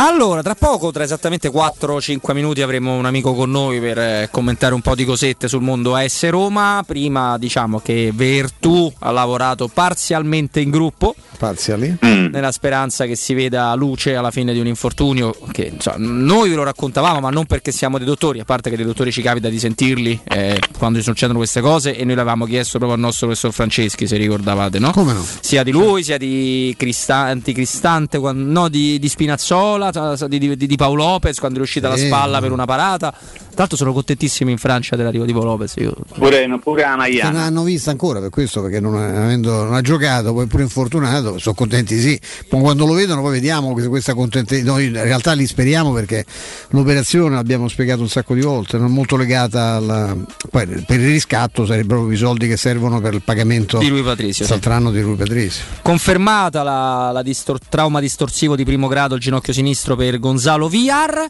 [0.00, 4.72] Allora, tra poco, tra esattamente 4-5 minuti, avremo un amico con noi per eh, commentare
[4.72, 6.84] un po' di cosette sul mondo AS Roma.
[6.86, 11.16] Prima diciamo che Vertù ha lavorato parzialmente in gruppo.
[11.36, 11.96] Parziali.
[12.00, 16.54] Nella speranza che si veda luce alla fine di un infortunio che insomma, noi ve
[16.54, 19.48] lo raccontavamo, ma non perché siamo dei dottori, a parte che dei dottori ci capita
[19.48, 23.52] di sentirli eh, quando succedono queste cose e noi l'avevamo chiesto proprio al nostro professor
[23.52, 24.92] Franceschi, se ricordavate, no?
[24.92, 25.24] Come no?
[25.40, 29.87] Sia di lui, sia di Cristante, quan- no, di, di Spinazzola,
[30.28, 32.06] di, di- di Paolo Lopez quando è uscita Sì.
[32.06, 33.10] spalla per una parata.
[33.10, 35.74] Tra l'altro sono contentissimi in Francia dell'arrivo di Paolo Lopez.
[35.78, 37.42] Io Pure, pure a Che non Maiana.
[37.42, 41.54] hanno visto ancora per questo, perché non, avendo, non ha giocato, poi pure infortunato, sono
[41.56, 42.18] contenti sì.
[42.48, 44.64] Poi quando lo vedono poi vediamo che questa contentezza.
[44.64, 46.24] Noi in realtà li speriamo perché
[46.70, 50.16] l'operazione l'abbiamo spiegato un sacco di volte, non è molto legata alla.
[50.50, 54.02] Poi per il riscatto sarebbero proprio i soldi che servono per il pagamento Di Rui
[54.02, 54.48] Patricio, sì.
[54.50, 55.64] Saltranno di Rui Patrizio.
[55.82, 61.26] Confermata la, la distor- trauma distorsivo di primo grado al ginocchio sinistro per Gonzalo Villar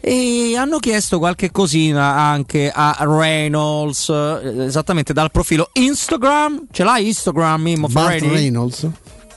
[0.00, 7.06] e hanno chiesto qualche cosina anche a Reynolds eh, esattamente dal profilo Instagram ce l'hai
[7.08, 7.86] Instagram Mimmo?
[7.94, 8.88] Reynolds,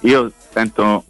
[0.01, 1.03] Io sento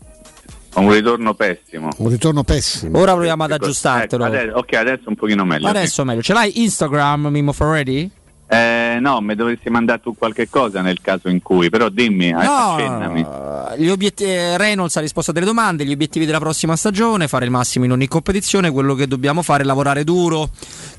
[0.76, 1.90] un ritorno pessimo.
[1.98, 2.98] un ritorno pessimo.
[3.00, 5.68] ora proviamo ad aggiustartelo Ecco, adesso- ok, adesso un pochino meglio.
[5.68, 8.10] adesso meglio ce l'hai Instagram Mimmo Ferretti?
[8.46, 12.34] Eh, no, mi dovresti mandare tu qualche cosa nel caso in cui, però dimmi, eh,
[12.34, 13.22] accennami.
[13.22, 17.28] No, gli obiet- eh, Reynolds ha risposto a delle domande, gli obiettivi della prossima stagione,
[17.28, 20.50] fare il massimo in ogni competizione, quello che dobbiamo fare è lavorare duro.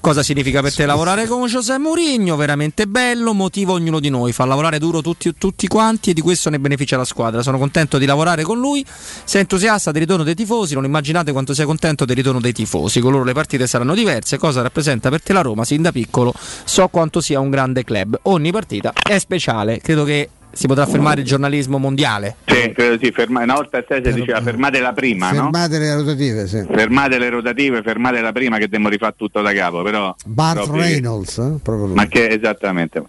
[0.00, 2.34] Cosa significa per te lavorare con José Mourinho?
[2.34, 6.50] Veramente bello, motiva ognuno di noi, fa lavorare duro tutti, tutti quanti e di questo
[6.50, 7.42] ne beneficia la squadra.
[7.42, 8.84] Sono contento di lavorare con lui,
[9.24, 13.00] sei entusiasta del ritorno dei tifosi, non immaginate quanto sei contento del ritorno dei tifosi.
[13.00, 15.64] Con loro le partite saranno diverse, cosa rappresenta per te la Roma?
[15.64, 16.34] Sin da piccolo
[16.64, 18.19] so quanto sia un grande club.
[18.23, 22.36] Ogni partita è speciale, credo che si potrà fermare il giornalismo mondiale.
[22.47, 25.43] Sì, credo sì, ferma- una volta a 6 si diceva fermate la prima, no?
[25.51, 26.65] Fermate le rotative, sì.
[26.70, 30.15] Fermate le rotative, fermate la prima che dobbiamo rifare tutto da capo, però...
[30.24, 31.59] Bart proprio- Reynolds, eh?
[31.62, 31.94] proprio lui.
[31.94, 33.02] Ma che esattamente.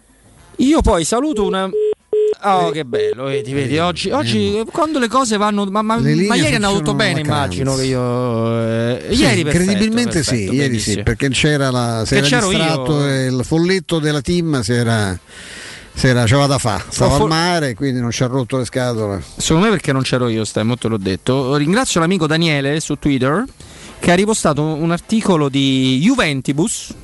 [0.56, 1.68] Io poi saluto una.
[2.42, 5.64] Oh, che bello, vedi, vedi, oggi, oggi quando le cose vanno.
[5.64, 8.62] Ma, ma- ma ieri è andato tutto funzionano bene, immagino che io.
[8.62, 13.06] eh, Sì, ieri perfetto, credibilmente sì, perfetto, ieri sì, perché c'era la, si era distratto
[13.06, 13.26] io.
[13.38, 15.18] il folletto della team si era,
[15.94, 18.64] si era c'aveva da fa, stava for- al mare quindi non ci ha rotto le
[18.66, 19.22] scatole.
[19.36, 21.56] Secondo me perché non c'ero io, stai, molto l'ho detto.
[21.56, 23.44] Ringrazio l'amico Daniele su Twitter
[23.98, 26.94] che ha ripostato un articolo di Juventibus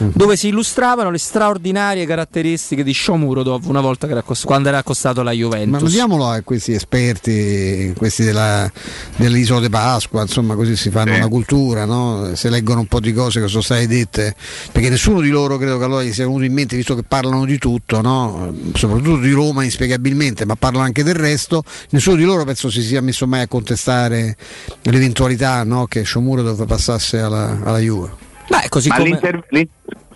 [0.00, 0.12] Mhm.
[0.14, 4.78] dove si illustravano le straordinarie caratteristiche di Shomurodov una volta che era accos- quando era
[4.78, 5.82] accostato alla Juventus.
[5.82, 8.70] Ma diamolo a questi esperti, questi della,
[9.16, 12.30] dell'isola di Pasqua, insomma così si fanno una cultura, no?
[12.34, 14.34] se leggono un po' di cose che sono state dette,
[14.72, 17.44] perché nessuno di loro credo che allora gli sia venuto in mente, visto che parlano
[17.44, 18.54] di tutto, no?
[18.74, 23.02] soprattutto di Roma inspiegabilmente, ma parlano anche del resto, nessuno di loro penso si sia
[23.02, 24.36] messo mai a contestare
[24.82, 25.86] l'eventualità no?
[25.86, 28.28] che Shomurodov passasse alla, alla Juve.
[28.50, 29.20] Beh, così Ma come-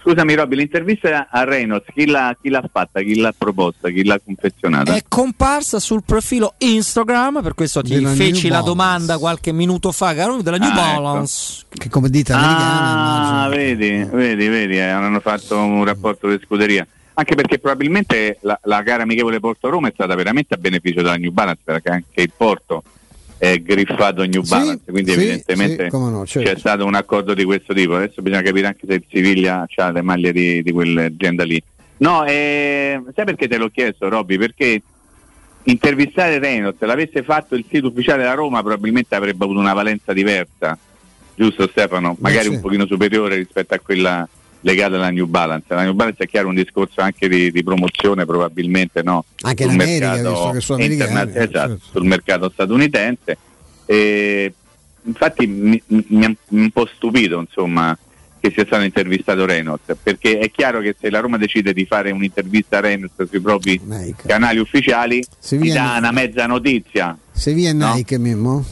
[0.04, 4.20] Scusami Robby, l'intervista a Reynolds, chi l'ha, chi l'ha fatta, chi l'ha proposta, chi l'ha
[4.22, 4.94] confezionata?
[4.94, 8.66] È comparsa sul profilo Instagram, per questo ti Della feci New la Balance.
[8.66, 11.00] domanda qualche minuto fa, caro, della New Ah, ecco.
[11.00, 11.64] Balance.
[11.70, 16.86] Che come dite americana Ah, vedi, vedi, vedi, eh, hanno fatto un rapporto di scuderia.
[17.14, 21.30] Anche perché probabilmente la, la gara amichevole Porto-Roma è stata veramente a beneficio della New
[21.30, 22.82] Balance, perché anche il Porto
[23.44, 26.50] è griffato New Sì, Balance, quindi sì, evidentemente sì, no, certo.
[26.50, 27.96] c'è stato un accordo di questo tipo.
[27.96, 31.62] Adesso bisogna capire anche se il Siviglia ha le maglie di, di quell'azienda lì.
[31.98, 34.38] No, eh, sai perché te l'ho chiesto, Robby?
[34.38, 34.82] Perché
[35.64, 40.12] intervistare Reynolds, se l'avesse fatto il sito ufficiale della Roma, probabilmente avrebbe avuto una valenza
[40.12, 40.78] diversa,
[41.34, 42.16] giusto Stefano?
[42.20, 42.54] Magari sì.
[42.54, 44.26] un pochino superiore rispetto a quella
[44.64, 45.66] legata alla New Balance.
[45.68, 49.24] La New Balance è chiaro un discorso anche di, di promozione, probabilmente no?
[49.42, 51.80] Anche Sul mercato visto che sono interna- esatto, certo.
[51.92, 53.38] sul mercato statunitense.
[53.86, 54.54] E,
[55.02, 57.96] infatti mi, mi ha un po' stupito insomma
[58.40, 62.10] che sia stato intervistato Reynolds perché è chiaro che se la Roma decide di fare
[62.10, 63.78] un'intervista a Reynolds sui propri
[64.24, 65.98] canali ufficiali ti dà Nike.
[65.98, 67.94] una mezza notizia Sevilla e No.
[67.94, 68.64] Nike Mimmo?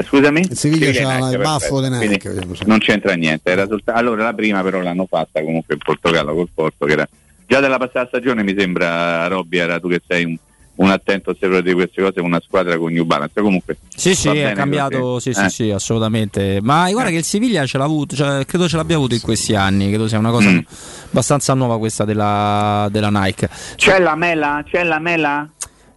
[0.00, 0.40] Eh, scusami?
[0.40, 4.62] Il Sevilla c'ha Nike, il baffo se- non c'entra niente era solta- allora la prima
[4.62, 7.08] però l'hanno fatta comunque in Portogallo col Porto che era
[7.46, 10.36] già della passata stagione mi sembra Robby era tu che sei un
[10.72, 13.38] un attento osservatore di queste cose una squadra con New Balance.
[13.42, 15.34] Comunque, Sì, sì, è cambiato, così.
[15.34, 15.50] sì, sì, Eh.
[15.50, 16.58] sì, assolutamente.
[16.62, 19.54] Ma guarda che il Siviglia ce l'ha avuto, cioè, credo ce l'abbia avuto in questi
[19.54, 20.58] anni, credo sia una cosa Mm.
[21.10, 23.50] abbastanza nuova questa della, della Nike.
[23.76, 24.64] C'è la mela?
[24.66, 25.46] C'è la mela?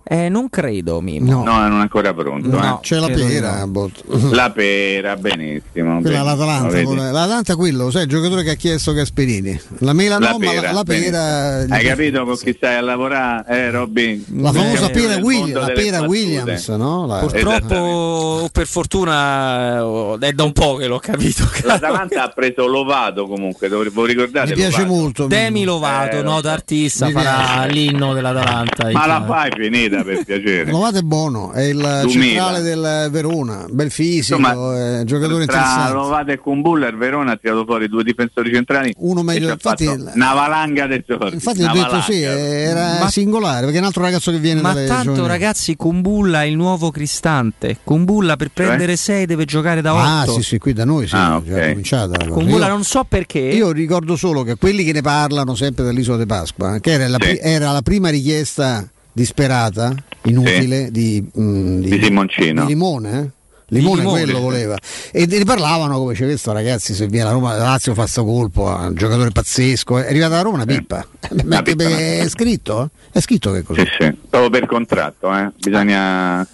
[0.05, 1.43] Eh, non credo, Mimo.
[1.43, 2.49] No, non è ancora pronto.
[2.49, 2.77] No, eh.
[2.81, 3.63] C'è la pera.
[3.65, 3.89] no.
[4.31, 6.01] La pera, benissimo.
[6.01, 7.01] Quella è benissimo, l'Atalanta, pure.
[7.11, 9.59] l'Atalanta quello, sai, il giocatore che ha chiesto Gasperini.
[9.79, 11.55] La mela La no, ma la, pera, la pera.
[11.69, 13.45] Hai capito con chi stai a lavorare?
[13.47, 14.25] Eh, Robby?
[14.35, 16.01] La famosa pera, mondo la pera.
[16.01, 17.05] Williams, no?
[17.05, 21.49] La- Purtroppo, o per fortuna, eh, è da un po' che l'ho capito.
[21.63, 24.49] L'Atalanta ha preso Lovato comunque, dov- voi ricordate?
[24.49, 24.93] Mi piace Lovato?
[24.93, 25.27] molto.
[25.27, 28.91] Demi Lovato, Eh, nota artista, farà l'inno dell'Atalanta.
[28.91, 30.71] Ma la fai finita per piacere.
[30.71, 35.93] Lovato è buono, è il centrale del Verona, bel fisico, Insomma, è giocatore Tra interessante.
[35.93, 38.93] Lovato e Kumbulla il Verona ha tirato fuori due difensori centrali.
[38.97, 41.33] Uno meglio- infatti- una valanga dei soldi.
[41.35, 44.73] Infatti ho detto sì, era Ma- singolare perché è un altro ragazzo che viene Ma
[44.73, 47.77] dalle tanto giovani- ragazzi, Kumbulla è il nuovo Cristante.
[47.83, 50.31] Kumbulla per prendere 6 deve giocare da 8.
[50.31, 51.69] Ah, sì, sì, qui da noi sì, Ah, è già ok.
[51.69, 52.27] cominciata.
[52.27, 53.39] Kumbulla Io- non so perché.
[53.39, 57.17] Io ricordo solo che quelli che ne parlano sempre dell'isola di Pasqua, che era la,
[57.19, 57.27] Sì.
[57.27, 62.61] pri- era la prima richiesta disperata, inutile, di, mm, Di Simoncino.
[62.65, 63.19] di Limone.
[63.19, 63.41] eh?
[63.67, 64.21] Limone, Limone.
[64.23, 64.77] quello voleva
[65.11, 68.23] e ne parlavano come c'è questo ragazzi se viene a Roma la Lazio fa sto
[68.23, 72.25] colpo è un giocatore pazzesco è arrivata a Roma una pippa Una Perché pippa, è
[72.29, 73.09] scritto eh?
[73.13, 75.49] è scritto che è così Sì, sì, proprio per contratto, eh.
[75.57, 76.47] bisogna a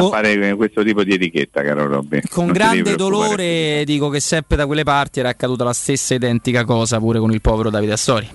[0.00, 2.22] Con- fare questo tipo di etichetta, caro Robby.
[2.28, 6.64] Con Non grande dolore dico che sempre da quelle parti era accaduta la stessa identica
[6.64, 8.28] cosa pure con il povero Davide Astori.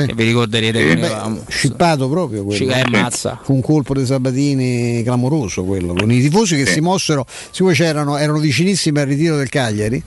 [0.00, 0.06] Sì.
[0.06, 0.86] Che vi ricorderete Sì.
[0.88, 2.58] che Beh, avevamo- scippato proprio quello.
[2.58, 3.38] Ci- eh, mazza.
[3.42, 6.72] Fu un colpo dei Sabatini clamoroso quello, con i tifosi che Sì.
[6.72, 10.02] si mossero, siccome c'erano, erano vicinissimi al ritiro del Cagliari,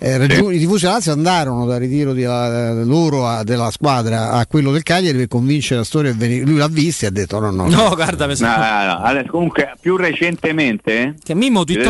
[0.00, 4.32] eh, raggiun- i tifosi della Lazio andarono dal ritiro di, eh, loro a- della squadra
[4.32, 6.44] a quello del Cagliari per convincere la storia a venire.
[6.44, 7.68] Lui l'ha visto e ha detto no no.
[7.68, 9.04] No, guarda, mi No, sa- no, no.
[9.04, 11.34] Adesso, comunque, più recentemente, che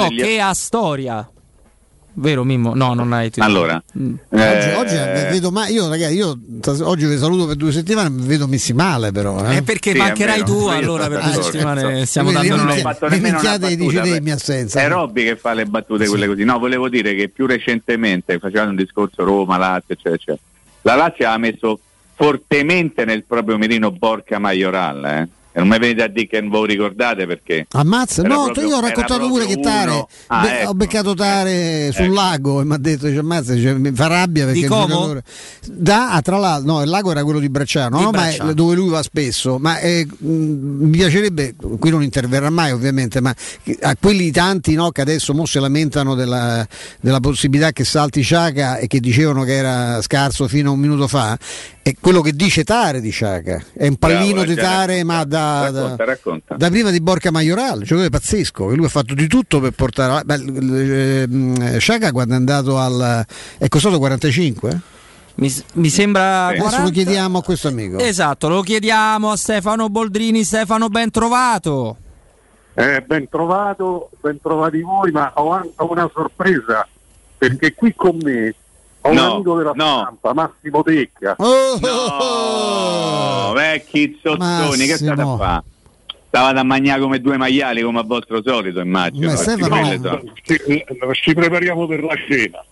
[0.04, 1.26] Vedete gli- che ha storia.
[2.14, 2.74] Vero Mimmo?
[2.74, 3.48] No, non hai twittato.
[3.56, 4.14] allora, Mm.
[4.30, 4.94] Oggi, eh, oggi
[5.30, 8.72] vedo ma io ragazzi io t- oggi vi saluto per due settimane mi vedo messi
[8.72, 9.56] male però eh.
[9.58, 10.52] Eh, perché Sì, è mancherai vero.
[10.52, 13.84] tu allora per due settimane stiamo dando non ho fatto nemmeno una minchiate e battuta,
[13.90, 14.16] dice lei beh.
[14.16, 14.80] in mia assenza.
[14.80, 16.42] È Robby che fa le battute quelle così.
[16.44, 20.38] No, volevo dire che più recentemente facevano un discorso Roma, Lazio, eccetera, eccetera.
[20.82, 21.78] La Lazio ha messo
[22.14, 25.28] fortemente nel proprio mirino Borca Majoral, eh.
[25.50, 28.68] E non mi venite a dire che non ve lo ricordate perché Ammazza, no, proprio-
[28.68, 30.70] io ho raccontato pure che Tare, uno- Ah, be- ecco.
[30.70, 32.14] ho beccato Tare sul Ecco.
[32.14, 34.86] lago e mi ha detto, dice, ammazza, dice, mi fa rabbia perché Di il Como?
[34.86, 35.22] giocatore...
[35.70, 38.50] Da, ah, tra l'altro, no, il lago era quello di Bracciano, Di no, ma Bracciano.
[38.50, 43.20] è dove lui va spesso, ma eh, mh, mi piacerebbe, qui non interverrà mai ovviamente,
[43.20, 43.34] ma
[43.80, 46.64] a quelli tanti no, che adesso mo si lamentano della,
[47.00, 51.08] della possibilità che salti Sciaca e che dicevano che era scarso fino a un minuto
[51.08, 51.36] fa,
[51.82, 55.37] è quello che dice Tare di Sciaca, è un pallino Bravo, di Tare ma da...
[55.38, 56.54] da- racconta, racconta.
[56.56, 60.24] da prima di Borca Majoral, giocatore pazzesco, che lui ha fatto di tutto per portare.
[60.24, 63.24] Beh, ehm, Sciaca quando è andato al.
[63.58, 64.80] è costato 45?
[65.36, 66.46] Mi, mi sembra.
[66.46, 66.90] Adesso lo 40.
[66.90, 67.98] chiediamo a questo amico.
[67.98, 70.42] Esatto, lo chiediamo a Stefano Boldrini.
[70.44, 71.96] Stefano, ben trovato.
[72.74, 76.86] Eh, ben trovato, ben trovati voi, ma ho anche una sorpresa,
[77.36, 78.54] perché qui con me
[79.02, 80.00] ho No, un amico della no.
[80.02, 81.34] stampa, Massimo Tecca.
[81.38, 81.78] Oh,
[83.48, 85.36] No, vecchi zozzoni, che state a Massimo.
[85.36, 85.62] fare?
[86.28, 89.30] Stavate a mangiare come due maiali, come a vostro solito, immagino.
[89.30, 92.64] Ma Stefano- Ci, eh, ci prepariamo per la cena.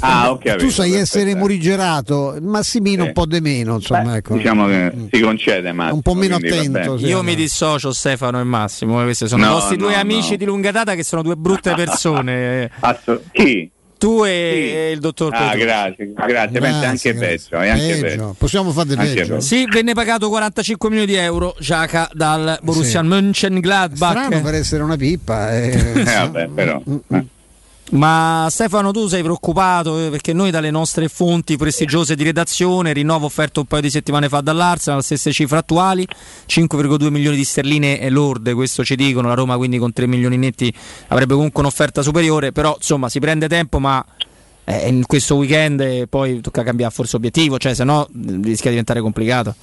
[0.00, 0.56] Ah, ok.
[0.56, 4.34] tu sai essere morigerato, Massimino un po' di meno, insomma, ecco.
[4.34, 7.06] Diciamo che si concede, ma Un po' meno attento, sì.
[7.06, 9.00] Io mi dissocio Stefano e Massimo.
[9.00, 10.36] eh, Questi sono i No, nostri due no, amici no.
[10.36, 12.68] di lunga data che sono due brutte persone.
[12.80, 13.70] Asso- chi?
[14.00, 15.58] Tu e e il dottor Ah, Petrucci.
[15.58, 18.00] grazie, grazie, pensa anche peggio, è anche Peggio.
[18.06, 18.34] peggio.
[18.38, 19.34] Possiamo fare Anche peggio.
[19.34, 19.40] peggio.
[19.40, 23.06] Sì, venne pagato 45 milioni di euro Giaca dal Borussia Sì.
[23.06, 24.10] Mönchengladbach.
[24.24, 25.52] Strano per essere una pippa.
[25.54, 25.68] eh.
[26.00, 26.80] Eh, vabbè, però.
[27.10, 27.24] eh.
[27.90, 33.26] Ma Stefano, tu sei preoccupato eh, perché noi dalle nostre fonti prestigiose di redazione, rinnovo
[33.26, 36.06] offerto un paio di settimane fa dall'Arsenal, stesse cifre attuali,
[36.46, 40.72] 5,2 milioni di sterline lorde, questo ci dicono, la Roma quindi con 3 milioni netti
[41.08, 44.04] avrebbe comunque un'offerta superiore, però insomma si prende tempo ma
[44.64, 48.08] eh, in questo weekend eh, poi tocca cambiare forse obiettivo, cioè se no eh,
[48.42, 49.54] rischia di diventare complicato.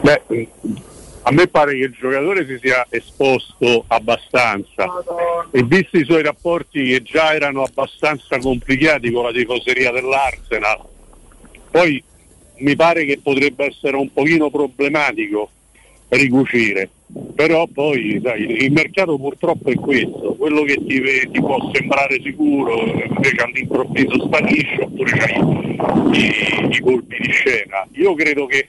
[0.00, 0.22] Beh,
[1.28, 4.86] a me pare che il giocatore si sia esposto abbastanza.
[5.50, 10.80] E visti i suoi rapporti che già erano abbastanza complicati con la tifoseria dell'Arsenal,
[11.70, 12.02] poi
[12.58, 15.50] mi pare che potrebbe essere un pochino problematico
[16.08, 16.88] ricucire,
[17.34, 22.80] però poi sai, il mercato purtroppo è questo, quello che ti, ti può sembrare sicuro
[22.84, 25.40] invece all'improvviso sparisce oppure c'hai
[26.12, 27.84] i, i colpi di scena.
[27.94, 28.68] Io credo che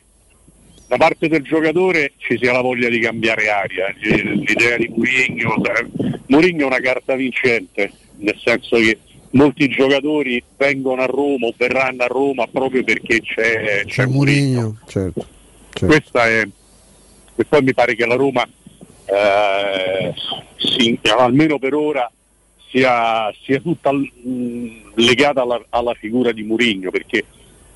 [0.88, 5.56] da parte del giocatore ci sia la voglia di cambiare aria, l'idea di Mourinho,
[6.28, 8.98] Mourinho è una carta vincente, nel senso che
[9.32, 14.78] molti giocatori vengono a Roma o verranno a Roma proprio perché c'è, c'è, C'è Mourinho,
[14.88, 15.26] certo.
[15.74, 15.86] certo.
[15.86, 16.48] Questa è,
[17.36, 18.48] e poi mi pare che la Roma,
[19.06, 20.14] eh,
[20.56, 22.10] sì, almeno per ora,
[22.70, 27.26] sia, sia tutta mh, legata alla, alla, figura di Mourinho, perché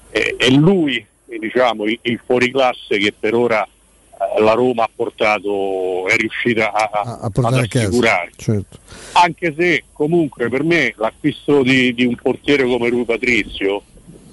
[0.10, 1.06] è, è lui
[1.40, 6.90] diciamo, il, il fuoriclasse che per ora eh, la Roma ha portato, è riuscita a,
[6.92, 8.32] a, a ad assicurare.
[8.36, 8.78] Certo.
[9.14, 13.84] Anche se comunque per me l'acquisto di, di un portiere come Rui Patrizio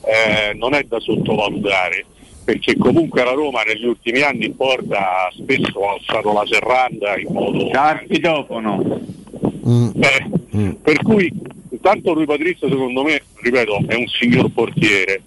[0.03, 2.05] eh, non è da sottovalutare
[2.49, 7.31] perché comunque la Roma negli ultimi anni in porta spesso ha alzato la serranda in
[7.31, 9.01] modo Carpitofono
[9.69, 9.91] mm.
[10.01, 10.71] eh, mm.
[10.83, 11.31] per cui
[11.69, 15.21] intanto Rui Patrizio secondo me ripeto è un signor portiere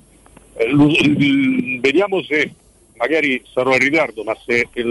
[1.80, 2.52] vediamo se
[2.96, 4.86] magari sarò in ritardo ma se il,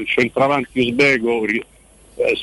[0.00, 1.64] il centravanti uzbeko eh,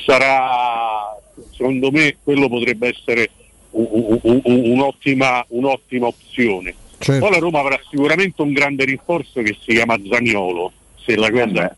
[0.04, 1.16] sarà
[1.52, 3.30] secondo me quello potrebbe essere
[3.70, 7.20] un, un, un, un'ottima, un'ottima opzione Certo.
[7.20, 11.76] poi la Roma avrà sicuramente un grande rinforzo che si chiama Zagnolo se la cosa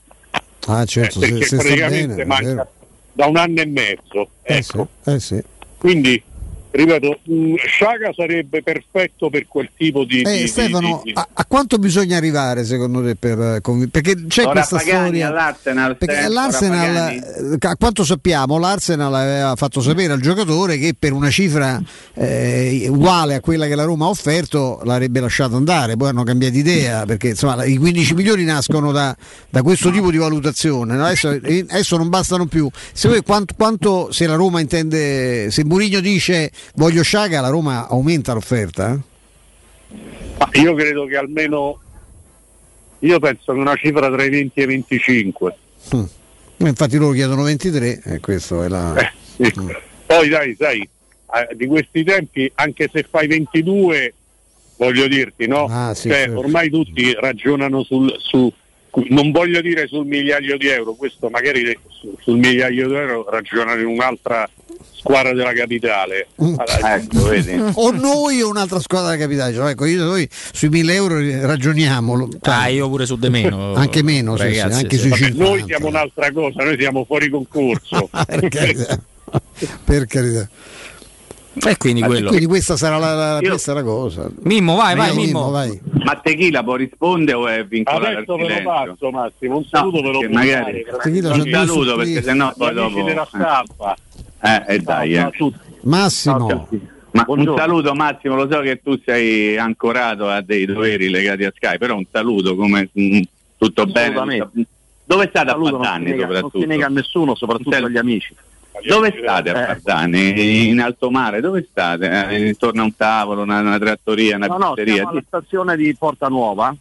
[0.67, 2.69] Ah, certo, eh, perché se, se sta praticamente bene, manca
[3.13, 4.89] da un anno e mezzo Eh ecco.
[5.03, 5.43] sì, eh sì.
[5.79, 6.23] quindi
[6.77, 7.21] ripeto
[7.67, 11.79] Sciaga sarebbe perfetto per quel tipo di, Eh, di- Stefano, di- di- a, a quanto
[11.79, 17.13] bisogna arrivare secondo te per eh, perché c'è Ora questa Pagani storia all'Arsenal, perché l'Arsenal
[17.13, 21.81] eh, a quanto sappiamo l'Arsenal aveva fatto sapere al giocatore che per una cifra
[22.15, 25.97] eh, uguale a quella che la Roma ha offerto l'avrebbe lasciato andare.
[25.97, 29.17] Poi hanno cambiato idea perché insomma i 15 milioni nascono da,
[29.49, 31.05] da questo tipo di valutazione no?
[31.05, 32.69] adesso, eh, adesso non bastano più.
[32.93, 37.89] Se, voi quanto, quanto- se la Roma intende se Mourinho dice voglio Sciaga la Roma
[37.89, 39.13] aumenta l'offerta eh?
[40.39, 41.79] Ma io credo che almeno
[43.01, 45.57] io penso che una cifra tra i 20 e i 25
[45.95, 46.05] Mm.
[46.67, 48.95] Infatti loro chiedono 23 e questo è la...
[48.97, 49.13] Eh,
[49.53, 49.53] sì.
[50.07, 54.15] poi dai sai eh, di questi tempi anche se fai 22
[54.79, 56.39] voglio dirti no Ah, sì, Cioè, certo.
[56.39, 58.51] ormai tutti ragionano sul su
[59.11, 63.81] non voglio dire sul migliaio di euro questo magari su- sul migliaio di euro ragionano
[63.81, 64.49] in un'altra
[65.05, 66.55] squadra della capitale Mm.
[66.59, 70.69] Allora, ecco vedi o noi o un'altra squadra della capitale Cioè, ecco, io, noi sui
[70.69, 73.75] 1000 euro ragioniamo lo- Ah, io pure su de meno.
[73.77, 75.01] anche meno sì, sì, ragazzi, anche sì.
[75.03, 78.99] sui Vabbè, 50 noi siamo un'altra cosa noi siamo fuori concorso per carità,
[79.85, 80.49] per carità.
[81.67, 82.29] E quindi quello.
[82.31, 85.51] quindi questa sarà la, la- Io- questa la cosa Mimmo, vai, vai, Mimmo, Mimmo.
[85.51, 85.81] vai.
[86.05, 90.01] ma Tequila può rispondere o è vincolato al adesso ve lo passo Massimo un saluto
[90.03, 94.14] ve lo puoi magari- un saluto perché sennò poi dopo della stampa eh,
[94.67, 95.27] eh, dai Ciao eh.
[95.27, 95.59] a tutti.
[95.83, 96.69] Massimo
[97.13, 101.53] Ma un saluto Massimo, lo so che tu sei ancorato a dei doveri legati a
[101.55, 103.21] Sky, però un saluto come mm,
[103.57, 104.15] tutto bene.
[104.39, 104.51] Tutto-
[105.07, 106.59] Dove state a Saluto, non nega- non soprattutto?
[106.61, 108.35] si nega a nessuno, soprattutto agli amici.
[108.87, 109.67] Dove state a Eh.
[109.67, 110.69] Pazzani?
[110.69, 111.41] In alto mare?
[111.41, 112.29] Dove state?
[112.31, 114.95] Eh, intorno a un tavolo, una, una trattoria, una No, no, pizzeria?
[114.95, 116.75] siamo alla stazione di Porta Nuova.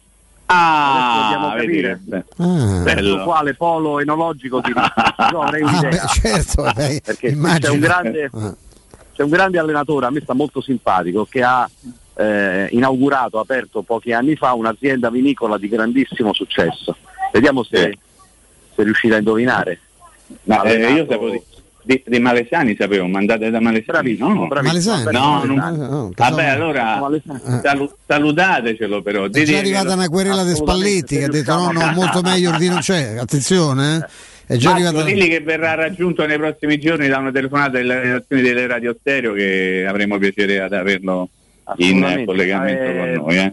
[0.46, 2.00] Ah, Adesso dobbiamo capire.
[3.18, 3.24] Ah.
[3.24, 4.72] quale polo enologico di
[5.32, 5.88] Io avrei Ah, un'idea.
[5.90, 8.54] beh, certo vabbè, perché c'è un, grande, Ah.
[9.14, 11.68] c'è un grande allenatore, a me sta molto simpatico, che ha
[12.16, 16.96] eh, inaugurato, aperto pochi anni fa, un'azienda vinicola di grandissimo successo.
[17.32, 17.98] Vediamo se, Sì.
[18.76, 19.80] se riuscite a indovinare.
[20.44, 21.42] Ma eh, io sapevo
[21.84, 24.14] di, di, di Malesani sapevo, mandate da Malesani.
[24.14, 24.46] Bravissimo, no?
[24.62, 25.04] Malesani?
[25.12, 25.76] No, Malesani.
[25.78, 27.40] non- No, Vabbè, allora Malesani.
[27.62, 29.24] salu- salutatecelo però.
[29.28, 32.68] è già arrivata una querela di Spalletti che ha detto no, no, molto meglio di
[32.68, 33.96] non c'è, attenzione,
[34.46, 34.54] eh.
[34.54, 38.00] è già Marco, arrivata digli che verrà raggiunto nei prossimi giorni da una telefonata delle
[38.00, 41.28] redazioni delle radio stereo che avremo piacere ad averlo
[41.76, 43.36] in collegamento Eh, con noi.
[43.38, 43.52] Eh.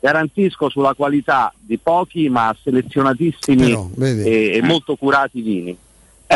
[0.00, 5.76] Garantisco sulla qualità di pochi ma selezionatissimi Però, e, e molto curati vini.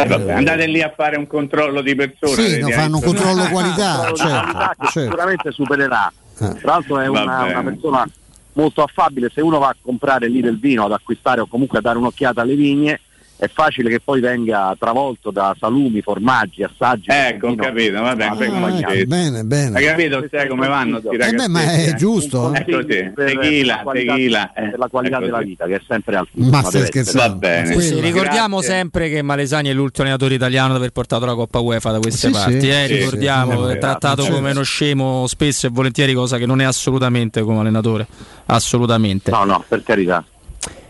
[0.02, 2.42] Eh, vabbè, andate lì a fare un controllo di persona.
[2.42, 5.00] Sì, no, fanno un controllo qualità, certo, qualità che certo.
[5.00, 6.12] sicuramente supererà.
[6.38, 6.54] Eh.
[6.54, 8.08] Tra l'altro è una, una persona
[8.52, 11.82] molto affabile, se uno va a comprare lì del vino, ad acquistare o comunque a
[11.82, 13.00] dare un'occhiata alle vigne,
[13.38, 17.06] è facile che poi venga travolto da salumi, formaggi, assaggi.
[17.08, 19.76] Ecco, ho capito, vabbè, Ah, come Ah, bene, bene.
[19.78, 22.52] Hai capito sai come vanno Eh beh, ma è giusto.
[22.54, 22.58] eh.
[22.66, 25.44] Ecco sì, per tequila, la qualità, tequila, eh, per la qualità ecco della sì.
[25.44, 26.60] vita, che è sempre altissima.
[26.62, 27.18] Ma stai scherzando?
[27.28, 27.80] Va bene.
[27.80, 28.74] Sì, ricordiamo Grazie.
[28.74, 32.26] sempre che Malesani è l'ultimo allenatore italiano ad aver portato la Coppa UEFA da queste
[32.28, 32.60] Sì, parti.
[32.60, 32.68] sì.
[32.70, 34.36] eh, Sì, ricordiamo, sì, è trattato Certo.
[34.36, 38.06] come uno scemo spesso e volentieri, cosa che non è assolutamente come allenatore.
[38.46, 39.30] Assolutamente.
[39.30, 40.24] No, no, per carità.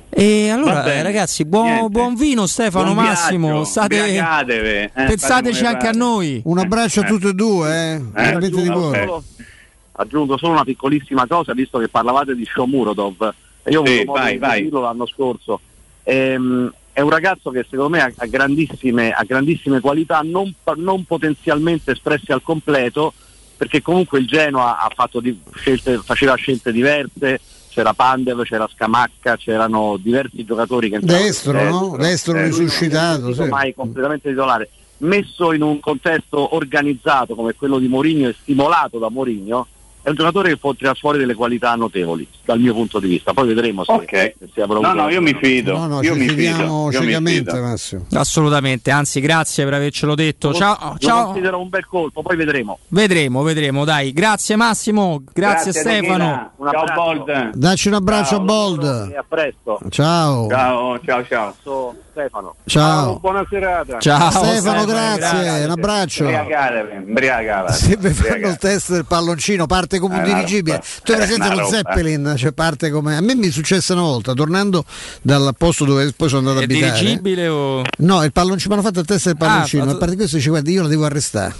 [0.09, 1.01] E allora, bene.
[1.01, 3.49] eh, ragazzi, buon, buon vino, Stefano Buon Massimo.
[3.49, 6.41] viaggio, State, eh, pensateci anche a noi.
[6.45, 7.99] Un abbraccio a tutti e due, eh.
[8.13, 8.73] veramente di ok.
[8.73, 8.99] cuore.
[9.01, 9.25] Solo-
[9.99, 13.35] aggiungo solo una piccolissima cosa, visto che parlavate di Shomurodov.
[13.63, 14.63] E io ho Sì, avuto modo vai, di vai.
[14.63, 15.61] dirlo l'anno scorso
[16.09, 21.05] Ehm, è un ragazzo che secondo me ha, ha grandissime, ha grandissime qualità, non, non
[21.05, 23.13] potenzialmente espresse al completo,
[23.57, 27.41] perché comunque il Genoa ha fatto di- scelte, faceva scelte diverse,
[27.77, 31.97] c'era Pandev, c'era Scamacca, c'erano diversi giocatori che Destro, no?
[31.99, 33.43] Destro Eh, risuscitato, sì.
[33.49, 34.71] mai completamente titolare.
[34.99, 39.67] Messo in un contesto organizzato come quello di Mourinho e stimolato da Mourinho,
[40.07, 43.33] è un giocatore che può tirare fuori delle qualità notevoli dal mio punto di vista.
[43.33, 44.09] Poi vedremo se, Ok.
[44.09, 45.77] se si avrà No, no, io mi fido.
[45.77, 46.69] No, no, io ci mi fidiamo fido.
[46.93, 47.63] Io mi ciecamente, fido.
[47.65, 48.07] Massimo.
[48.13, 50.51] Assolutamente, anzi grazie per avercelo detto.
[50.51, 51.25] Lo- Ciao, lo ciao.
[51.25, 52.79] considero un bel colpo, poi vedremo.
[52.87, 54.13] Vedremo, vedremo, dai.
[54.13, 56.53] Grazie Massimo, grazie, Grazie, Stefano.
[56.71, 56.85] Ciao.
[56.95, 57.51] Bold.
[57.57, 59.11] Dacci un abbraccio Ciao, a Bold.
[59.13, 59.81] E a presto.
[59.89, 60.49] Ciao.
[60.49, 61.55] Ciao, ciao, ciao.
[61.61, 62.55] Sono Stefano.
[62.65, 63.19] Ciao.
[63.19, 63.99] buona serata.
[63.99, 66.23] Ciao Stefano, Stefano, grazie, un abbraccio.
[66.25, 67.73] Imbriagate, imbriagate.
[67.73, 70.83] Se vi fanno il test del palloncino, parte come un È una dirigibile.
[71.03, 71.69] Tu hai È presente lo roba.
[71.77, 72.35] Zeppelin?
[72.37, 73.17] Cioè parte come.
[73.17, 74.85] A me mi è successo una volta, tornando
[75.23, 76.99] dal posto dove poi sono andato È ad abitare.
[76.99, 77.83] dirigibile o...
[77.99, 79.85] No, il palloncino, mi hanno fatto il test del palloncino.
[79.85, 81.55] Ah, a parte questo dice guarda, io lo devo arrestare.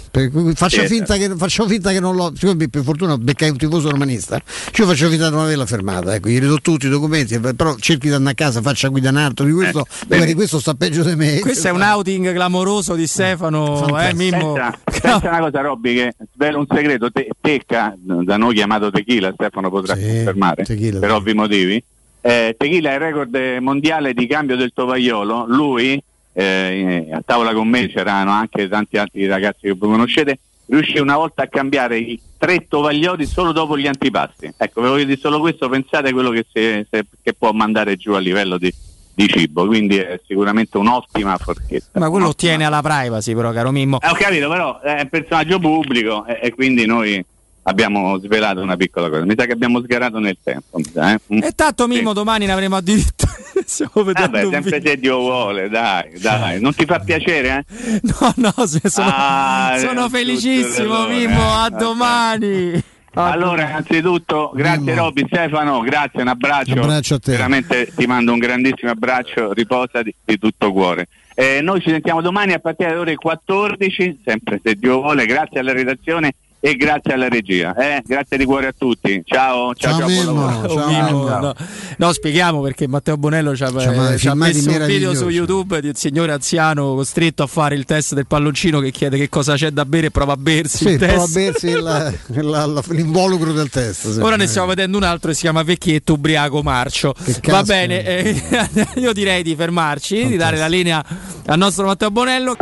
[0.55, 0.87] Faccio, Sì.
[0.87, 2.31] finta che, faccio finta che non l'ho.
[2.35, 4.39] siccome Per fortuna beccai un tifoso romanista.
[4.77, 6.13] Io faccio finta di non averla fermata.
[6.15, 9.17] Ecco, gli do tutti i documenti, però cerchi di andare a casa, faccia guida un
[9.17, 9.45] altro.
[9.45, 10.33] Di questo, Eh, vedi.
[10.33, 11.39] questo sta peggio di me.
[11.39, 14.13] Questo è un outing clamoroso di Stefano, eh.
[14.13, 14.53] Mimmo.
[14.53, 17.95] Pensa, pensa una cosa, Robby, che svelo un segreto, te- Tecca,
[18.27, 21.15] da noi chiamato Tequila, Stefano potrà Sì, confermare, Tequila, per sì.
[21.15, 21.83] ovvi motivi.
[22.19, 25.97] Eh, Tequila è il record mondiale di cambio del tovagliolo, lui,
[26.33, 31.15] eh, a tavola con me c'erano anche tanti altri ragazzi che voi conoscete, riuscì una
[31.15, 34.51] volta a cambiare i tre tovaglioli solo dopo gli antipasti.
[34.57, 37.95] Ecco, ve lo dire solo questo, pensate a quello che, si- se- che può mandare
[37.95, 38.73] giù a livello di,
[39.13, 41.97] di cibo, quindi è sicuramente un'ottima forchetta.
[41.97, 44.01] Ma quello ottiene alla privacy, però, caro Mimmo.
[44.01, 47.23] eh, ho capito, però è un personaggio pubblico e, e quindi noi
[47.67, 49.25] abbiamo svelato una piccola cosa.
[49.25, 50.79] Mi sa che abbiamo sgarato nel tempo.
[50.91, 51.19] sa, eh?
[51.33, 51.43] Mm.
[51.43, 53.31] E tanto Mimmo domani ne avremo addirittura.
[53.65, 54.91] Stiamo vedendo Vabbè, sempre video.
[54.91, 56.61] se Dio vuole, dai, dai.
[56.61, 57.99] Non ti fa piacere, eh?
[58.19, 61.53] No, no, se sono, Ah, sono tutto felicissimo, Mimmo.
[61.53, 62.83] A eh, domani.
[63.17, 65.05] Allora, innanzitutto, grazie Mimmo.
[65.05, 66.73] Robby, Stefano, grazie, un abbraccio.
[66.73, 67.31] Un abbraccio a te.
[67.31, 71.07] Veramente ti mando un grandissimo abbraccio, riposa di, di tutto cuore.
[71.33, 75.59] Eh, noi ci sentiamo domani a partire dalle ore 14, sempre se Dio vuole, grazie
[75.59, 76.33] alla redazione
[76.69, 77.73] e grazie alla regia.
[77.75, 78.01] eh.
[78.05, 79.21] Grazie di cuore a tutti.
[79.25, 80.67] Ciao, ciao, Ciao, ciao, Mimmo.
[80.67, 81.29] Ciao, Mimmo, Mimmo.
[81.39, 81.53] no.
[81.97, 83.71] No, spieghiamo perché Matteo Bonello ci ha,
[84.13, 87.75] eh, ci ha messo un video su YouTube di un signore anziano costretto a fare
[87.75, 90.77] il test del palloncino che chiede che cosa c'è da bere e prova a bersi
[90.85, 91.33] Sì, il prova a test.
[91.33, 94.11] bersi il- la- la- l'involucro del test.
[94.11, 94.19] sì.
[94.19, 97.13] Ora ne stiamo vedendo un altro che si chiama Vecchietto Ubriaco Marcio.
[97.13, 97.39] cazzo.
[97.51, 98.41] Va bene, eh,
[98.99, 101.03] io direi di fermarci, di dare la linea
[101.45, 102.55] al nostro Matteo Bonello.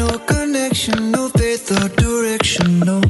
[0.00, 3.02] No connection, no faith or direction, no.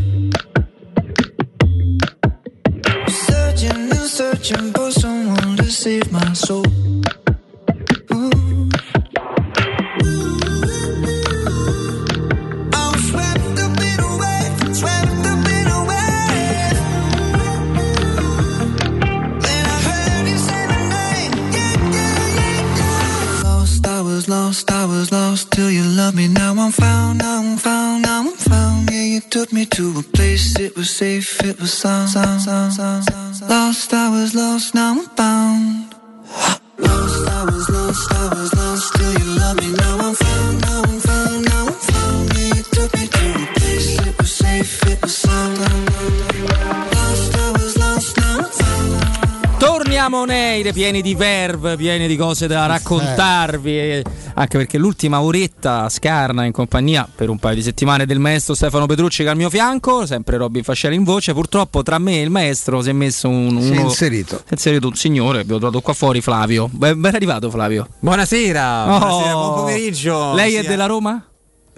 [3.27, 6.67] Searching and searching for someone to save my soul.
[8.13, 8.90] Ooh.
[24.31, 26.29] Lost, I was lost, till you loved me.
[26.29, 28.89] Now I'm found, now I'm found, now I'm found.
[28.89, 32.73] Yeah, you took me to a place, it was safe, it was sound, sound, sound,
[32.73, 33.35] sound, sound.
[33.35, 33.51] sound.
[33.51, 35.95] Lost, I was lost, now I'm found.
[36.79, 39.73] Lost, I was lost, I was lost till you loved me.
[39.73, 39.90] Now
[50.13, 53.71] On air pieni di verve, pieni di cose da raccontarvi.
[53.79, 54.05] eh,
[54.35, 58.87] Anche perché l'ultima oretta scarna in compagnia per un paio di settimane del maestro Stefano
[58.87, 61.33] Petrucci che è al mio fianco, sempre Robin Fasciari in voce.
[61.33, 64.37] Purtroppo tra me e il maestro si è messo un, Si è uno- inserito.
[64.39, 65.41] si è inserito un signore.
[65.41, 66.69] Abbiamo trovato qua fuori Flavio.
[66.71, 67.87] Ben, ben arrivato, Flavio.
[68.01, 68.99] Buonasera, Oh.
[68.99, 70.35] buonasera, buon pomeriggio.
[70.35, 71.25] Lei è Sia- della Roma?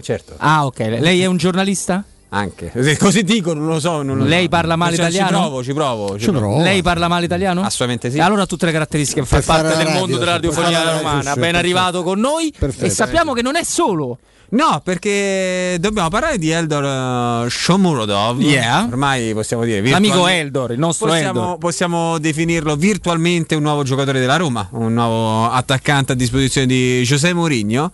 [0.01, 0.79] Certo, Ah, ok.
[0.99, 2.03] Lei è un giornalista?
[2.35, 2.73] Anche.
[2.99, 4.03] Così dico, non lo so.
[4.03, 4.49] Non lo Lei so.
[4.49, 5.37] parla male Cioè, italiano?
[5.37, 6.13] Ci provo, ci provo.
[6.15, 6.39] Ci Ci provo.
[6.47, 6.63] provo.
[6.63, 7.61] Lei parla male italiano?
[7.63, 8.17] Assolutamente sì.
[8.17, 11.21] E allora ha tutte le caratteristiche fare parte del radio, mondo della radiofonia romana.
[11.23, 11.57] Ben perfetto.
[11.57, 12.85] arrivato con noi Perfetto.
[12.87, 14.19] e sappiamo che non è solo.
[14.53, 18.39] No, perché dobbiamo parlare di Eldor uh, Shomurodov.
[18.39, 18.85] Yeah.
[18.85, 19.81] Ormai possiamo dire.
[19.89, 21.59] L'amico Eldor, il nostro Possiamo, Eldor.
[21.59, 27.33] possiamo definirlo virtualmente un nuovo giocatore della Roma, un nuovo attaccante a disposizione di José
[27.33, 27.91] Mourinho.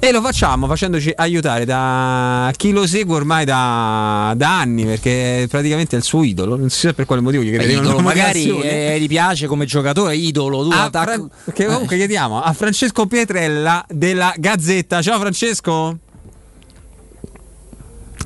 [0.00, 5.96] E lo facciamo facendoci aiutare da chi lo segue ormai da, da anni, perché praticamente
[5.96, 6.54] è il suo idolo.
[6.54, 10.62] Non si sa per quale motivo gli credevano magari eh, gli piace come giocatore, idolo.
[10.62, 15.02] Tu A Fran- che comunque chiediamo a Francesco Pietrella della Gazzetta.
[15.02, 15.72] Ciao Francesco.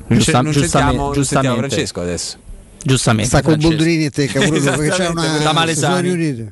[0.05, 1.23] Non, Giusta- non giustamente- sentiamo, non giustamente.
[1.23, 2.37] sentiamo Francesco adesso.
[2.83, 3.29] Giustamente.
[3.29, 3.57] Sta con.
[3.59, 6.01] Boldrini e te, pure lui, perché c'è una da Malesani.
[6.13, 6.51] riuniti.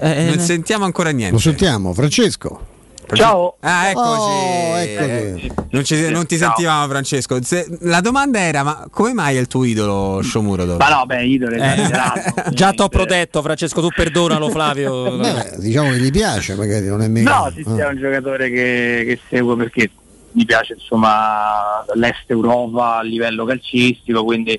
[0.00, 1.32] Eh, non sentiamo ancora niente.
[1.32, 2.66] Lo sentiamo, Francesco.
[3.14, 3.56] Ciao.
[3.60, 4.20] Ah, eccoci.
[4.20, 4.76] Oh.
[4.78, 7.42] Eh, non, ci- non ti sentivamo, Francesco.
[7.42, 10.78] Se- la domanda era: ma come mai è il tuo idolo Shomurodov?
[10.78, 11.90] Ma no, beh, idolo Eh,
[12.52, 15.16] già t'ho protetto, Francesco, tu perdonalo, Flavio.
[15.18, 17.38] Beh, diciamo che gli piace, magari non è mica.
[17.38, 19.90] No, sì, sì, è un giocatore che, che seguo perché
[20.32, 24.58] mi piace insomma l'est Europa a livello calcistico, quindi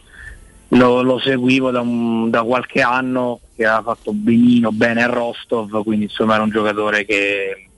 [0.70, 5.82] lo, lo seguivo da, un- da qualche anno che ha fatto benino, bene a Rostov,
[5.84, 7.70] quindi insomma era un giocatore che,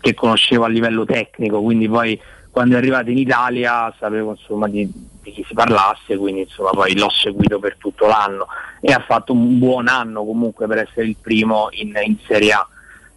[0.00, 2.18] che conoscevo a livello tecnico, quindi poi
[2.50, 4.90] quando è arrivato in Italia sapevo insomma di,
[5.22, 8.46] di chi si parlasse, quindi insomma poi l'ho seguito per tutto l'anno
[8.80, 12.68] e ha fatto un buon anno comunque per essere il primo in, in Serie A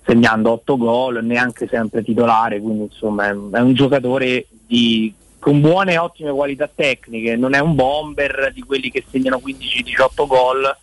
[0.06, 5.94] segnando 8 gol, neanche sempre titolare, quindi insomma è, è un giocatore di- con buone
[5.94, 10.78] e ottime qualità tecniche, non è un bomber di quelli che segnano 15-18 gol,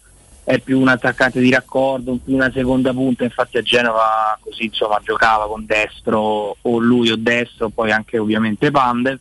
[0.44, 5.00] è più un attaccante di raccordo, più una seconda punta, infatti a Genova così insomma
[5.02, 9.18] giocava con destro o lui o destro, poi anche ovviamente Pandev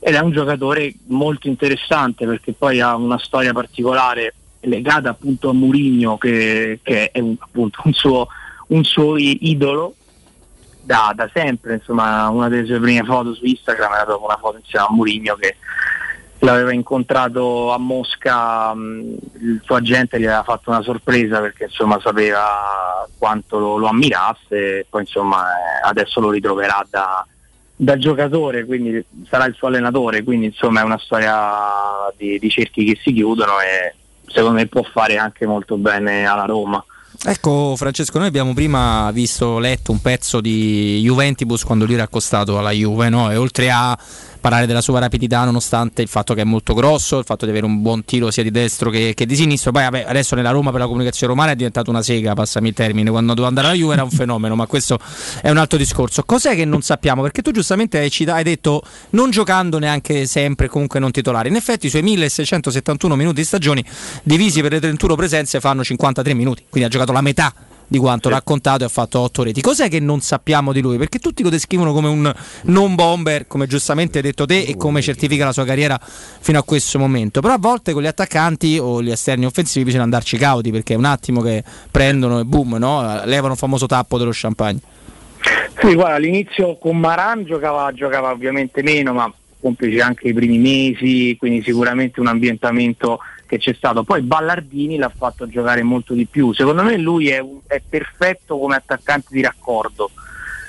[0.00, 5.54] ed è un giocatore molto interessante perché poi ha una storia particolare legata appunto a
[5.54, 8.28] Murigno che, che è un, appunto un suo,
[8.68, 9.94] un suo idolo
[10.82, 14.58] da, da sempre, insomma una delle sue prime foto su Instagram era proprio una foto
[14.58, 15.56] insieme a Murigno che
[16.40, 21.98] l'aveva incontrato a Mosca, mh, il suo agente gli aveva fatto una sorpresa perché insomma
[22.00, 27.26] sapeva quanto lo, lo ammirasse e poi insomma eh, adesso lo ritroverà da,
[27.74, 32.84] da giocatore, quindi sarà il suo allenatore, quindi insomma è una storia di, di cerchi
[32.84, 33.94] che si chiudono e
[34.26, 36.84] secondo me può fare anche molto bene alla Roma.
[37.24, 42.58] Ecco Francesco, noi abbiamo prima visto, letto un pezzo di Juventibus quando lui era accostato
[42.58, 43.30] alla Juve, no?
[43.30, 43.98] e oltre a
[44.38, 47.66] parlare della sua rapidità nonostante il fatto che è molto grosso, il fatto di avere
[47.66, 50.70] un buon tiro sia di destro che, che di sinistro, poi vabbè, adesso nella Roma
[50.70, 53.76] per la comunicazione romana è diventato una sega, passami il termine, quando doveva andare alla
[53.76, 54.98] Juve era un fenomeno, ma questo
[55.42, 56.22] è un altro discorso.
[56.22, 57.22] Cos'è che non sappiamo?
[57.22, 61.56] Perché tu giustamente hai, cita- hai detto non giocando neanche sempre, comunque non titolare, in
[61.56, 63.84] effetti i suoi 1671 minuti di stagioni
[64.22, 67.52] divisi per le 31 presenze fanno 53 minuti, quindi ha giocato la metà
[67.88, 69.60] di quanto raccontato e ha fatto 8 reti.
[69.60, 70.98] Cos'è che non sappiamo di lui?
[70.98, 72.32] Perché tutti lo descrivono come un
[72.64, 76.62] non bomber, come giustamente hai detto te e come certifica la sua carriera fino a
[76.62, 77.40] questo momento.
[77.40, 80.96] Però a volte con gli attaccanti o gli esterni offensivi bisogna andarci cauti perché è
[80.96, 83.22] un attimo che prendono e boom, no?
[83.24, 84.80] levano il famoso tappo dello champagne.
[85.80, 91.36] Sì, guarda, all'inizio con Maran giocava, giocava ovviamente meno, ma complice anche i primi mesi,
[91.38, 94.04] quindi sicuramente un ambientamento che c'è stato.
[94.04, 96.52] Poi Ballardini l'ha fatto giocare molto di più.
[96.52, 100.10] Secondo me lui è, è perfetto come attaccante di raccordo.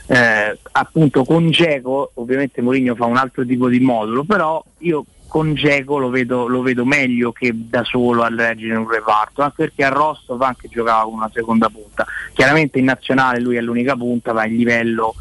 [0.07, 5.53] Eh, appunto con Geco, ovviamente Mourinho fa un altro tipo di modulo, però io con
[5.53, 9.83] Geco lo vedo, lo vedo meglio che da solo a reggere un reparto, anche perché
[9.83, 12.07] a Rostov anche giocava con una seconda punta.
[12.33, 15.13] Chiaramente in nazionale lui è l'unica punta, ma il livello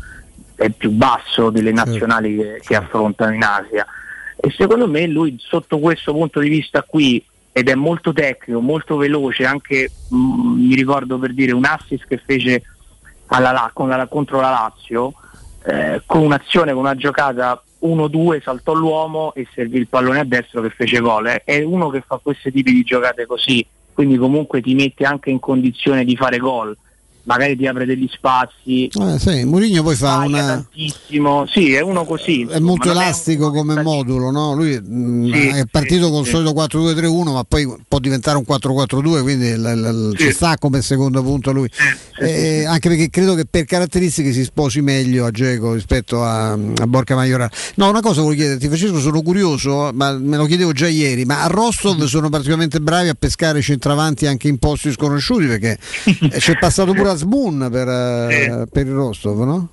[0.55, 3.85] è più basso delle nazionali che, che affrontano in Asia.
[4.41, 7.23] E secondo me lui sotto questo punto di vista qui,
[7.59, 12.21] ed è molto tecnico, molto veloce, anche mh, mi ricordo per dire un assist che
[12.25, 12.63] fece
[13.27, 15.13] alla La- con la- contro la Lazio,
[15.67, 20.63] eh, con un'azione, con una giocata 1-2 saltò l'uomo e servì il pallone a destro
[20.63, 21.27] che fece gol.
[21.27, 25.31] Eh, È uno che fa questi tipi di giocate così, quindi comunque ti mette anche
[25.31, 26.77] in condizione di fare gol,
[27.25, 28.87] magari ti apre degli spazi.
[28.87, 30.47] Eh, sì, Mourinho poi fa una.
[30.47, 31.47] tantissimo.
[31.47, 32.41] Sì, è uno così.
[32.41, 34.55] È insomma, molto non è elastico come modulo, no?
[34.55, 36.31] Lui mh, Sì, è partito sì, col sì.
[36.31, 40.25] solito 4-2-3-1, ma poi può diventare un 4-4-2, quindi il- il- Sì.
[40.27, 41.69] ci sta come secondo punto lui.
[42.21, 46.87] Eh, anche perché credo che per caratteristiche si sposi meglio a Geco rispetto a, a
[46.87, 47.51] Borca Maiorana.
[47.77, 51.43] No, una cosa voglio chiederti, Francesco, sono curioso, ma me lo chiedevo già ieri, ma
[51.43, 56.59] a Rostov sono particolarmente bravi a pescare centravanti anche in posti sconosciuti perché eh, c'è
[56.59, 59.69] passato pure Asmun per, eh, per il Rostov, no?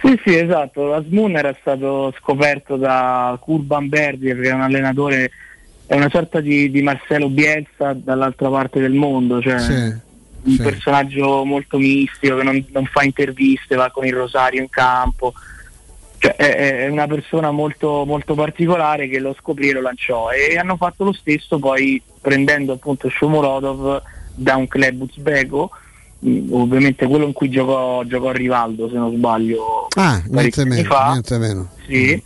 [0.00, 0.94] Sì, sì, esatto.
[0.94, 5.30] Asmun era stato scoperto da Kurban Berdi, che è un allenatore,
[5.86, 9.94] è una sorta di, di Marcelo Bielsa dall'altra parte del mondo, cioè
[10.46, 15.34] un personaggio molto mistico che non, non fa interviste, va con il rosario in campo.
[16.18, 20.56] Cioè, è, è una persona molto, molto particolare che lo scoprì e lo lanciò e
[20.56, 24.02] hanno fatto lo stesso poi prendendo appunto Shomurodov
[24.34, 25.70] da un club uzbeko
[26.50, 31.10] ovviamente quello in cui giocò, giocò Rivaldo se non sbaglio Ah, niente anni meno, fa.
[31.10, 31.70] niente meno.
[31.86, 32.22] Sì,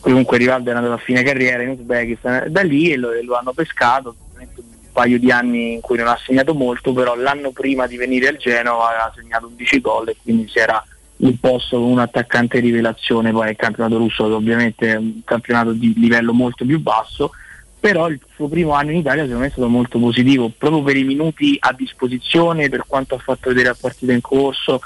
[0.00, 3.52] comunque Rivaldo è andato a fine carriera in Uzbekistan, da lì e lo, lo hanno
[3.52, 4.46] pescato, un
[4.92, 8.36] paio di anni in cui non ha segnato molto, però l'anno prima di venire al
[8.36, 10.84] Genova ha segnato 11 gol e quindi si era
[11.22, 15.92] imposto con un attaccante rivelazione poi il campionato russo che ovviamente è un campionato di
[15.98, 17.32] livello molto più basso
[17.80, 20.96] però il suo primo anno in Italia secondo me è stato molto positivo, proprio per
[20.96, 24.80] i minuti a disposizione, per quanto ha fatto vedere a partita in corso.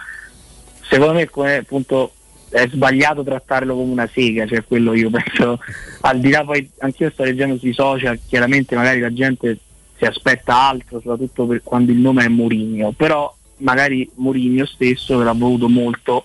[0.81, 2.13] Secondo me come appunto
[2.51, 5.59] è sbagliato trattarlo come una sega, cioè quello io penso,
[6.03, 9.59] al di là poi anch'io sto leggendo sui social, chiaramente magari la gente
[9.97, 15.25] si aspetta altro, soprattutto per quando il nome è Mourinho, però magari Mourinho stesso, che
[15.25, 16.25] l'ha voluto molto,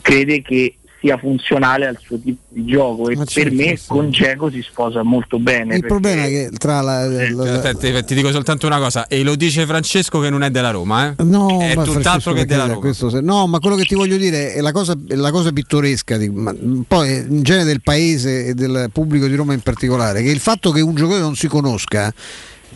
[0.00, 3.84] crede che sia funzionale al suo tipo di gioco e Ma per me sì.
[3.86, 5.76] con Geco si sposa molto bene.
[5.76, 9.22] Il problema è che tra la, la- Aspetta, ti, ti dico soltanto una cosa, e
[9.22, 11.22] lo dice Francesco che non è della Roma, eh?
[11.22, 12.80] No, è ma tutt'altro Francesco, che della Roma.
[12.80, 15.52] questo se- no, ma quello che ti voglio dire è la cosa, è la cosa
[15.52, 16.52] pittoresca, di- ma
[16.86, 20.70] poi in genere del paese e del pubblico di Roma in particolare, che il fatto
[20.72, 22.12] che un giocatore non si conosca.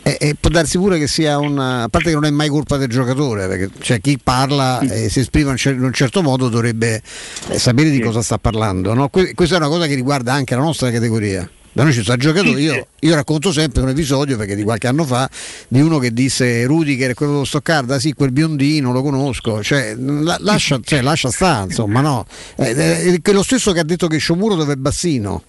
[0.03, 1.83] Eh, eh, può darsi pure che sia una.
[1.83, 5.21] A parte che non è mai colpa del giocatore, perché cioè, chi parla e si
[5.21, 7.01] esprime in un certo modo dovrebbe
[7.49, 8.93] eh, sapere di cosa sta parlando.
[8.93, 9.07] no?
[9.07, 11.49] Que- questa è una cosa che riguarda anche la nostra categoria.
[11.75, 15.05] Da noi ci sta giocato io, io racconto sempre un episodio perché di qualche anno
[15.05, 15.27] fa
[15.67, 19.95] di uno che disse Rudiger è quello dello Stoccarda, sì, quel biondino lo conosco, cioè,
[19.97, 22.27] la- lascia, cioè, lascia stare, insomma, no.
[22.57, 25.43] Eh, eh, è lo stesso che ha detto che Sciomuro dove è Bassino.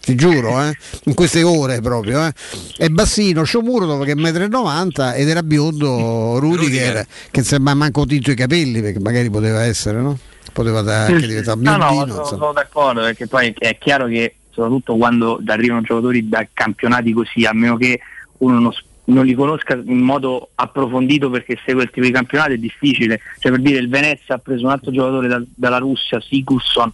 [0.00, 0.76] Ti giuro, eh?
[1.04, 2.26] in queste ore proprio.
[2.26, 2.32] Eh?
[2.76, 8.30] È Bassino, Sciomuro che è 1,90 m ed era biondo Rudiger, che sembra manco tinto
[8.30, 10.18] i capelli perché magari poteva essere, no?
[10.52, 12.14] Poteva da- anche diventare No, no, biondino.
[12.14, 17.44] sono, sono d'accordo perché poi è chiaro che soprattutto quando arrivano giocatori da campionati così,
[17.44, 18.00] a meno che
[18.38, 18.72] uno non,
[19.04, 23.20] non li conosca in modo approfondito perché segue il tipo di campionato è difficile.
[23.38, 26.92] Cioè per dire il Venezia ha preso un altro giocatore dal- dalla Russia, Sigurdsson,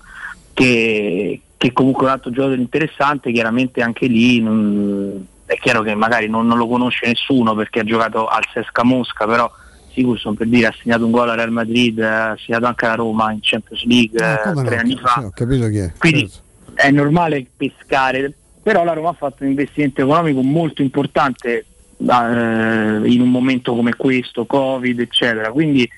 [0.53, 5.95] che, che comunque è un altro giocatore interessante, chiaramente anche lì non- è chiaro che
[5.95, 9.51] magari non, non lo conosce nessuno perché ha giocato al Sesca Mosca, però
[9.95, 13.32] Sigurdsson per dire ha segnato un gol al Real Madrid, ha segnato anche la Roma
[13.32, 14.69] in Champions League eh, come no?
[14.69, 15.27] tre anni fa.
[15.27, 15.93] È.
[15.97, 16.31] Quindi
[16.74, 18.31] è normale pescare,
[18.62, 21.65] però la Roma ha fatto un investimento economico molto importante
[21.97, 25.51] eh, in un momento come questo, Covid, eccetera.
[25.51, 25.89] Quindi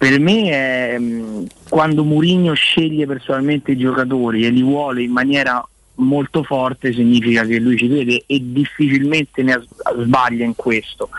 [0.00, 5.62] per me è, mh, quando Mourinho sceglie personalmente i giocatori e li vuole in maniera
[5.96, 9.62] molto forte significa che lui ci crede e difficilmente ne
[9.98, 11.10] sbaglia in questo.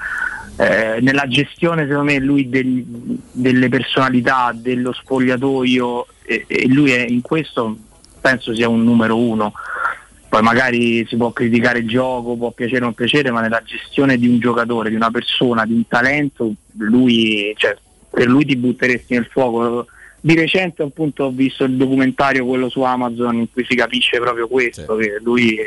[0.57, 2.83] Eh, nella gestione secondo me lui del-
[3.31, 7.77] delle personalità, dello spogliatoio e, e lui è in questo
[8.19, 9.53] penso sia un numero uno.
[10.27, 14.17] Poi magari si può criticare il gioco, può piacere o non piacere, ma nella gestione
[14.17, 17.77] di un giocatore, di una persona, di un talento, lui, cioè,
[18.11, 19.87] per lui ti butteresti nel fuoco.
[20.19, 24.47] Di recente appunto ho visto il documentario quello su Amazon in cui si capisce proprio
[24.47, 25.57] questo, che lui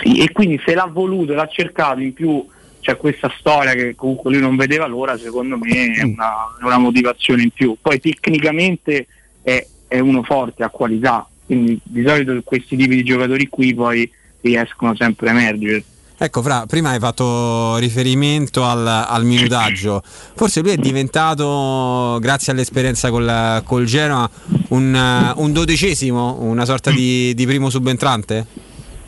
[0.00, 2.46] sì, e quindi se l'ha voluto, l'ha cercato in più
[2.80, 6.78] c'è questa storia che comunque lui non vedeva l'ora, secondo me è una, è una
[6.78, 7.76] motivazione in più.
[7.80, 9.06] Poi tecnicamente
[9.42, 14.10] è, è uno forte, ha qualità, quindi di solito questi tipi di giocatori qui poi
[14.40, 15.84] riescono sempre a emergere.
[16.22, 20.02] Ecco, Fra, prima hai fatto riferimento al, al minutaggio.
[20.04, 24.28] Forse lui è diventato, grazie all'esperienza col, col Genoa,
[24.68, 28.44] un, eh, un dodicesimo, una sorta di, di primo subentrante?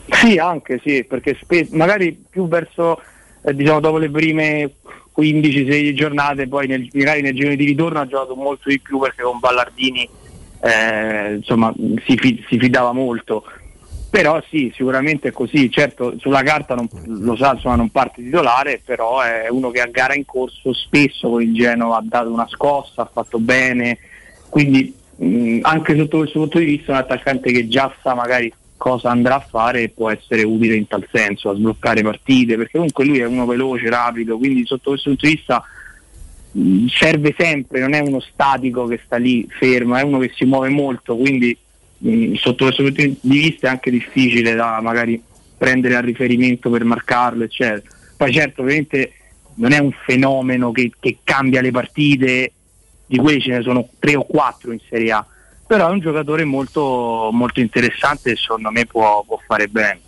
[0.09, 2.99] Sì, anche sì, perché spe- magari più verso,
[3.43, 4.71] eh, diciamo, dopo le prime
[5.15, 9.21] 15-16 giornate, poi nel, magari nei giorni di ritorno ha giocato molto di più perché
[9.21, 10.09] con Ballardini
[10.61, 11.71] eh, insomma,
[12.07, 13.43] si, fi- si fidava molto.
[14.13, 18.79] Però sì, sicuramente è così, certo sulla carta non, lo sa, insomma, non parte titolare,
[18.85, 22.47] però è uno che a gara in corso spesso con il Genoa ha dato una
[22.47, 23.97] scossa, ha fatto bene,
[24.49, 28.53] quindi mh, anche sotto questo punto di vista è un attaccante che già sa magari
[28.77, 32.73] cosa andrà a fare e può essere utile in tal senso, a sbloccare partite, perché
[32.73, 35.63] comunque lui è uno veloce, rapido, quindi sotto questo punto di vista
[36.87, 40.69] serve sempre, non è uno statico che sta lì fermo, è uno che si muove
[40.69, 41.57] molto, quindi
[42.03, 45.21] mh, sotto questo punto di vista è anche difficile da magari
[45.57, 47.81] prendere a riferimento per marcarlo, eccetera.
[48.17, 49.13] Poi certo ovviamente
[49.55, 52.51] non è un fenomeno che, che cambia le partite,
[53.05, 55.25] di quelli ce ne sono tre o quattro in Serie A,
[55.65, 59.99] però è un giocatore molto, molto interessante e secondo me può, può fare bene.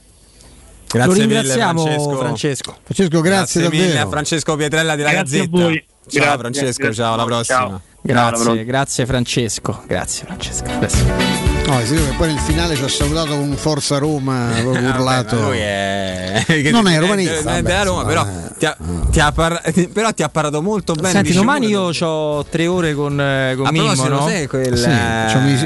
[0.88, 2.17] Grazie Lo mille, ringraziamo, Francesco.
[2.17, 2.77] Francesco.
[2.84, 4.05] Francesco, grazie, mille davvero.
[4.07, 5.63] a Francesco Pietrella della Grazie a Gazzetta.
[5.63, 5.85] voi.
[6.07, 7.03] Ciao Grazie, Francesco, grazie.
[7.03, 7.81] ciao, alla Ciao.
[8.06, 9.82] Grazie, grazie Francesco.
[9.88, 10.65] Grazie Francesco.
[10.69, 15.40] Adesso- No, che poi nel finale ci ha salutato con Forza Roma, proprio urlato.
[15.40, 16.69] Vabbè, è...
[16.69, 18.23] Non è romanista, è della Roma, però
[18.60, 18.77] ti, ha,
[19.10, 19.61] ti ha parla-
[19.91, 21.10] però ti ha parlato molto bene.
[21.10, 24.27] Senti, domani io ho tre ore con, eh, con A Mimmo, proposito, no?
[24.27, 24.90] sai quel- Sì,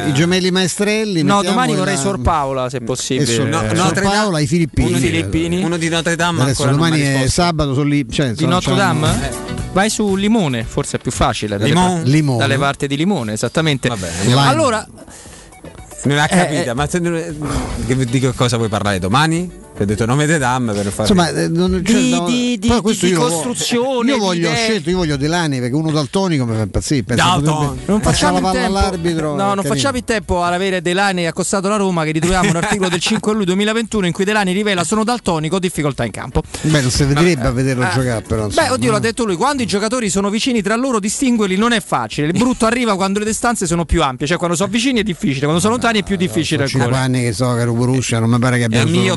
[0.05, 1.21] i, i gemelli maestrelli.
[1.21, 3.25] No, domani vorrei la- Sor Paola, se possibile.
[3.25, 4.87] Sor- No, Sor Paola, i filippini.
[4.87, 5.63] Uno di Filippini.
[5.63, 8.07] Uno di Notre Dame Adesso domani è sabato, sono lì.
[8.09, 9.58] Cioè, Di Notre Dame?
[9.71, 11.57] Vai su Limone, forse è più facile.
[11.57, 11.93] Dalle, Limone?
[12.01, 12.37] par- Limone.
[12.39, 13.87] dalle parti di Limone, esattamente.
[13.89, 14.47] Lime.
[14.47, 14.85] Allora,
[16.03, 16.73] Non ha Eh, capito, eh.
[16.73, 17.01] ma se-
[18.05, 19.51] di che cosa vuoi parlare domani?
[19.79, 22.57] Che ha detto nome de dam per fare Insomma, eh, non, cioè, Di- no, di-
[22.59, 24.55] di- però questo di io costruzione, Io di voglio idee.
[24.55, 27.03] scelto, io voglio Delani perché uno daltonico mi fa impazzire.
[27.03, 27.55] Penso Dalton.
[27.67, 29.29] potrebbe Non facciamo, palla tempo, all'arbitro.
[29.35, 29.73] no, non carino.
[29.73, 33.31] facciamo in tempo ad avere Delani accostato alla Roma che ritroviamo un articolo del 5
[33.31, 36.43] luglio 2021 in cui Delani rivela sono daltonico, difficoltà in campo.
[36.61, 37.91] Beh, non si vedrebbe a vederlo Ah.
[37.93, 38.41] giocare, però.
[38.41, 38.91] Beh, insomma, oddio, no?
[38.93, 39.35] l'ha detto lui.
[39.35, 42.27] Quando i giocatori sono vicini tra loro, distinguerli non è facile.
[42.27, 44.27] Il brutto arriva quando le distanze sono più ampie.
[44.27, 47.03] Cioè, quando sono vicini è difficile, quando sono lontani è più difficile Sono cinque ancora.
[47.03, 49.15] anni che so che ero Borussia, non mi pare che abbia è mio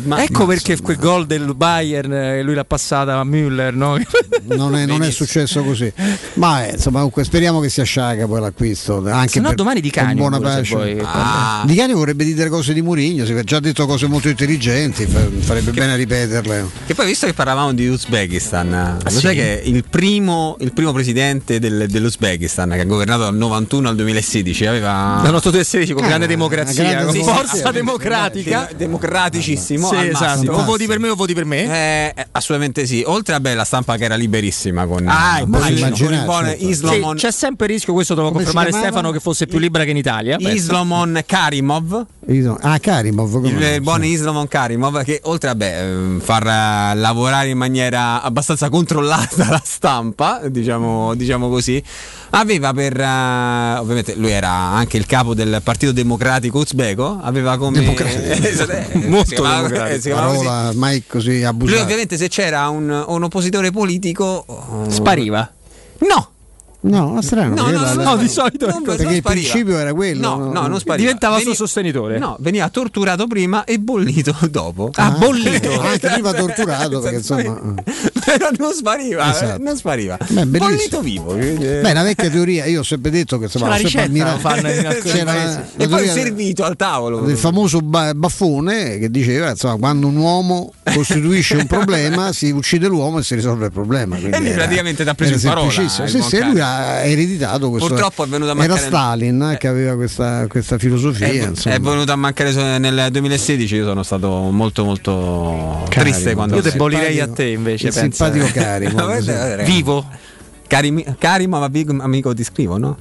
[0.00, 0.26] problemi.
[0.28, 3.98] Ecco perché quel gol del Bayern eh, lui l'ha passata a Müller, no?
[4.56, 5.92] non è, non è successo così.
[6.34, 9.02] Ma eh, insomma, comunque speriamo che sia Sciaga poi l'acquisto.
[9.08, 10.74] Anche Se no per- domani Di Cani buona pace.
[10.74, 10.98] vuoi.
[11.02, 11.62] Ah.
[11.66, 15.20] Di Cani vorrebbe dire cose di Murigno, si è già detto cose molto intelligenti, fa-
[15.40, 16.66] farebbe bene a ripeterle.
[16.86, 19.18] Che poi, visto che parlavamo di Uzbekistan, lo sì?
[19.20, 23.96] sai che il primo, il primo presidente del- dell'Uzbekistan che ha governato dal 91 al
[23.96, 25.20] 2016 aveva.
[25.22, 27.48] Dal 2016 con grande democrazia, grande con democrazia.
[27.50, 28.68] forza democratica.
[28.76, 29.87] democraticissimo.
[29.88, 30.24] Sì, al esatto.
[30.24, 30.52] massimo.
[30.52, 31.62] O voti per me o voti per me.
[31.64, 33.02] Eh, eh, assolutamente sì.
[33.06, 35.86] Oltre a beh, la stampa che era liberissima con, Ah, con immagino.
[35.88, 36.64] il- con il buon certo.
[36.66, 38.70] Islamon, Sì, c'è sempre il rischio, questo devo confermare?
[38.72, 40.36] Stefano, che fosse più libera che in Italia.
[40.36, 40.52] penso.
[40.52, 42.06] Islamon Karimov.
[42.60, 44.08] Ah, Karimov, come Il, il buon sì.
[44.08, 49.62] Islamon Karimov che oltre a beh, ehm, far eh, lavorare in maniera abbastanza controllata la
[49.64, 51.82] stampa, diciamo, diciamo così,
[52.30, 57.80] aveva per eh, ovviamente lui era anche il capo del Partito Democratico uzbeko, aveva come
[57.80, 58.16] Democratico.
[58.68, 59.34] Eh, Molto si
[59.78, 59.96] democratico.
[59.96, 60.44] eh, si chiamava così.
[60.44, 61.82] Parola ormai così Lui abusata.
[61.82, 64.44] ovviamente se c'era un, un oppositore politico
[64.86, 65.50] eh, Spariva.
[65.98, 66.30] No,
[66.80, 67.54] No, ma strano.
[67.56, 70.20] No, no, la- no, la- di solito non- perché non il principio era quello.
[70.36, 70.96] No, no, non spariva.
[70.96, 72.18] Diventava Veni- suo sostenitore.
[72.18, 74.90] No, veniva torturato prima e bollito dopo.
[74.94, 75.80] Ah, bollito.
[75.80, 77.74] Anche prima torturato, perché insomma.
[78.28, 79.60] Però non spariva, Esatto.
[79.60, 80.16] eh, non spariva.
[80.28, 81.34] Beh, bollito vivo.
[81.34, 81.80] eh.
[81.82, 84.86] Beh, una vecchia teoria, io ho sempre detto che insomma, C'è la ricetta, fanno in
[84.86, 85.56] alcuni C'era paesi.
[85.56, 87.20] la e poi teoria servito al tavolo.
[87.22, 92.86] del famoso ba- baffone che diceva insomma, quando un uomo costituisce un problema si uccide
[92.86, 94.16] l'uomo e si risolve il problema.
[94.16, 96.04] Quindi E lui praticamente t'ha preso in parola, semplicissimo.
[96.04, 97.88] il Sì, buon sì, lui ha ereditato questo.
[97.88, 101.26] Purtroppo è venuto a Era mancare- Stalin che aveva questa, questa filosofia.
[101.26, 103.74] È, è venuto a mancare nel 2016.
[103.76, 107.90] Io sono stato molto, molto Cari, triste quando Io debolirei a te invece.
[107.90, 108.88] simpatico cari.
[108.90, 109.24] Guarda, sì.
[109.32, 110.06] guarda, Vivo.
[110.66, 112.96] Cari, amico, amico ti scrivo, no?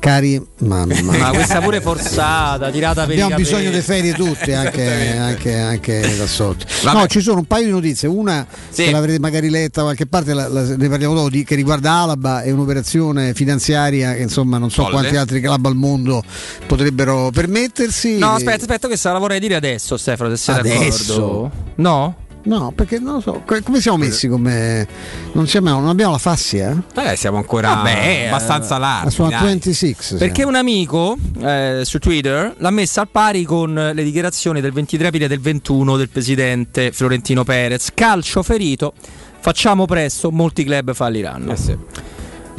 [0.00, 1.30] Cari, mamma Ma mia.
[1.30, 6.26] questa pure forzata, tirata per Abbiamo i bisogno di ferie tutti, anche, anche, anche da
[6.26, 6.64] sotto.
[6.84, 6.98] Vabbè.
[7.00, 8.06] No, ci sono un paio di notizie.
[8.08, 8.84] Una, Sì.
[8.84, 11.92] che l'avrete magari letta da qualche parte, la- la- ne parliamo dopo, di- che riguarda
[11.92, 14.92] Alaba, è un'operazione finanziaria che insomma non so Folle.
[14.94, 16.22] quanti altri club al mondo
[16.66, 18.18] potrebbero permettersi.
[18.18, 21.14] No, aspetta, aspetta, questa la vorrei dire adesso, Stefano, se sei Adesso?
[21.14, 21.50] d'accordo.
[21.76, 22.16] No?
[22.48, 24.86] No, perché non lo so, co- come siamo messi come.
[25.32, 26.74] Non, siamo, non abbiamo la fascia?
[26.94, 28.80] Eh, siamo ancora Vabbè, abbastanza Eh?
[28.80, 29.10] larghi.
[29.10, 29.44] Sono a dai.
[29.44, 29.96] 26.
[30.16, 30.50] Perché siamo.
[30.50, 35.28] un amico eh, su Twitter l'ha messa al pari con le dichiarazioni del 23 aprile
[35.28, 37.90] del 21 del presidente Florentino Perez.
[37.92, 38.94] Calcio ferito,
[39.40, 41.52] facciamo presto, molti club falliranno.
[41.52, 41.76] Eh sì.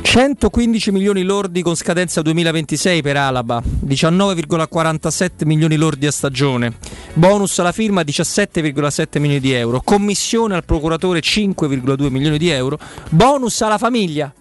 [0.01, 6.73] 115 milioni lordi con scadenza 2026 per Alaba, 19,47 milioni lordi a stagione,
[7.13, 13.61] bonus alla firma 17,7 milioni di euro, commissione al procuratore 5,2 milioni di euro, bonus
[13.61, 14.33] alla famiglia,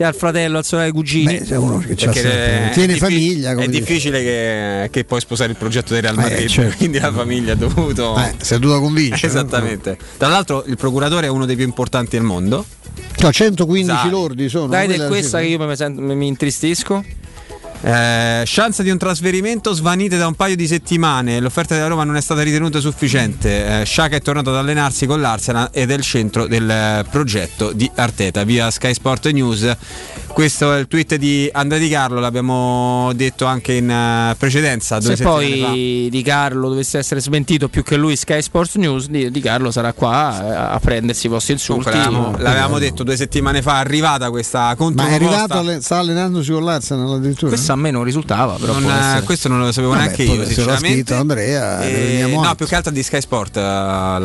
[0.00, 1.38] al fratello, al sorelle, ai cugini.
[1.38, 3.52] Beh, c'è uno che c'ha sempre- è tiene famiglia.
[3.52, 3.84] come È dire.
[3.84, 6.76] difficile che, che puoi sposare il progetto del Real Eh, Madrid, certo.
[6.78, 8.16] quindi la famiglia ha dovuto.
[8.18, 9.28] Eh, si è dovuto convincere.
[9.28, 9.96] Esattamente.
[10.16, 12.66] Tra l'altro, il procuratore è uno dei più importanti al mondo.
[13.20, 14.10] No, 115 Zari.
[14.10, 14.66] lordi sono.
[14.66, 17.02] Dai, è questa che io mi, sento- mi intristisco.
[17.86, 21.38] Eh, chance di un trasferimento svanite da un paio di settimane.
[21.38, 23.80] L'offerta della Roma non è stata ritenuta sufficiente.
[23.80, 27.72] Eh, Sciacca è tornato ad allenarsi con l'Arsenal ed è il centro del eh, progetto
[27.72, 29.76] di Arteta via Sky Sport News.
[30.34, 34.98] Questo è il tweet di Andrea Di Carlo, l'abbiamo detto anche in eh, precedenza.
[34.98, 39.30] due Se poi Di Carlo dovesse essere smentito più che lui Sky Sports News, Di,
[39.30, 41.88] Di Carlo sarà qua eh, a prendersi i vostri insulti.
[41.90, 45.34] L'avevamo, l'avevamo detto due settimane fa, è arrivata questa Ma controproposta.
[45.54, 47.52] è arrivato, sta allenandosi con l'Arsenal addirittura.
[47.52, 50.32] Questo a me non risultava, però Non, eh, questo non lo sapevo Vabbè, neanche io,
[50.32, 50.88] se l'ha sinceramente.
[50.88, 52.54] scritto Andrea, prendiamo no, atto.
[52.56, 54.18] più che altro di Sky Sport, la,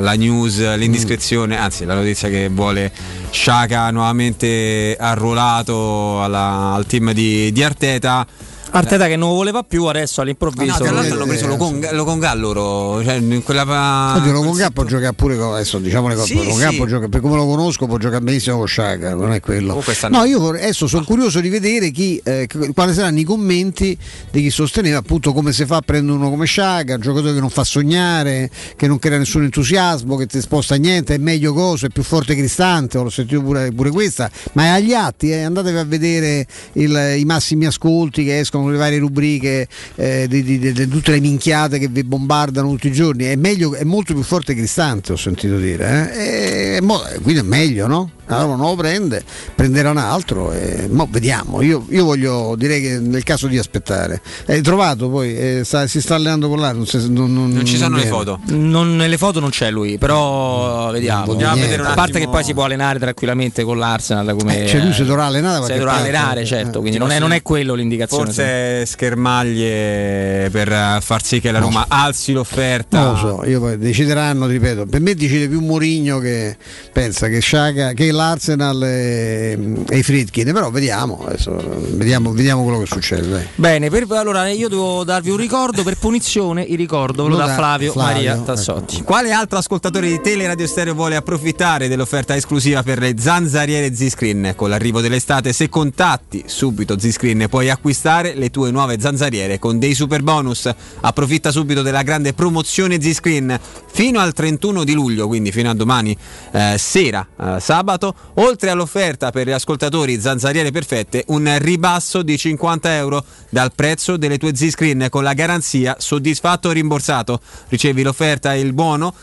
[0.00, 1.60] la news, l'indiscrezione, Mm.
[1.62, 2.92] anzi la notizia che vuole
[3.32, 4.96] Sciaca nuovamente
[5.40, 8.26] arruolato alla- al team di, di Arteta.
[8.72, 10.72] Arteta che non voleva più, adesso all'improvviso.
[10.72, 14.70] No, tra l'altro hanno preso eh, Loconga, Loconga loro, cioè in quella Oddio, lo Conga
[14.70, 16.76] può giocare pure con adesso diciamo le cose, Sì, lo Conga sì.
[16.76, 19.82] può giocare, per come lo conosco può giocare benissimo con Sciaga, non è quello.
[20.10, 23.96] No, io vorrei- adesso sono curioso di vedere chi, eh, quali saranno i commenti
[24.30, 27.40] di chi sosteneva appunto come si fa a prendere uno come Sciaga, un giocatore che
[27.40, 31.86] non fa sognare, che non crea nessun entusiasmo, che ti sposta niente, è meglio coso,
[31.86, 35.78] è più forte Cristante, ho sentito pure, pure questa, ma è agli atti, eh, andatevi
[35.78, 39.66] a vedere il- i massimi ascolti che escono sulle varie rubriche
[39.96, 43.24] eh, di, di- di- di tutte le minchiate che vi bombardano tutti i giorni.
[43.24, 46.12] È, meglio, è molto più forte Cristante, ho sentito dire.
[46.14, 46.76] eh.
[46.76, 48.10] E mo- quindi è meglio, no?
[48.36, 49.22] Allora non lo prende,
[49.54, 51.62] prenderà un altro e mo vediamo.
[51.62, 54.20] Io, io voglio direi che nel caso di aspettare.
[54.46, 57.76] Hai trovato poi, eh, sta- si sta allenando con l'Aro, non, non- non- Non ci
[57.76, 58.40] sono le foto.
[58.46, 61.34] Non- nelle foto non c'è lui, però vediamo.
[61.34, 61.80] dire a, niente.
[61.80, 64.34] a parte che poi si può allenare tranquillamente con l'Arsenal.
[64.38, 66.78] Come, Eh, cioè lui si dovrà allenare Si dovrà allenare, certo.
[66.78, 68.24] Eh, Quindi non è, non è quello l'indicazione.
[68.26, 73.00] Forse schermaglie per eh, far sì che la Roma alzi l'offerta.
[73.00, 76.56] Non lo so, io poi decideranno, ripeto, per me decide più Mourinho che
[76.92, 81.56] pensa che Sciaga, che l'Arsenal e, e i Fritkin, però vediamo, adesso,
[81.94, 83.48] vediamo, vediamo quello che succede.
[83.54, 86.62] Bene, per- allora io devo darvi un ricordo per punizione.
[86.62, 88.42] Il ricordo ve lo Lo dà Flavio, Flavio, Maria ecco.
[88.42, 89.02] Tassotti.
[89.02, 94.52] Quale altro ascoltatore di Teleradio Stereo vuole approfittare dell'offerta esclusiva per le zanzariere Z-Screen?
[94.54, 99.94] Con l'arrivo dell'estate, se contatti subito Z-Screen puoi acquistare le tue nuove zanzariere con dei
[99.94, 100.70] super bonus.
[101.00, 103.58] Approfitta subito della grande promozione Z-Screen
[103.90, 106.16] fino al 31 di luglio, quindi fino a domani
[106.52, 108.09] eh, sera, eh, sabato.
[108.34, 114.38] Oltre all'offerta per gli ascoltatori zanzariere perfette, un ribasso di 50 euro dal prezzo delle
[114.38, 117.40] tue Z-Screen con la garanzia soddisfatto o rimborsato.
[117.68, 119.14] Ricevi l'offerta e il buono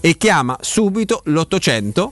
[0.00, 2.08] e chiama subito l'800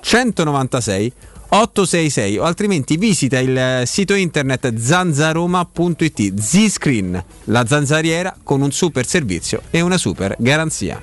[0.00, 1.12] 196
[1.50, 9.04] 866 o altrimenti visita il eh, sito internet zanzaroma.it Z-Screen, la zanzariera con un super
[9.04, 11.02] servizio e una super garanzia.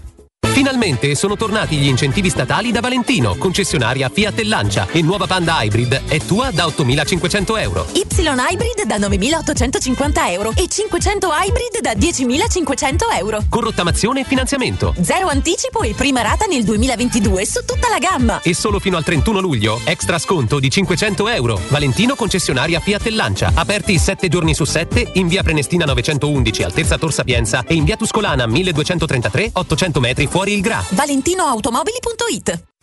[0.61, 5.59] Finalmente sono tornati gli incentivi statali da Valentino, concessionaria Fiat e Lancia e nuova Panda
[5.59, 7.87] Hybrid è tua da 8.500 euro.
[7.93, 13.43] Y Hybrid da 9.850 euro e 500 Hybrid da 10.500 euro.
[13.49, 14.93] Con rottamazione e finanziamento.
[15.01, 18.41] Zero anticipo e prima rata nel 2022 su tutta la gamma.
[18.43, 21.59] E solo fino al 31 luglio, extra sconto di 500 euro.
[21.69, 23.51] Valentino concessionaria Fiat e Lancia.
[23.55, 27.97] Aperti 7 giorni su 7 in via Prenestina 911, altezza Tor Sapienza e in via
[27.97, 30.83] Tuscolana 1233, 800 metri fuori il Gra.
[30.89, 32.70] ValentinoAutomobili.it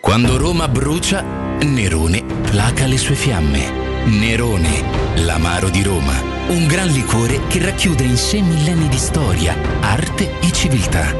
[0.00, 1.22] Quando Roma brucia,
[1.60, 3.70] Nerone placa le sue fiamme.
[4.06, 4.82] Nerone,
[5.16, 6.18] l'amaro di Roma.
[6.48, 11.14] Un gran liquore che racchiude in sé millenni di storia, arte e civiltà.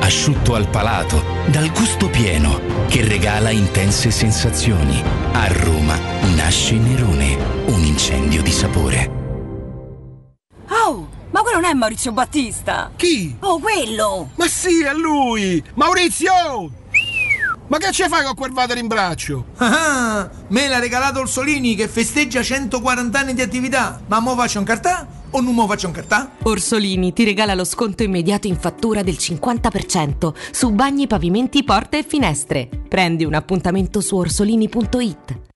[0.00, 5.02] Asciutto al palato, dal gusto pieno, che regala intense sensazioni.
[5.32, 5.98] A Roma
[6.34, 7.36] nasce Nerone,
[7.66, 9.10] un incendio di sapore.
[10.68, 12.92] Oh, ma quello non è Maurizio Battista!
[12.96, 13.34] Chi?
[13.40, 14.30] Oh, quello!
[14.36, 15.64] Ma sì, è lui!
[15.74, 16.84] Maurizio!
[17.68, 19.46] Ma che ci fai con quel vader in braccio?
[19.56, 24.00] Ah, me l'ha regalato il Solini che festeggia 140 anni di attività.
[24.06, 26.30] Ma mo faccio un cartà o non mi faccio un cartà?
[26.44, 32.04] Orsolini ti regala lo sconto immediato in fattura del 50% su bagni, pavimenti, porte e
[32.04, 32.68] finestre.
[32.88, 35.55] Prendi un appuntamento su orsolini.it.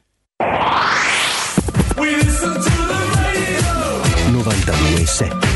[5.05, 5.50] 92.7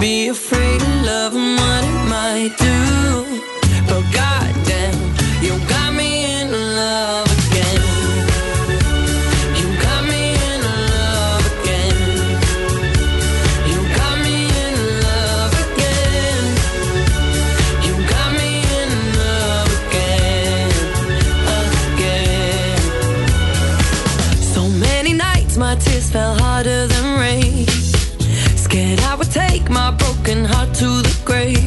[0.00, 2.89] be afraid of love and what it might do.
[31.30, 31.59] Grave.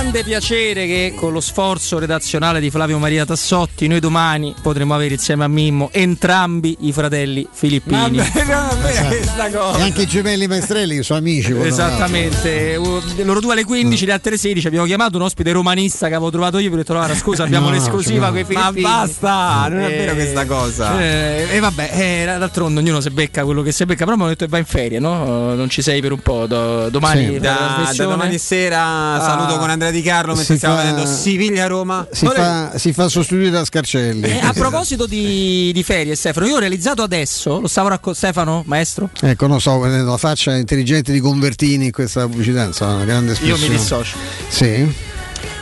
[0.00, 5.12] Grande piacere che con lo sforzo redazionale di Flavio Maria Tassotti noi domani potremo avere
[5.12, 8.16] insieme a Mimmo entrambi i fratelli filippini.
[8.16, 9.78] Vabbè, vabbè, cosa.
[9.78, 11.52] E anche i gemelli maestrelli che sono amici.
[11.52, 16.14] Esattamente, Uh, loro due alle 15, le altre 16 abbiamo chiamato un ospite romanista che
[16.14, 18.32] avevo trovato io, detto guarda scusa abbiamo No, l'esclusiva no.
[18.32, 18.80] con i Ma filippini.
[18.82, 20.98] basta, non è Eh, vero questa cosa.
[21.00, 24.30] eh, E vabbè, eh, d'altronde ognuno si becca quello che si becca, però mi hanno
[24.30, 25.54] detto che va in ferie, no?
[25.54, 27.38] Non ci sei per un po', do- domani Sì.
[27.38, 28.78] da, da domani sera
[29.16, 29.20] Ah.
[29.20, 32.06] saluto con Andrea Di Carlo mentre Si stiamo fa- vedendo Siviglia-Roma.
[32.10, 34.22] Si fa, si fa sostituire da Scarcelli.
[34.28, 38.62] Eh, a proposito di, di ferie, Stefano, io ho realizzato adesso, lo stavo raccontando, Stefano,
[38.66, 39.10] maestro?
[39.20, 43.32] Ecco, non so, vedendo la faccia intelligente di Convertini in questa pubblicità, insomma, una grande
[43.42, 43.68] Io espressione.
[43.68, 44.16] mi dissocio.
[44.48, 45.08] Sì.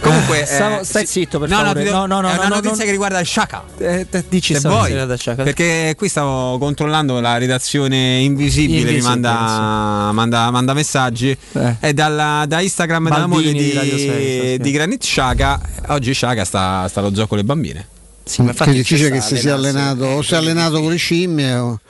[0.00, 1.12] Comunque, Eh, stavo- eh, stai sì.
[1.20, 1.84] zitto per no, favore.
[1.84, 2.84] No, No, no, no, è no, una no, notizia no.
[2.84, 3.64] che riguarda il Shaka.
[3.78, 4.92] Eh, te- dici Se vuoi,
[5.34, 11.36] perché qui stavo controllando la redazione invisibile, Invisibile, mi manda, manda, manda messaggi
[11.80, 14.58] è dalla, da Instagram dalla moglie Baldini di, Senza, sì.
[14.60, 17.86] di Granit Shaka oggi Shaka sta, sta allo gioco con le bambine
[18.24, 21.54] Sì, ma che dice che si sia allenato o si è allenato con le scimmie
[21.54, 21.80] o...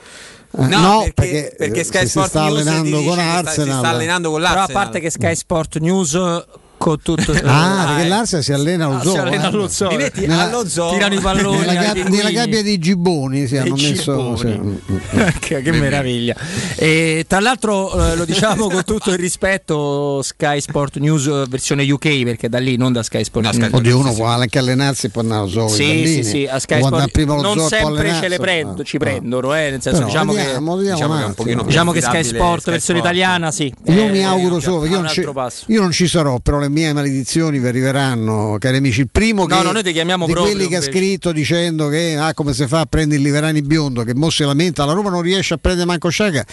[0.57, 3.21] eh, No, perché, perché- perché eh, Sky se si Sport sta News allenando con che
[3.21, 3.77] sta- si Arsenal.
[3.77, 4.83] sta allenando con Però a l'Arsenal.
[4.83, 6.43] parte che Sky Sport News
[6.79, 9.11] con tutto Ah, perché l'Arsenal si allena allo Ah, zoo.
[9.11, 9.47] si allena eh.
[9.47, 9.91] allo zoo.
[9.95, 12.17] Metti Nella- allo zoo tirano i palloni Nella, ai gab- pinguini.
[12.17, 14.33] nella gabbia dei gibboni si hanno messo.
[14.35, 14.79] gibboni.
[14.87, 14.99] sì.
[15.39, 16.35] che, che meraviglia.
[16.75, 21.89] E, tra l'altro eh, lo diciamo con tutto il rispetto Sky Sport News eh, versione
[21.91, 23.73] UK perché da lì non da Sky Sport News.
[23.73, 25.67] Oddio, uno può anche allenarsi e può andare allo zoo.
[25.67, 29.81] Sì, sì, sì, a Sky Sport non sempre ce le prendo, ci prendono, eh, nel
[29.81, 33.51] senso Però diciamo che diciamo che, un pochino diciamo che Sky Sport Sky versione italiana,
[33.51, 33.73] sì.
[33.85, 38.57] Io Eh, mi auguro solo io non ci sarò, però le mie maledizioni vi arriveranno,
[38.59, 39.01] cari amici.
[39.01, 42.53] Il primo No, che, no, di proprio, quelli che ha scritto dicendo che ah, come
[42.53, 45.53] si fa a prendere il Liverani biondo, che mo si lamenta, la Roma non riesce
[45.55, 46.43] a prendere manco Sciaga,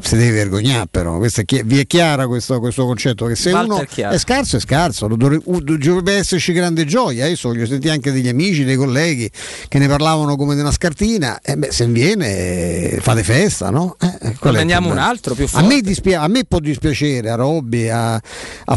[0.00, 3.72] si deve vergognare però, è chi- vi è chiaro questo, questo concetto, che se Walter
[3.72, 4.14] uno chiaro.
[4.14, 8.76] è scarso è scarso, dovrebbe esserci grande gioia, adesso voglio sentire anche degli amici, dei
[8.76, 9.30] colleghi
[9.68, 13.96] che ne parlavano come di una scartina, e beh, se viene eh, fate festa, no?
[14.00, 15.66] Eh, il Prendiamo un altro più A forte.
[15.66, 18.20] me, dispia- a me può dispiacere, a Robby, a, a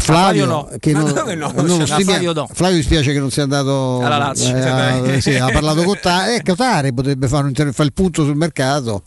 [0.00, 0.70] Flavio no.
[0.84, 1.04] Che non,
[1.38, 1.52] no?
[1.54, 2.02] non No, stimiamo.
[2.04, 2.48] Flavio no.
[2.52, 4.54] Flavio dispiace che non sia andato Alla Lazio.
[5.04, 8.36] eh, sì, ha parlato con Tare, eh, Tare potrebbe fare, un fare il punto sul
[8.36, 9.02] mercato,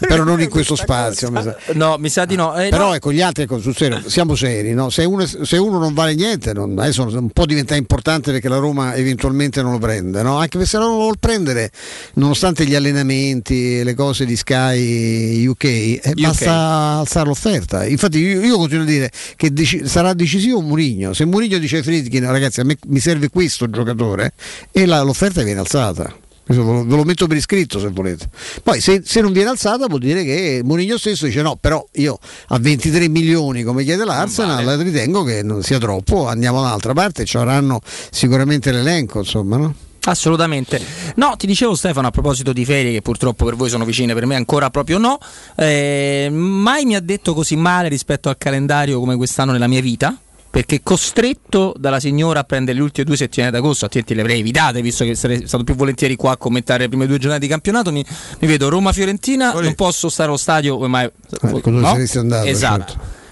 [0.00, 1.30] però non in questo spazio.
[1.30, 1.40] mi.
[1.74, 2.54] No, mi sa di no.
[2.56, 4.90] Eh, Però ecco, gli altri, ecco, sul serio, siamo seri, no?
[4.90, 8.56] se, uno, se uno non vale niente, non- adesso un po' diventa importante perché la
[8.58, 10.38] Roma eventualmente non lo prende, no?
[10.38, 11.70] anche se non lo vuol prendere,
[12.14, 17.86] nonostante gli allenamenti e le cose di Sky UK, eh, basta alzare l'offerta.
[17.86, 21.82] Infatti io, io continuo a dire che deci- sarà decisivo Murigno, se Murigno dice ai
[21.82, 24.32] Friedkin ragazzi a me mi serve questo giocatore
[24.70, 26.22] e la- l'offerta viene alzata.
[26.46, 28.28] Ve lo, ve lo metto per iscritto se volete.
[28.62, 32.18] Poi se, se non viene alzata vuol dire che Mourinho stesso dice no, però io
[32.48, 37.24] a 23 milioni come chiede l'Arsenal ritengo che non sia troppo, andiamo da un'altra parte,
[37.24, 39.74] ci avranno sicuramente l'elenco, insomma, no?
[40.06, 40.78] Assolutamente.
[41.14, 44.26] No, ti dicevo Stefano a proposito di ferie che purtroppo per voi sono vicine, per
[44.26, 45.18] me ancora proprio no.
[45.56, 50.14] Eh, mai mi ha detto così male rispetto al calendario come quest'anno nella mia vita.
[50.54, 54.82] Perché costretto dalla signora a prendere le ultime due settimane d'agosto, altrimenti le avrei evitate,
[54.82, 57.90] visto che sarei stato più volentieri qua a commentare le prime due giornate di campionato.
[57.90, 58.06] Mi,
[58.38, 61.96] mi vedo Roma-Fiorentina, non posso stare allo stadio, ormai Ecco, dove no?
[62.44, 62.92] Esatto.
[62.92, 63.22] certo.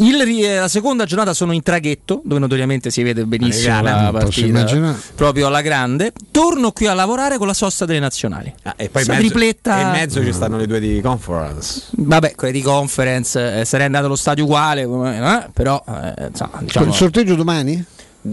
[0.00, 4.96] Il eh, la seconda giornata sono in traghetto, dove notoriamente si vede benissimo la partita,
[5.16, 6.12] proprio alla grande.
[6.30, 8.52] Torno qui a lavorare con la sosta delle nazionali.
[8.62, 11.86] Ah, e poi mezzo, tripletta- e in mezzo ci stanno le due di conference.
[11.90, 15.82] Vabbè, quelle di conference, eh, sarei andato allo stadio uguale, eh, però
[16.16, 16.30] eh,
[16.60, 17.84] diciamo, Il sorteggio domani?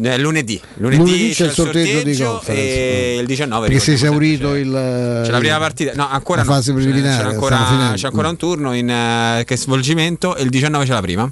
[0.04, 0.60] Eh, lunedì.
[0.76, 2.62] lunedì, Lunedì c'è il sorteggio, di conference.
[2.62, 6.48] e il 19 Perché si è esaurito il, C'è la prima partita, no, ancora la
[6.48, 6.54] no.
[6.54, 10.86] fase preliminare, C'è ancora, c'è ancora un turno in eh, che svolgimento e il 19
[10.86, 11.32] c'è la prima.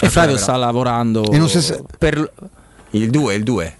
[0.00, 2.30] E Flavio sta lavorando E non si sa- per
[2.90, 3.76] Il 2, il 2.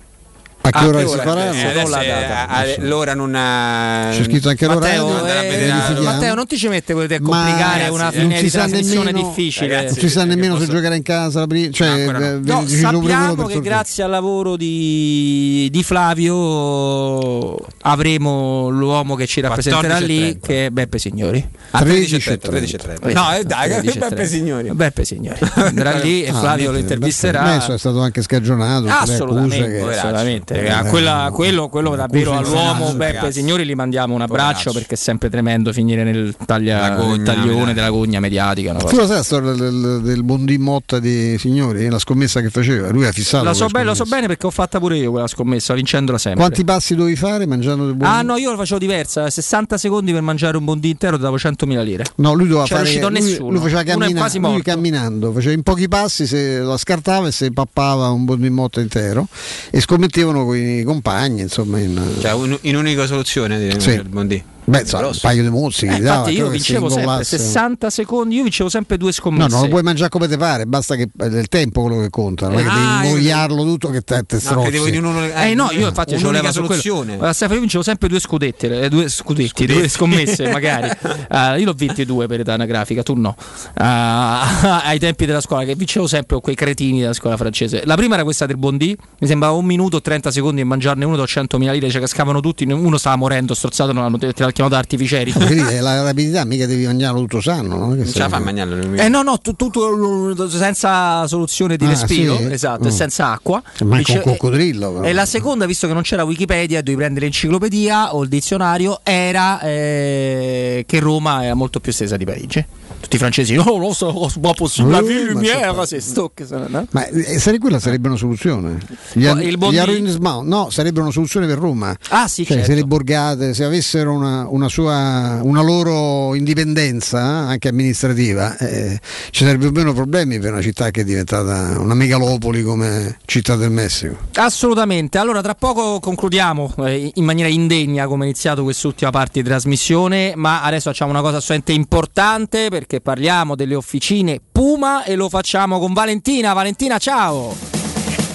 [0.69, 1.51] A che Ah, ora che si farà?
[1.51, 2.49] Eh, Non adesso la è- data.
[2.49, 4.09] a- l'ora non ha...
[4.13, 5.97] C'è scritto anche Matteo, l'orario.
[5.97, 6.01] eh.
[6.03, 9.29] Matteo, non ti ci mette quello di Ma, complicare ragazzi, una fine di trasmissione nemmeno-
[9.35, 9.67] difficile.
[9.69, 12.19] ragazzi, Non si sa che nemmeno se posso- giocare in casa, cioè, no.
[12.19, 19.95] eh, No, sappiamo che grazie al lavoro di, di Flavio avremo l'uomo che ci rappresenterà
[19.99, 20.47] 14 lì, 30.
[20.47, 21.49] che è Beppe Signori.
[21.71, 23.09] A 13 e 13 30, 13 e 30.
[23.09, 24.33] Esatto, No, eh, dai, 13 Beppe 30.
[24.35, 24.71] Signori.
[24.75, 25.39] Beppe Signori.
[25.55, 27.43] Andrà lì e Ah, Flavio lo intervisterà.
[27.43, 28.87] Adesso è stato anche scagionato.
[28.89, 30.58] assolutamente.
[30.67, 33.33] Eh, Eh, quella- quello, quello davvero all'uomo Beppe ragazzi.
[33.41, 37.73] Signori gli mandiamo un abbraccio perché è sempre tremendo finire nel, taglia, nel taglione mediatica.
[37.73, 38.75] della gogna mediatica.
[38.75, 41.89] Tu lo sai la storia del, del Bondin Motta di signori?
[41.89, 42.91] La scommessa che faceva?
[42.91, 43.45] Lui ha fissato.
[43.45, 46.41] La so, bene, lo so bene perché ho fatta pure io quella scommessa, vincendola sempre.
[46.43, 48.17] Quanti passi dovevi fare mangiando del Bondin?
[48.17, 51.83] Ah no, io lo facevo diversa, 60 secondi per mangiare un bondi intero davo 100.000
[51.83, 52.05] lire.
[52.17, 52.91] No, lui doveva C'era fare.
[52.91, 53.51] riuscito lui, nessuno.
[53.51, 57.51] lui faceva cammina- quasi lui camminando, faceva in pochi passi, se la scartava e se
[57.53, 59.27] pappava un Bondin Motta intero
[59.71, 61.79] e scommettevano con i compagni, insomma.
[61.79, 63.91] In, Cioè, un- in unica soluzione di Sì.
[63.91, 64.43] il Bondi.
[64.69, 65.87] Beh, insomma, un paio di mozzi.
[65.87, 67.39] Eh, infatti io vincevo sempre ingollasse.
[67.39, 69.49] 60 secondi, io vincevo sempre due No, scommesse.
[69.49, 72.49] non lo puoi mangiare come te pare, basta che è il tempo quello che conta,
[72.49, 74.95] non è che Ah, devi io- ingoiarlo tutto che te, te No, strozzi.
[74.95, 76.67] in uno, Eh no, io infatti ce un'unica l'ho quello.
[76.69, 77.17] soluzione.
[77.17, 80.91] Guarda, Stefano, io vincevo sempre due scudetti, eh, due scudetti, due scommesse magari.
[81.29, 83.35] Ah, io l'ho vinti due per età anagrafica, tu no.
[83.75, 87.83] Ah, ai tempi della scuola, che vincevo sempre con quei cretini della scuola francese.
[87.85, 91.05] La prima era questa del Bondi, mi sembrava un minuto e 30 secondi e mangiarne
[91.05, 94.75] uno da 100.000 lire, cioè cascavano tutti, uno stava morendo, strozzato, non te l'ha chiamato
[94.77, 95.31] artificieri.
[95.39, 97.91] È la rapidità, mica devi mangiarlo tutto sano, no?
[97.91, 98.95] Che Non ce la fa a mangiarlo.
[98.95, 102.45] Eh no, no, tu- tutto senza soluzione di Ah, respiro, sì?
[102.53, 102.95] esatto, e Mm.
[102.95, 103.63] senza acqua.
[103.85, 104.93] Manca un coccodrillo.
[104.95, 105.05] però.
[105.07, 109.61] E la seconda, visto che non c'era Wikipedia, dovevi prendere l'enciclopedia o il dizionario, era
[109.61, 112.65] eh, che Roma era molto più estesa di Parigi.
[113.01, 116.31] Tutti i francesi, oh, non so, ma possibile, la Uh, ville lumière, so- c'est sto
[116.35, 116.87] che sono, no?
[116.91, 118.79] Ma eh, sare- quella sarebbe una soluzione.
[119.13, 121.97] Gli, ar- il gli arrondissement, no, sarebbe una soluzione per Roma.
[122.09, 122.73] Ah, sì, Cioè, certo.
[122.73, 128.99] se le borgate, se avessero una, una sua, una loro indipendenza eh, anche amministrativa, eh,
[129.31, 133.71] ci sarebbero meno problemi per una città che è diventata una megalopoli come Città del
[133.71, 134.17] Messico.
[134.35, 135.19] Assolutamente.
[135.19, 140.33] Allora, tra poco concludiamo eh, in maniera indegna come è iniziato quest'ultima parte di trasmissione,
[140.35, 145.79] ma adesso facciamo una cosa assolutamente importante perché parliamo delle officine Puma e lo facciamo
[145.79, 146.53] con Valentina.
[146.53, 147.78] Valentina, ciao!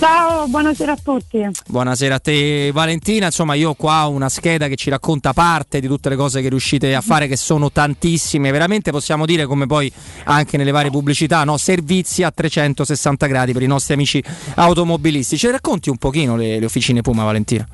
[0.04, 1.48] Ciao, buonasera a tutti.
[1.66, 5.88] Buonasera a te Valentina, insomma io qua ho una scheda che ci racconta parte di
[5.88, 9.90] tutte le cose che riuscite a fare che sono tantissime, veramente possiamo dire come poi
[10.26, 11.56] anche nelle varie pubblicità, no?
[11.56, 14.22] servizi a 360 gradi per i nostri amici
[14.56, 15.38] automobilisti.
[15.38, 17.66] Ci racconti un pochino le, le officine Puma Valentina?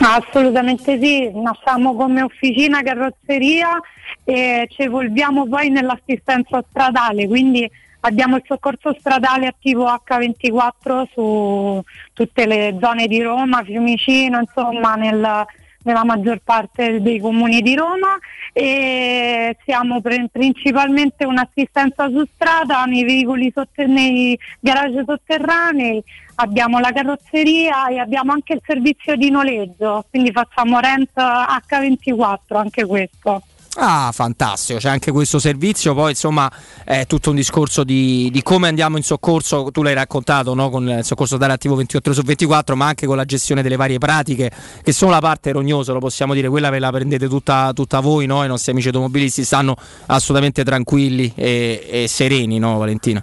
[0.00, 3.80] Assolutamente sì, nasciamo come officina carrozzeria
[4.24, 7.70] e ci evolviamo poi nell'assistenza stradale, quindi
[8.00, 11.82] abbiamo il soccorso stradale attivo H24 su
[12.12, 15.44] tutte le zone di Roma, Fiumicino, insomma nel,
[15.82, 18.18] nella maggior parte dei comuni di Roma
[18.52, 26.02] e siamo pre- principalmente un'assistenza su strada nei veicoli sotte- nei garage sotterranei,
[26.36, 32.84] abbiamo la carrozzeria e abbiamo anche il servizio di noleggio, quindi facciamo rent H24 anche
[32.84, 33.42] questo.
[33.78, 36.50] Ah, fantastico, c'è anche questo servizio, poi insomma
[36.82, 40.70] è tutto un discorso di, di come andiamo in soccorso, tu l'hai raccontato no?
[40.70, 43.76] con il soccorso dare attivo 28 ore su 24, ma anche con la gestione delle
[43.76, 44.50] varie pratiche,
[44.82, 48.24] che sono la parte rognosa, lo possiamo dire, quella ve la prendete tutta, tutta voi,
[48.24, 48.42] no?
[48.44, 49.76] i nostri amici automobilisti stanno
[50.06, 53.22] assolutamente tranquilli e, e sereni, no Valentina?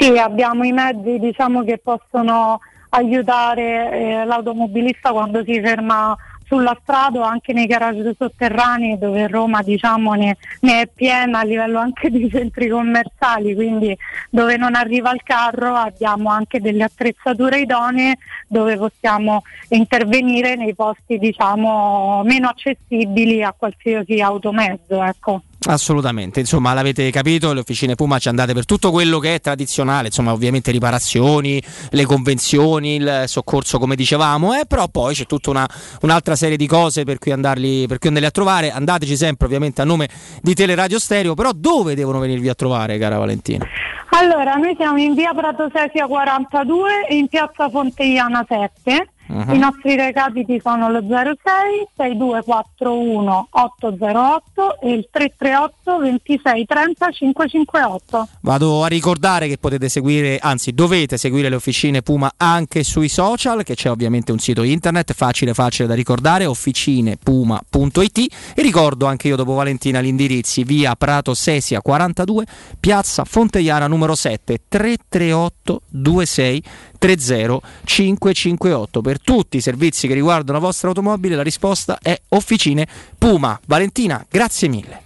[0.00, 6.16] Sì, abbiamo i mezzi diciamo, che possono aiutare eh, l'automobilista quando si ferma
[6.50, 11.44] sulla strada o anche nei garage sotterranei dove Roma diciamo, ne, ne, è piena a
[11.44, 13.96] livello anche di centri commerciali, quindi
[14.28, 18.18] dove non arriva il carro abbiamo anche delle attrezzature idonee
[18.48, 25.04] dove possiamo intervenire nei posti diciamo, meno accessibili a qualsiasi automezzo.
[25.04, 25.42] Ecco.
[25.66, 30.06] Assolutamente, insomma l'avete capito, le officine Puma ci andate per tutto quello che è tradizionale,
[30.06, 35.68] insomma ovviamente riparazioni, le convenzioni, il soccorso come dicevamo, eh, però poi c'è tutta una,
[36.00, 39.82] un'altra serie di cose per cui, andarli, per cui andarli a trovare, andateci sempre ovviamente
[39.82, 40.08] a nome
[40.40, 43.66] di Teleradio Stereo, però dove devono venirvi a trovare cara Valentina?
[44.12, 49.08] Allora, noi siamo in via Prato Sesia 42 e in piazza Fonteiana 7.
[49.30, 49.54] Mhm.
[49.54, 58.28] I nostri recapiti sono lo 06 6241 808 e il 338 26 30 558.
[58.40, 63.62] Vado a ricordare che potete seguire, anzi dovete seguire le officine Puma anche sui social,
[63.62, 68.18] che c'è ovviamente un sito internet facile facile da ricordare, officinepuma.it
[68.54, 72.44] e ricordo anche io dopo Valentina gli indirizzi via Prato Sesia 42,
[72.80, 76.62] piazza Fonteiana numero 7 338 26
[77.00, 82.86] 30 558 per tutti i servizi che riguardano la vostra automobile la risposta è Officine
[83.16, 83.58] Puma.
[83.66, 85.00] Valentina, grazie mille.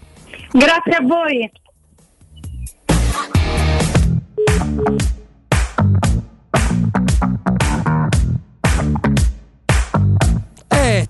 [0.50, 1.50] Grazie a voi.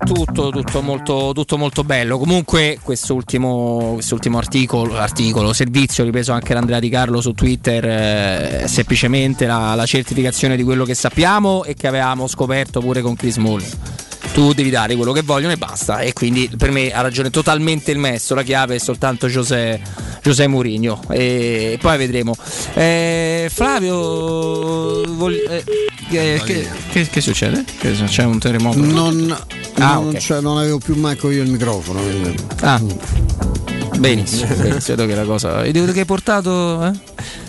[0.04, 2.18] Tutto, tutto, molto, tutto molto bello.
[2.18, 8.64] Comunque, quest'ultimo, quest'ultimo articolo, articolo, servizio ripreso anche da Andrea Di Carlo su Twitter, eh,
[8.68, 13.36] semplicemente la, la certificazione di quello che sappiamo e che avevamo scoperto pure con Chris
[13.38, 13.64] Mull.
[14.34, 16.00] Tu devi dare quello che vogliono e basta.
[16.00, 18.34] E quindi per me ha ragione totalmente il maestro.
[18.34, 19.80] La chiave è soltanto José,
[20.24, 21.00] José Mourinho.
[21.10, 22.34] E poi vedremo.
[22.74, 25.62] Eh, Flavio, vogli- eh,
[26.10, 27.64] che, che- che- che succede?
[28.06, 28.80] C'è un terremoto?
[28.80, 29.36] Non,
[29.78, 30.16] Ah, non, ok.
[30.18, 32.00] cioè, non avevo più manco io il microfono.
[32.02, 32.80] quindi- Ah,
[33.98, 34.96] benissimo, benissimo.
[34.96, 35.62] Vedo che la cosa.
[35.62, 36.84] E che hai portato?
[36.86, 36.92] Eh?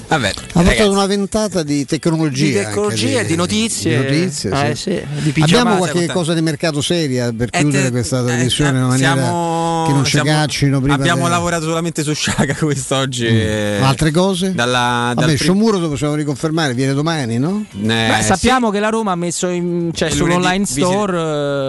[0.08, 2.46] Vabbè, Ha portato una ventata di tecnologia.
[2.46, 3.98] Di tecnologia e di notizie.
[3.98, 5.02] di notizie, Eh, sì.
[5.22, 5.42] sì, di.
[5.42, 8.86] Abbiamo qualche cosa di mercato seria per Eh, chiudere te- questa eh, trasmissione in una
[8.86, 10.96] eh, maniera siamo- che non ci siamo- caccino prima.
[10.96, 13.26] Abbiamo de- lavorato solamente su Sciaga quest'oggi.
[13.28, 14.54] eh, Altre cose?
[14.54, 17.66] Dalla, dal Vabbè, prim- Sciomuro lo possiamo riconfermare, viene domani, no?
[17.74, 18.24] Eh, Beh, sì.
[18.26, 21.18] sappiamo che la Roma ha messo in, cioè, sull'online store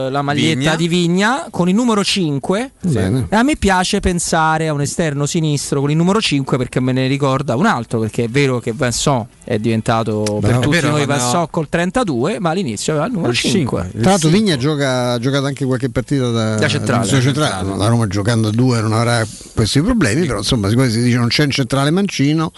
[0.06, 0.76] eh, la maglietta Vigna.
[0.76, 2.72] di Vigna con il numero 5.
[2.82, 3.26] Bene.
[3.30, 6.92] E a me piace pensare a un esterno sinistro con il numero 5 perché me
[6.92, 7.98] ne ricorda un altro.
[8.00, 12.38] Perché è vero che Vincent è diventato per È tutti vero, noi Vincent col 32,
[12.40, 13.58] ma all'inizio aveva il numero Il 5.
[13.82, 14.00] cinque.
[14.00, 17.08] Tra l'altro Vigna gioca, ha giocato anche qualche partita da, Da centrale.
[17.08, 17.66] da centrale.
[17.68, 21.16] No, La Roma giocando a due non avrà questi problemi, però insomma siccome si dice
[21.16, 22.52] non c'è un centrale mancino,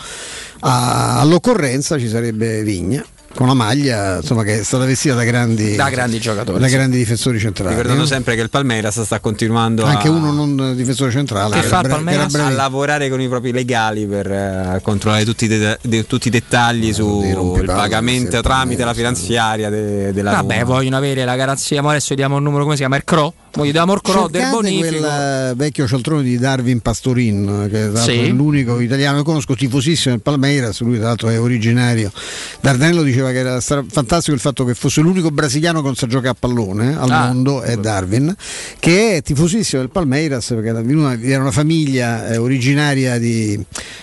[0.61, 5.77] a- all'occorrenza ci sarebbe Vigna con la maglia insomma, che è stata vestita da grandi,
[5.77, 6.75] Da grandi giocatori, da sì.
[6.75, 7.71] grandi difensori centrali.
[7.71, 8.07] Ricordando no?
[8.07, 11.53] sempre che il Palmeiras sta continuando Anche a, uno non difensore centrale.
[11.53, 12.35] Che era fa il Palmeiras?
[12.35, 16.31] a lavorare con i propri legali per eh, controllare tutti i, de- de- tutti i
[16.31, 20.65] dettagli dei sul rompipalle, pagamento tramite la finanziaria de- della Vabbè, Roma.
[20.75, 21.81] vogliono avere la garanzia.
[21.83, 22.97] Ma adesso diamo il numero come si chiama?
[22.97, 23.35] Il CRO?
[23.57, 24.89] Mo gli diamo il CRO del bonifico.
[24.99, 28.19] quel eh, vecchio cialtrone di Darwin Pastorin, che l'altro Sì.
[28.21, 32.13] è l'unico italiano che conosco, tifosissimo del Palmeiras, lui tra l'altro è originario.
[32.61, 36.29] Dardanello diceva che era fantastico il fatto che fosse l'unico brasiliano che non sa giocare
[36.31, 37.27] a pallone al Ah.
[37.27, 38.35] mondo, è Darwin,
[38.79, 43.59] che è tifosissimo del Palmeiras perché era, una, era una famiglia eh, originaria di,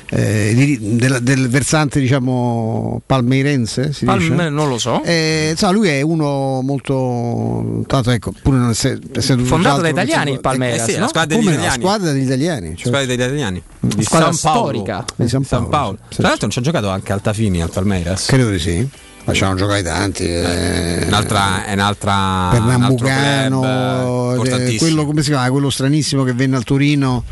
[0.10, 4.50] eh, di- del, del versante diciamo palmeirense, si Palme- dice?
[4.50, 5.02] non lo so.
[5.04, 10.32] Eh, insomma, lui è uno molto tanto ecco, pure non esse- essendo Fondato da italiani
[10.32, 11.02] il Palmeiras, Eh sì, no?
[11.02, 11.82] la squadra degli come italiani.
[11.82, 12.68] squadra degli italiani.
[12.76, 13.64] cioè- Squadra degli italiani.
[13.80, 14.68] Di Squadra San Paolo.
[14.70, 15.06] storica.
[15.16, 15.98] Di San San Paolo, Paolo.
[16.10, 16.16] sì.
[16.18, 18.26] Tra l'altro non ci ha giocato anche Altafini al Palmeiras.
[18.28, 18.88] Credo di sì.
[19.26, 20.24] Facciamo giocare tanti.
[20.24, 25.50] eh, Un'altra, è un'altra Pernambucano, eh, eh, quello come si chiama?
[25.50, 27.24] Quello stranissimo che venne al Torino.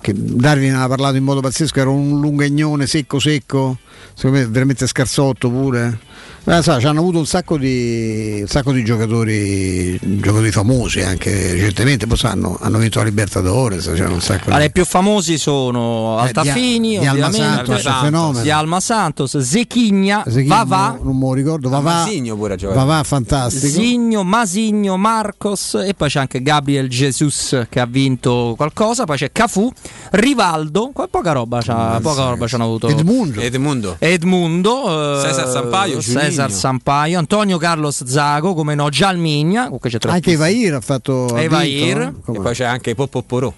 [0.00, 3.78] Che Darwin ha parlato in modo pazzesco, era un lungagnone secco secco,
[4.14, 5.98] secondo me veramente scarsotto pure.
[6.46, 11.52] Ma sa, ci hanno avuto un sacco di, un sacco di giocatori, giocatori famosi anche
[11.54, 14.66] recentemente, poi sanno, hanno vinto la Libertadores, c'erano un sacco Allora, di...
[14.66, 18.42] i più famosi sono Eh, di- Altafini, di Alma Santos, fenomeno.
[18.42, 22.78] di Alma Santos, Zechigna, Zechigna, Vavà, non me lo ricordo, Vavà, Masigno pure ha giocato.
[22.78, 23.66] Vavà fantastico.
[23.66, 29.32] Zigno, Masigno, Marcos e poi c'è anche Gabriel Jesus che ha vinto qualcosa, poi c'è
[29.32, 29.68] Cafu,
[30.12, 32.86] Rivaldo, qua poca roba c'ha, poca roba c'hanno avuto.
[32.86, 33.40] Edmundo.
[33.40, 33.96] Edmundo.
[33.98, 36.00] Edmundo, eh, Cesar Sampaio,
[36.44, 36.50] Cesar.
[36.52, 39.70] Sampaio, Antonio Carlos Zago, come no, Gialmigna,
[40.08, 40.32] Anche.
[40.32, 41.34] Evair ha fatto...
[41.36, 42.12] Evair.
[42.26, 43.52] E poi c'è anche Popopporò.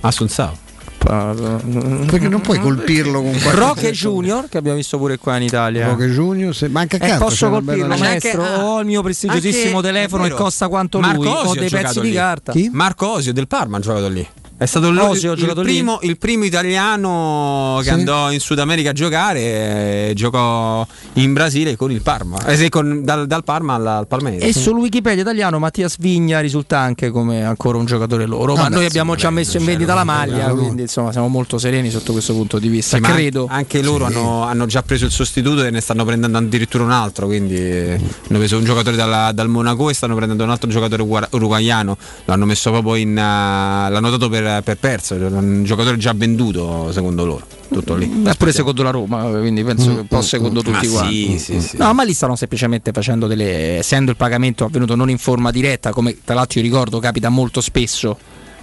[0.00, 0.64] Assunzao.
[0.98, 5.86] Perché non puoi colpirlo con qualche Roque Junior, che abbiamo visto pure qua in Italia.
[5.86, 8.42] Roque Junior, se manca Eh, cazzo, posso colpirlo, bella- maestro?
[8.42, 10.34] Ho il mio prestigiosissimo anche- telefono vero.
[10.34, 11.30] costa quanto Marco lui.
[11.32, 12.14] Osio Ho dei pezzi di lì.
[12.14, 12.52] carta.
[12.72, 14.26] Marco Osio del Parma ha giocato lì.
[14.58, 17.90] È stato il, Osio ha il primo, il primo italiano che Sì.
[17.90, 22.42] andò in Sud America a giocare e giocò in Brasile con il Parma.
[22.46, 24.48] Eh sì, con- dal, dal Parma al, al Palmeiras.
[24.48, 28.54] E sul Wikipedia italiano Mattias Vigna risulta anche come ancora un giocatore loro.
[28.54, 31.90] Ma Vabbè, noi abbiamo già messo in vendita la maglia, quindi insomma siamo molto sereni
[31.90, 32.96] sotto questo punto di vista.
[32.96, 33.46] Sì, Credo.
[33.50, 37.26] Anche loro hanno, hanno già preso il sostituto e ne stanno prendendo addirittura un altro.
[37.26, 41.02] Quindi eh, hanno preso un giocatore dalla- dal Monaco e stanno prendendo un altro giocatore
[41.02, 41.96] uruguaiano.
[42.24, 43.10] L'hanno messo proprio in.
[43.18, 45.14] eh, l'hanno dato per, per perso.
[45.14, 47.46] Un giocatore già venduto, secondo loro.
[47.68, 48.22] Tutto lì.
[48.24, 51.38] È pure secondo la Roma, quindi penso che un po' secondo tutti Ma quanti.
[51.38, 51.76] sì, sì, sì.
[51.76, 53.78] No, ma lì stanno semplicemente facendo delle.
[53.78, 57.60] essendo il pagamento avvenuto non in forma diretta, come tra l'altro io ricordo capita molto
[57.60, 58.16] spesso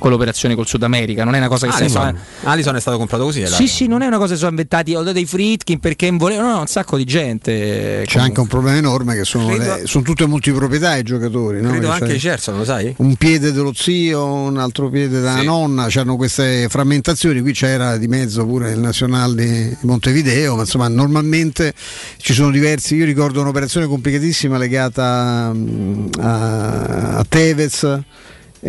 [0.04, 2.98] con l'operazione col Sud America, non è una cosa che si Alison, Alison è stato
[2.98, 3.48] comprato così.
[3.48, 6.50] Sì, sì, non è una cosa che sono inventati ho dato dei Fritkin perché volevano,
[6.50, 8.04] no, no, un sacco di gente.
[8.06, 11.62] C'è anche un problema enorme che sono, Credo- le- sono tutte multiproprietà i giocatori.
[11.62, 11.70] no?
[11.70, 12.94] Credo Che anche i lo sai?
[12.98, 15.46] Un piede dello zio, un altro piede della Sì.
[15.46, 20.90] nonna, c'erano queste frammentazioni, qui c'era di mezzo pure il Nazionale di Montevideo, ma insomma
[20.90, 21.74] normalmente
[22.18, 28.02] ci sono diversi, io ricordo un'operazione complicatissima legata mm, a, a Tevez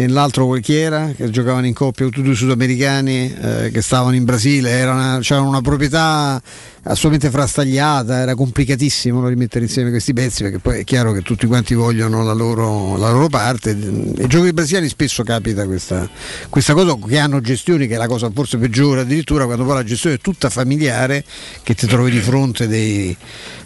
[0.08, 4.24] l'altro quel chi era che giocavano in coppia tutti due sudamericani eh, che stavano in
[4.24, 6.42] Brasile era una, una proprietà
[6.84, 11.74] assolutamente frastagliata era complicatissimo rimettere insieme questi pezzi perché poi è chiaro che tutti quanti
[11.74, 16.08] vogliono la loro, la loro parte e ai giochi brasiliani spesso capita questa,
[16.50, 19.84] questa cosa che hanno gestioni che è la cosa forse peggiore addirittura quando poi la
[19.84, 21.24] gestione è tutta familiare
[21.62, 23.16] che ti trovi di fronte dei,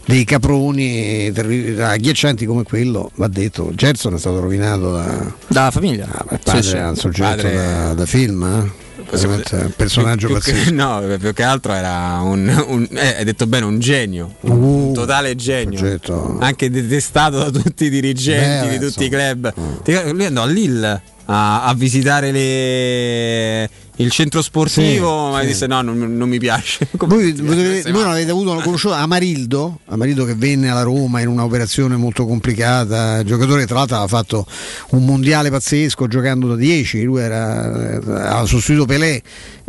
[0.05, 1.33] dei caproni
[1.79, 6.07] agghiaccianti come quello va detto Gerson è stato rovinato da Dalla famiglia.
[6.31, 7.55] il padre Sì, sì.
[7.55, 8.87] da, da film, eh?
[9.11, 13.47] Un personaggio più, più che, no, più che altro era un, un- eh, hai detto
[13.47, 14.57] bene, un genio, un
[14.89, 16.37] Uh, totale genio, soggetto.
[16.41, 19.23] anche detestato da tutti i dirigenti Beh, di tutti i insomma.
[19.25, 19.55] club.
[19.83, 25.41] Ti ricordi, Lui andò a Lille a, a visitare le- il centro sportivo, Sì, ma
[25.41, 25.47] sì.
[25.49, 26.87] disse no, non, non mi piace.
[26.97, 31.27] Come Voi, voi, voi non avete avuto conosciuto Amarildo, Amarildo che venne alla Roma in
[31.27, 34.47] un'operazione molto complicata, giocatore che tra l'altro aveva fatto
[34.91, 37.63] un mondiale pazzesco giocando da 10, lui era,
[37.97, 39.21] aveva sostituito Pelé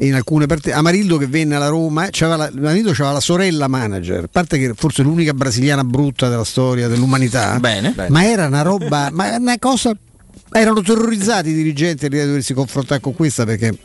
[0.02, 0.74] in alcune partite.
[0.74, 4.60] Amarildo che venne alla Roma, eh, c'aveva la, Amarildo aveva la sorella manager, a parte
[4.60, 7.96] che forse l'unica brasiliana brutta della storia dell'umanità, Bene.
[8.10, 9.92] ma era una roba, ma una cosa,
[10.52, 13.78] erano terrorizzati i dirigenti a doversi confrontare con questa perché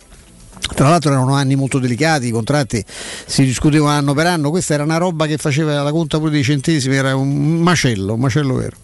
[0.75, 2.83] tra l'altro erano anni molto delicati, i contratti
[3.27, 6.43] si discutevano anno per anno, questa era una roba che faceva la conta pure dei
[6.43, 8.77] centesimi, era un macello, un macello vero.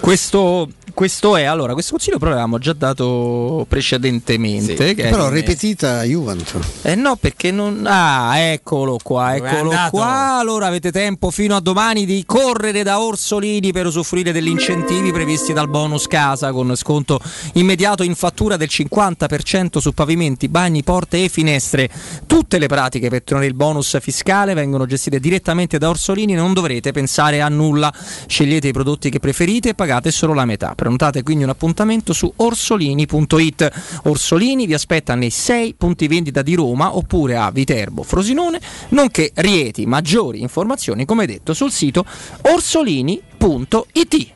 [0.00, 4.94] Questo, questo è allora, questo consiglio però l'avevamo già dato precedentemente.
[4.94, 6.64] che è- Però ripetita Juventus.
[6.82, 7.84] Eh no, perché non.
[7.86, 10.38] Ah, eccolo qua, è eccolo qua.
[10.38, 15.52] Allora avete tempo fino a domani di correre da Orsolini per usufruire degli incentivi previsti
[15.52, 17.20] dal bonus casa con sconto
[17.54, 21.88] immediato in fattura del 50% su pavimenti, bagni, porte e finestre.
[22.26, 26.92] Tutte le pratiche per ottenere il bonus fiscale vengono gestite direttamente da Orsolini, non dovrete
[26.92, 27.92] pensare a nulla.
[28.26, 30.74] Scegliete i prodotti che preferite e pagate solo la metà.
[30.80, 34.00] Prenotate quindi un appuntamento su orsolini.it.
[34.04, 39.84] Orsolini vi aspetta nei 6 punti vendita di Roma oppure a Viterbo, Frosinone, nonché Rieti.
[39.84, 42.06] Maggiori informazioni, come detto, sul sito
[42.40, 44.32] orsolini.it.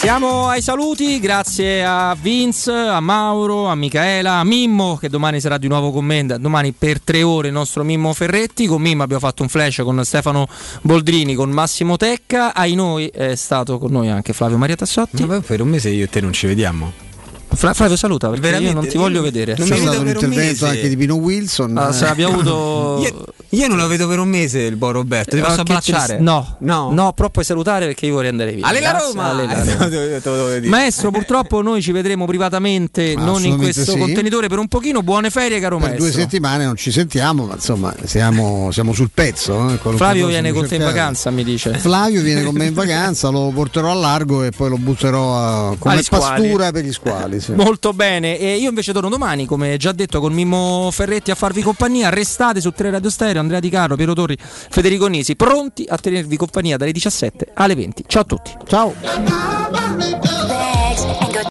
[0.00, 5.58] Siamo ai saluti, grazie a Vince, a Mauro, a Michaela, a Mimmo che domani sarà
[5.58, 9.20] di nuovo con me, domani per tre ore il nostro Mimmo Ferretti, con Mimmo abbiamo
[9.20, 10.48] fatto un flash con Stefano
[10.80, 15.22] Boldrini, con Massimo Tecca, ai noi è stato con noi anche Flavio Maria Tassotti.
[15.26, 17.09] Ma per un mese io e te non ci vediamo.
[17.52, 19.54] Fra- Flavio saluta perché io Veramente, non ti io voglio vedere.
[19.58, 20.76] non C'è mi stato vedo un un intervento mese.
[20.76, 21.76] anche di Pino Wilson.
[21.78, 25.34] Ah, se abbia avuto Io, io non lo vedo per un mese il buon Roberto.
[25.36, 26.04] Ti Ah, posso che abbracciare?
[26.06, 28.66] trist- No, no, no, però puoi salutare perché io vorrei andare via.
[28.66, 29.24] Ale la Roma!
[29.30, 30.68] Ale la Eh, te te.
[30.68, 33.98] Maestro, purtroppo noi ci vedremo privatamente, non in questo sì.
[33.98, 35.02] contenitore per un pochino.
[35.02, 36.08] Buone ferie, caro per maestro.
[36.10, 39.70] due settimane non ci sentiamo, ma insomma siamo, siamo sul pezzo.
[39.70, 41.74] eh, Flavio viene con te in vacanza, mi dice.
[41.78, 45.36] Flavio viene con me in vacanza, lo porterò a largo e poi lo butterò
[45.70, 47.39] a- come pastura per gli squali.
[47.40, 47.52] Sì.
[47.52, 51.62] Molto bene, e io invece torno domani, come già detto, con Mimmo Ferretti a farvi
[51.62, 52.08] compagnia.
[52.10, 56.36] Restate su 3 Radio Stereo, Andrea Di Caro, Piero Torri, Federico Nisi, pronti a tenervi
[56.36, 58.04] compagnia dalle 17 alle 20.
[58.06, 58.52] Ciao a tutti.
[58.66, 60.29] Ciao.